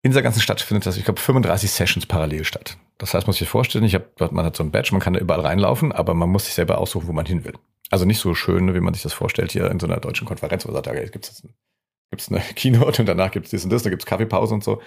in 0.02 0.12
dieser 0.12 0.22
ganzen 0.22 0.42
Stadt 0.42 0.62
findet 0.62 0.86
das, 0.86 0.98
ich 0.98 1.04
glaube, 1.04 1.20
35 1.20 1.72
Sessions 1.72 2.06
parallel 2.06 2.44
statt. 2.44 2.78
Das 3.00 3.14
heißt, 3.14 3.26
man 3.26 3.32
muss 3.32 3.40
sich 3.40 3.50
vorstellen, 3.50 3.84
ich 3.84 3.96
hab, 3.96 4.20
man 4.32 4.46
hat 4.46 4.56
so 4.56 4.64
ein 4.64 4.72
Badge, 4.72 4.90
man 4.92 5.02
kann 5.02 5.14
da 5.14 5.20
überall 5.20 5.42
reinlaufen, 5.42 5.92
aber 5.92 6.14
man 6.14 6.30
muss 6.30 6.46
sich 6.46 6.54
selber 6.54 6.78
aussuchen, 6.78 7.08
wo 7.08 7.14
man 7.14 7.26
hin 7.26 7.44
will. 7.44 7.54
Also 7.90 8.06
nicht 8.06 8.20
so 8.20 8.36
schön, 8.36 8.74
wie 8.74 8.80
man 8.80 8.94
sich 8.94 9.04
das 9.04 9.14
vorstellt 9.14 9.52
hier 9.52 9.70
in 9.70 9.80
so 9.80 9.88
einer 9.88 10.00
deutschen 10.00 10.28
Konferenz, 10.28 10.64
wo 10.66 10.72
man 10.72 10.76
sagt, 10.76 10.88
okay, 10.88 11.10
gibt 11.12 11.26
es 11.26 12.32
eine 12.32 12.40
Keynote 12.56 13.02
und 13.02 13.08
danach 13.08 13.32
gibt 13.32 13.46
es 13.46 13.52
dies 13.52 13.64
und 13.64 13.72
das, 13.72 13.84
da 13.84 13.90
gibt 13.90 14.04
es 14.04 14.06
Kaffeepause 14.06 14.54
und 14.54 14.64
so. 14.64 14.82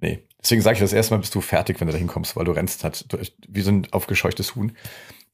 Nee. 0.00 0.26
Deswegen 0.42 0.60
sage 0.60 0.74
ich 0.74 0.80
das 0.80 0.92
erstmal, 0.92 1.20
bist 1.20 1.34
du 1.34 1.40
fertig, 1.40 1.80
wenn 1.80 1.86
du 1.86 1.92
da 1.92 1.98
hinkommst, 1.98 2.36
weil 2.36 2.44
du 2.44 2.52
rennst 2.52 2.84
halt 2.84 3.06
wie 3.48 3.60
so 3.60 3.70
ein 3.70 3.86
aufgescheuchtes 3.92 4.54
Huhn. 4.54 4.76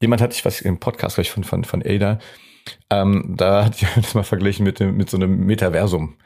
Jemand 0.01 0.21
hatte 0.21 0.33
ich 0.33 0.45
was 0.45 0.61
im 0.61 0.79
Podcast 0.79 1.15
gleich 1.15 1.31
von, 1.31 1.43
von, 1.43 1.63
von 1.63 1.83
Ada, 1.85 2.19
ähm, 2.89 3.33
da 3.37 3.65
hat 3.65 3.81
jemand 3.81 3.97
das 4.05 4.13
mal 4.13 4.23
verglichen 4.23 4.63
mit, 4.63 4.79
dem, 4.79 4.95
mit 4.97 5.09
so 5.09 5.17
einem 5.17 5.45
Metaversum. 5.45 6.17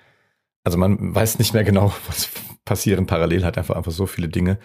Also 0.63 0.77
man 0.77 1.13
weiß 1.13 1.39
nicht 1.39 1.53
mehr 1.53 1.63
genau, 1.63 1.93
was 2.07 2.29
passieren 2.65 3.05
parallel 3.05 3.43
halt 3.43 3.57
einfach, 3.57 3.75
einfach 3.75 3.91
so 3.91 4.05
viele 4.05 4.29
Dinge 4.29 4.59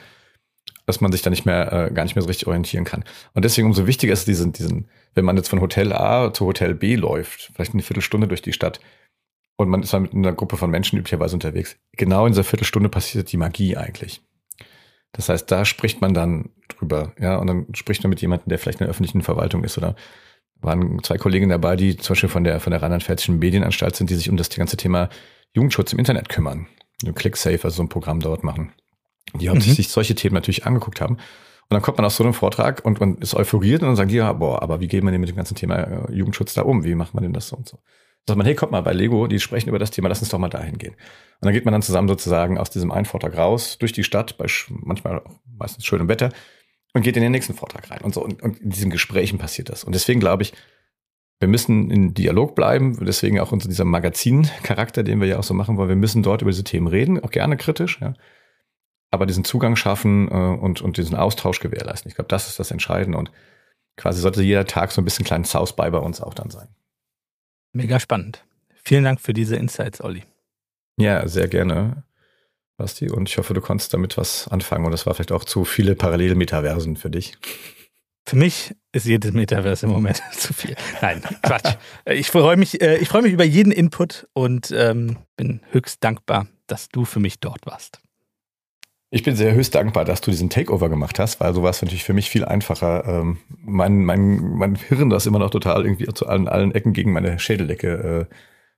dass 0.88 1.02
man 1.02 1.12
sich 1.12 1.20
da 1.20 1.28
nicht 1.28 1.44
mehr, 1.44 1.70
äh, 1.70 1.92
gar 1.92 2.04
nicht 2.04 2.16
mehr 2.16 2.22
so 2.22 2.28
richtig 2.28 2.48
orientieren 2.48 2.84
kann. 2.84 3.04
Und 3.34 3.44
deswegen 3.44 3.66
umso 3.66 3.86
wichtiger 3.86 4.14
ist 4.14 4.26
diesen, 4.26 4.52
diesen, 4.54 4.88
wenn 5.14 5.26
man 5.26 5.36
jetzt 5.36 5.50
von 5.50 5.60
Hotel 5.60 5.92
A 5.92 6.32
zu 6.32 6.46
Hotel 6.46 6.74
B 6.74 6.96
läuft, 6.96 7.50
vielleicht 7.54 7.74
eine 7.74 7.82
Viertelstunde 7.82 8.26
durch 8.26 8.40
die 8.40 8.54
Stadt, 8.54 8.80
und 9.58 9.68
man 9.68 9.82
ist 9.82 9.92
dann 9.92 10.02
mit 10.02 10.14
einer 10.14 10.32
Gruppe 10.32 10.56
von 10.56 10.70
Menschen 10.70 10.98
üblicherweise 10.98 11.34
unterwegs. 11.34 11.76
Genau 11.92 12.24
in 12.24 12.32
dieser 12.32 12.44
Viertelstunde 12.44 12.88
passiert 12.88 13.30
die 13.30 13.36
Magie 13.36 13.76
eigentlich. 13.76 14.22
Das 15.12 15.28
heißt, 15.28 15.50
da 15.50 15.64
spricht 15.64 16.00
man 16.00 16.14
dann 16.14 16.50
drüber, 16.68 17.12
ja, 17.18 17.36
und 17.36 17.46
dann 17.46 17.66
spricht 17.74 18.02
man 18.02 18.10
mit 18.10 18.20
jemandem, 18.20 18.48
der 18.48 18.58
vielleicht 18.58 18.80
in 18.80 18.84
der 18.84 18.90
öffentlichen 18.90 19.22
Verwaltung 19.22 19.64
ist 19.64 19.78
oder 19.78 19.96
waren 20.60 21.02
zwei 21.02 21.18
Kollegen 21.18 21.48
dabei, 21.48 21.76
die 21.76 21.96
zum 21.96 22.14
Beispiel 22.14 22.28
von 22.28 22.44
der, 22.44 22.60
von 22.60 22.72
der 22.72 22.82
Rheinland-Pfälzischen 22.82 23.38
Medienanstalt 23.38 23.96
sind, 23.96 24.10
die 24.10 24.14
sich 24.14 24.28
um 24.28 24.36
das 24.36 24.50
ganze 24.50 24.76
Thema 24.76 25.08
Jugendschutz 25.54 25.92
im 25.92 25.98
Internet 25.98 26.28
kümmern. 26.28 26.66
ClickSafe, 27.14 27.64
also 27.64 27.76
so 27.76 27.82
ein 27.82 27.88
Programm 27.88 28.20
dort 28.20 28.42
machen 28.42 28.72
die 29.34 29.48
mhm. 29.48 29.60
sich 29.60 29.88
solche 29.88 30.14
Themen 30.14 30.34
natürlich 30.34 30.66
angeguckt 30.66 31.00
haben. 31.00 31.14
Und 31.14 31.74
dann 31.74 31.82
kommt 31.82 31.98
man 31.98 32.06
aus 32.06 32.16
so 32.16 32.24
einem 32.24 32.32
Vortrag 32.32 32.84
und, 32.84 33.00
und 33.00 33.22
ist 33.22 33.34
euphoriert 33.34 33.82
und 33.82 33.88
dann 33.88 33.96
sagen 33.96 34.08
die, 34.08 34.16
ja, 34.16 34.32
boah, 34.32 34.62
aber 34.62 34.80
wie 34.80 34.88
geht 34.88 35.04
man 35.04 35.12
denn 35.12 35.20
mit 35.20 35.28
dem 35.28 35.36
ganzen 35.36 35.54
Thema 35.54 35.76
äh, 35.76 36.12
Jugendschutz 36.12 36.54
da 36.54 36.62
um? 36.62 36.84
Wie 36.84 36.94
macht 36.94 37.12
man 37.12 37.22
denn 37.22 37.34
das 37.34 37.48
so 37.48 37.56
und 37.56 37.68
so? 37.68 37.78
Sagt 38.28 38.38
man, 38.38 38.46
hey, 38.46 38.54
kommt 38.54 38.72
mal 38.72 38.82
bei 38.82 38.92
Lego, 38.92 39.26
die 39.26 39.40
sprechen 39.40 39.68
über 39.68 39.78
das 39.78 39.90
Thema, 39.90 40.08
lass 40.08 40.20
uns 40.20 40.28
doch 40.28 40.38
mal 40.38 40.48
dahin 40.48 40.78
gehen. 40.78 40.94
Und 40.94 41.46
dann 41.46 41.52
geht 41.52 41.64
man 41.64 41.72
dann 41.72 41.82
zusammen 41.82 42.08
sozusagen 42.08 42.58
aus 42.58 42.70
diesem 42.70 42.92
einen 42.92 43.04
Vortrag 43.04 43.36
raus, 43.36 43.78
durch 43.78 43.92
die 43.92 44.04
Stadt, 44.04 44.38
bei 44.38 44.46
manchmal 44.68 45.20
auch 45.20 45.34
meistens 45.58 45.84
schönem 45.84 46.08
Wetter, 46.08 46.30
und 46.94 47.02
geht 47.02 47.16
in 47.16 47.22
den 47.22 47.32
nächsten 47.32 47.54
Vortrag 47.54 47.90
rein 47.90 48.00
und 48.02 48.14
so. 48.14 48.22
Und, 48.22 48.42
und 48.42 48.60
in 48.60 48.70
diesen 48.70 48.90
Gesprächen 48.90 49.38
passiert 49.38 49.68
das. 49.68 49.84
Und 49.84 49.94
deswegen 49.94 50.20
glaube 50.20 50.44
ich, 50.44 50.52
wir 51.40 51.48
müssen 51.48 51.90
in 51.90 52.14
Dialog 52.14 52.54
bleiben, 52.54 52.98
deswegen 53.04 53.40
auch 53.40 53.52
unser 53.52 53.68
dieser 53.68 53.84
Magazin-Charakter, 53.84 55.02
den 55.02 55.20
wir 55.20 55.28
ja 55.28 55.38
auch 55.38 55.44
so 55.44 55.54
machen 55.54 55.76
wollen. 55.76 55.88
Wir 55.88 55.96
müssen 55.96 56.22
dort 56.22 56.42
über 56.42 56.50
diese 56.50 56.64
Themen 56.64 56.88
reden, 56.88 57.22
auch 57.22 57.30
gerne 57.30 57.56
kritisch, 57.56 57.98
ja 58.00 58.14
aber 59.10 59.26
diesen 59.26 59.44
Zugang 59.44 59.76
schaffen 59.76 60.28
äh, 60.28 60.34
und, 60.34 60.82
und 60.82 60.96
diesen 60.96 61.16
Austausch 61.16 61.60
gewährleisten. 61.60 62.08
Ich 62.08 62.14
glaube, 62.14 62.28
das 62.28 62.48
ist 62.48 62.58
das 62.58 62.70
Entscheidende 62.70 63.18
und 63.18 63.30
quasi 63.96 64.20
sollte 64.20 64.42
jeder 64.42 64.66
Tag 64.66 64.92
so 64.92 65.00
ein 65.00 65.04
bisschen 65.04 65.24
kleinen 65.24 65.44
South 65.44 65.74
bei 65.74 65.88
uns 65.90 66.20
auch 66.20 66.34
dann 66.34 66.50
sein. 66.50 66.68
Mega 67.72 68.00
spannend. 68.00 68.44
Vielen 68.84 69.04
Dank 69.04 69.20
für 69.20 69.32
diese 69.32 69.56
Insights, 69.56 70.00
Olli. 70.00 70.24
Ja, 70.98 71.28
sehr 71.28 71.48
gerne, 71.48 72.04
Basti. 72.76 73.10
Und 73.10 73.28
ich 73.28 73.38
hoffe, 73.38 73.54
du 73.54 73.60
konntest 73.60 73.92
damit 73.94 74.16
was 74.16 74.48
anfangen. 74.48 74.84
Und 74.84 74.92
das 74.92 75.06
war 75.06 75.14
vielleicht 75.14 75.32
auch 75.32 75.44
zu 75.44 75.64
viele 75.64 75.94
Parallelmetaversen 75.94 76.96
für 76.96 77.10
dich. 77.10 77.36
Für 78.26 78.36
mich 78.36 78.74
ist 78.92 79.06
jedes 79.06 79.32
Metaverse 79.32 79.86
im 79.86 79.92
Moment 79.92 80.22
zu 80.32 80.52
viel. 80.52 80.76
Nein, 81.00 81.22
Quatsch. 81.42 81.76
Ich 82.04 82.30
freue 82.30 82.56
mich, 82.56 82.80
äh, 82.82 82.98
ich 82.98 83.08
freue 83.08 83.22
mich 83.22 83.32
über 83.32 83.44
jeden 83.44 83.72
Input 83.72 84.28
und 84.32 84.70
ähm, 84.70 85.16
bin 85.36 85.60
höchst 85.70 86.04
dankbar, 86.04 86.46
dass 86.66 86.88
du 86.88 87.04
für 87.04 87.20
mich 87.20 87.40
dort 87.40 87.64
warst. 87.64 88.00
Ich 89.10 89.22
bin 89.22 89.36
sehr 89.36 89.54
höchst 89.54 89.74
dankbar, 89.74 90.04
dass 90.04 90.20
du 90.20 90.30
diesen 90.30 90.50
Takeover 90.50 90.90
gemacht 90.90 91.18
hast, 91.18 91.40
weil 91.40 91.54
so 91.54 91.62
war 91.62 91.70
es 91.70 91.80
natürlich 91.80 92.04
für 92.04 92.12
mich 92.12 92.28
viel 92.28 92.44
einfacher. 92.44 93.04
Ähm, 93.06 93.38
mein, 93.48 94.04
mein, 94.04 94.38
mein 94.38 94.74
Hirn, 94.74 95.08
das 95.08 95.24
immer 95.24 95.38
noch 95.38 95.50
total 95.50 95.84
irgendwie 95.84 96.06
zu 96.12 96.26
allen, 96.26 96.46
allen 96.46 96.74
Ecken 96.74 96.92
gegen 96.92 97.12
meine 97.12 97.38
Schädeldecke 97.38 97.88
äh, 98.28 98.34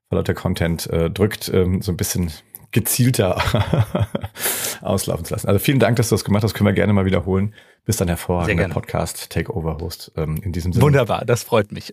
vor 0.08 0.18
lauter 0.18 0.34
Content 0.34 0.88
äh, 0.88 1.10
drückt, 1.10 1.50
ähm, 1.52 1.82
so 1.82 1.90
ein 1.92 1.96
bisschen 1.96 2.30
gezielter 2.70 3.42
auslaufen 4.82 5.24
zu 5.24 5.34
lassen. 5.34 5.48
Also 5.48 5.58
vielen 5.58 5.80
Dank, 5.80 5.96
dass 5.96 6.10
du 6.10 6.14
das 6.14 6.24
gemacht 6.24 6.44
hast. 6.44 6.54
Können 6.54 6.68
wir 6.68 6.74
gerne 6.74 6.92
mal 6.92 7.04
wiederholen. 7.04 7.52
Bist 7.84 8.00
dann 8.00 8.06
hervorragender 8.06 8.68
Podcast 8.68 9.30
Takeover 9.30 9.78
Host 9.80 10.12
ähm, 10.16 10.40
in 10.42 10.52
diesem 10.52 10.72
Sinne. 10.72 10.84
Wunderbar, 10.84 11.24
das 11.24 11.42
freut 11.42 11.72
mich. 11.72 11.92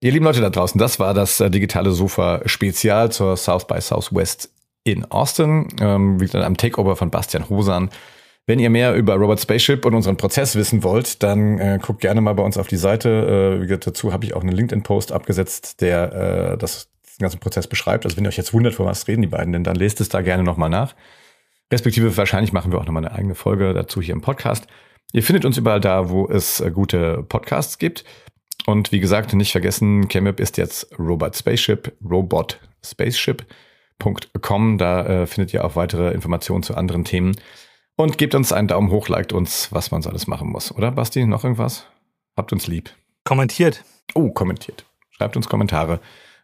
Ihr 0.00 0.12
lieben 0.12 0.24
Leute 0.24 0.40
da 0.40 0.50
draußen, 0.50 0.78
das 0.78 0.98
war 0.98 1.12
das 1.12 1.40
äh, 1.40 1.50
digitale 1.50 1.90
Sofa 1.90 2.42
Spezial 2.46 3.12
zur 3.12 3.36
South 3.36 3.66
by 3.66 3.80
Southwest 3.80 4.50
in 4.86 5.04
Austin, 5.04 5.66
ähm, 5.80 6.20
wie 6.20 6.26
gesagt, 6.26 6.44
am 6.44 6.56
Takeover 6.56 6.94
von 6.94 7.10
Bastian 7.10 7.48
Hosan. 7.50 7.90
Wenn 8.46 8.60
ihr 8.60 8.70
mehr 8.70 8.94
über 8.94 9.16
Robot 9.16 9.40
Spaceship 9.40 9.84
und 9.84 9.94
unseren 9.94 10.16
Prozess 10.16 10.54
wissen 10.54 10.84
wollt, 10.84 11.24
dann 11.24 11.58
äh, 11.58 11.80
guckt 11.82 12.00
gerne 12.00 12.20
mal 12.20 12.34
bei 12.34 12.44
uns 12.44 12.56
auf 12.56 12.68
die 12.68 12.76
Seite. 12.76 13.56
Äh, 13.58 13.62
wie 13.62 13.66
gesagt, 13.66 13.88
dazu 13.88 14.12
habe 14.12 14.24
ich 14.24 14.34
auch 14.34 14.42
einen 14.42 14.52
LinkedIn-Post 14.52 15.10
abgesetzt, 15.10 15.80
der 15.80 16.52
äh, 16.52 16.58
das, 16.58 16.88
den 17.18 17.24
ganzen 17.24 17.40
Prozess 17.40 17.66
beschreibt. 17.66 18.04
Also 18.04 18.16
wenn 18.16 18.24
ihr 18.24 18.28
euch 18.28 18.36
jetzt 18.36 18.54
wundert, 18.54 18.74
von 18.74 18.86
was 18.86 19.08
reden 19.08 19.22
die 19.22 19.28
beiden 19.28 19.52
denn, 19.52 19.64
dann 19.64 19.74
lest 19.74 20.00
es 20.00 20.08
da 20.08 20.22
gerne 20.22 20.44
nochmal 20.44 20.70
nach. 20.70 20.94
Respektive 21.72 22.16
wahrscheinlich 22.16 22.52
machen 22.52 22.70
wir 22.70 22.78
auch 22.78 22.86
nochmal 22.86 23.04
eine 23.04 23.16
eigene 23.16 23.34
Folge 23.34 23.74
dazu 23.74 24.00
hier 24.00 24.14
im 24.14 24.20
Podcast. 24.20 24.68
Ihr 25.12 25.24
findet 25.24 25.44
uns 25.44 25.58
überall 25.58 25.80
da, 25.80 26.10
wo 26.10 26.28
es 26.28 26.60
äh, 26.60 26.70
gute 26.70 27.24
Podcasts 27.28 27.78
gibt. 27.78 28.04
Und 28.66 28.92
wie 28.92 29.00
gesagt, 29.00 29.34
nicht 29.34 29.50
vergessen, 29.50 30.08
ChemUp 30.08 30.38
ist 30.38 30.56
jetzt 30.56 30.96
Robot 30.96 31.34
Spaceship, 31.34 31.92
Robot 32.08 32.60
Spaceship 32.84 33.44
www.ecom. 33.98 34.78
Da 34.78 35.06
äh, 35.06 35.26
findet 35.26 35.52
ihr 35.54 35.64
auch 35.64 35.76
weitere 35.76 36.12
Informationen 36.12 36.62
zu 36.62 36.76
anderen 36.76 37.04
Themen. 37.04 37.36
Und 37.96 38.18
gebt 38.18 38.34
uns 38.34 38.52
einen 38.52 38.68
Daumen 38.68 38.90
hoch, 38.90 39.08
liked 39.08 39.32
uns, 39.32 39.72
was 39.72 39.90
man 39.90 40.02
so 40.02 40.10
alles 40.10 40.26
machen 40.26 40.48
muss. 40.48 40.70
Oder, 40.70 40.90
Basti? 40.90 41.24
Noch 41.24 41.44
irgendwas? 41.44 41.86
Habt 42.36 42.52
uns 42.52 42.66
lieb. 42.66 42.90
Kommentiert. 43.24 43.84
Oh, 44.14 44.30
kommentiert. 44.30 44.84
Schreibt 45.10 45.36
uns 45.36 45.48
Kommentare 45.48 46.00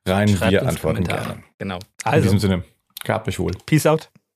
rein. 0.06 0.28
Schreibt 0.28 0.52
Wir 0.52 0.66
antworten 0.66 1.04
Kommentare. 1.04 1.26
gerne. 1.26 1.42
Genau. 1.58 1.78
Also. 2.04 2.16
In 2.16 2.22
diesem 2.22 2.38
Sinne, 2.38 2.64
gehabt 3.04 3.28
euch 3.28 3.38
wohl. 3.38 3.52
Peace 3.66 3.86
out. 3.86 4.10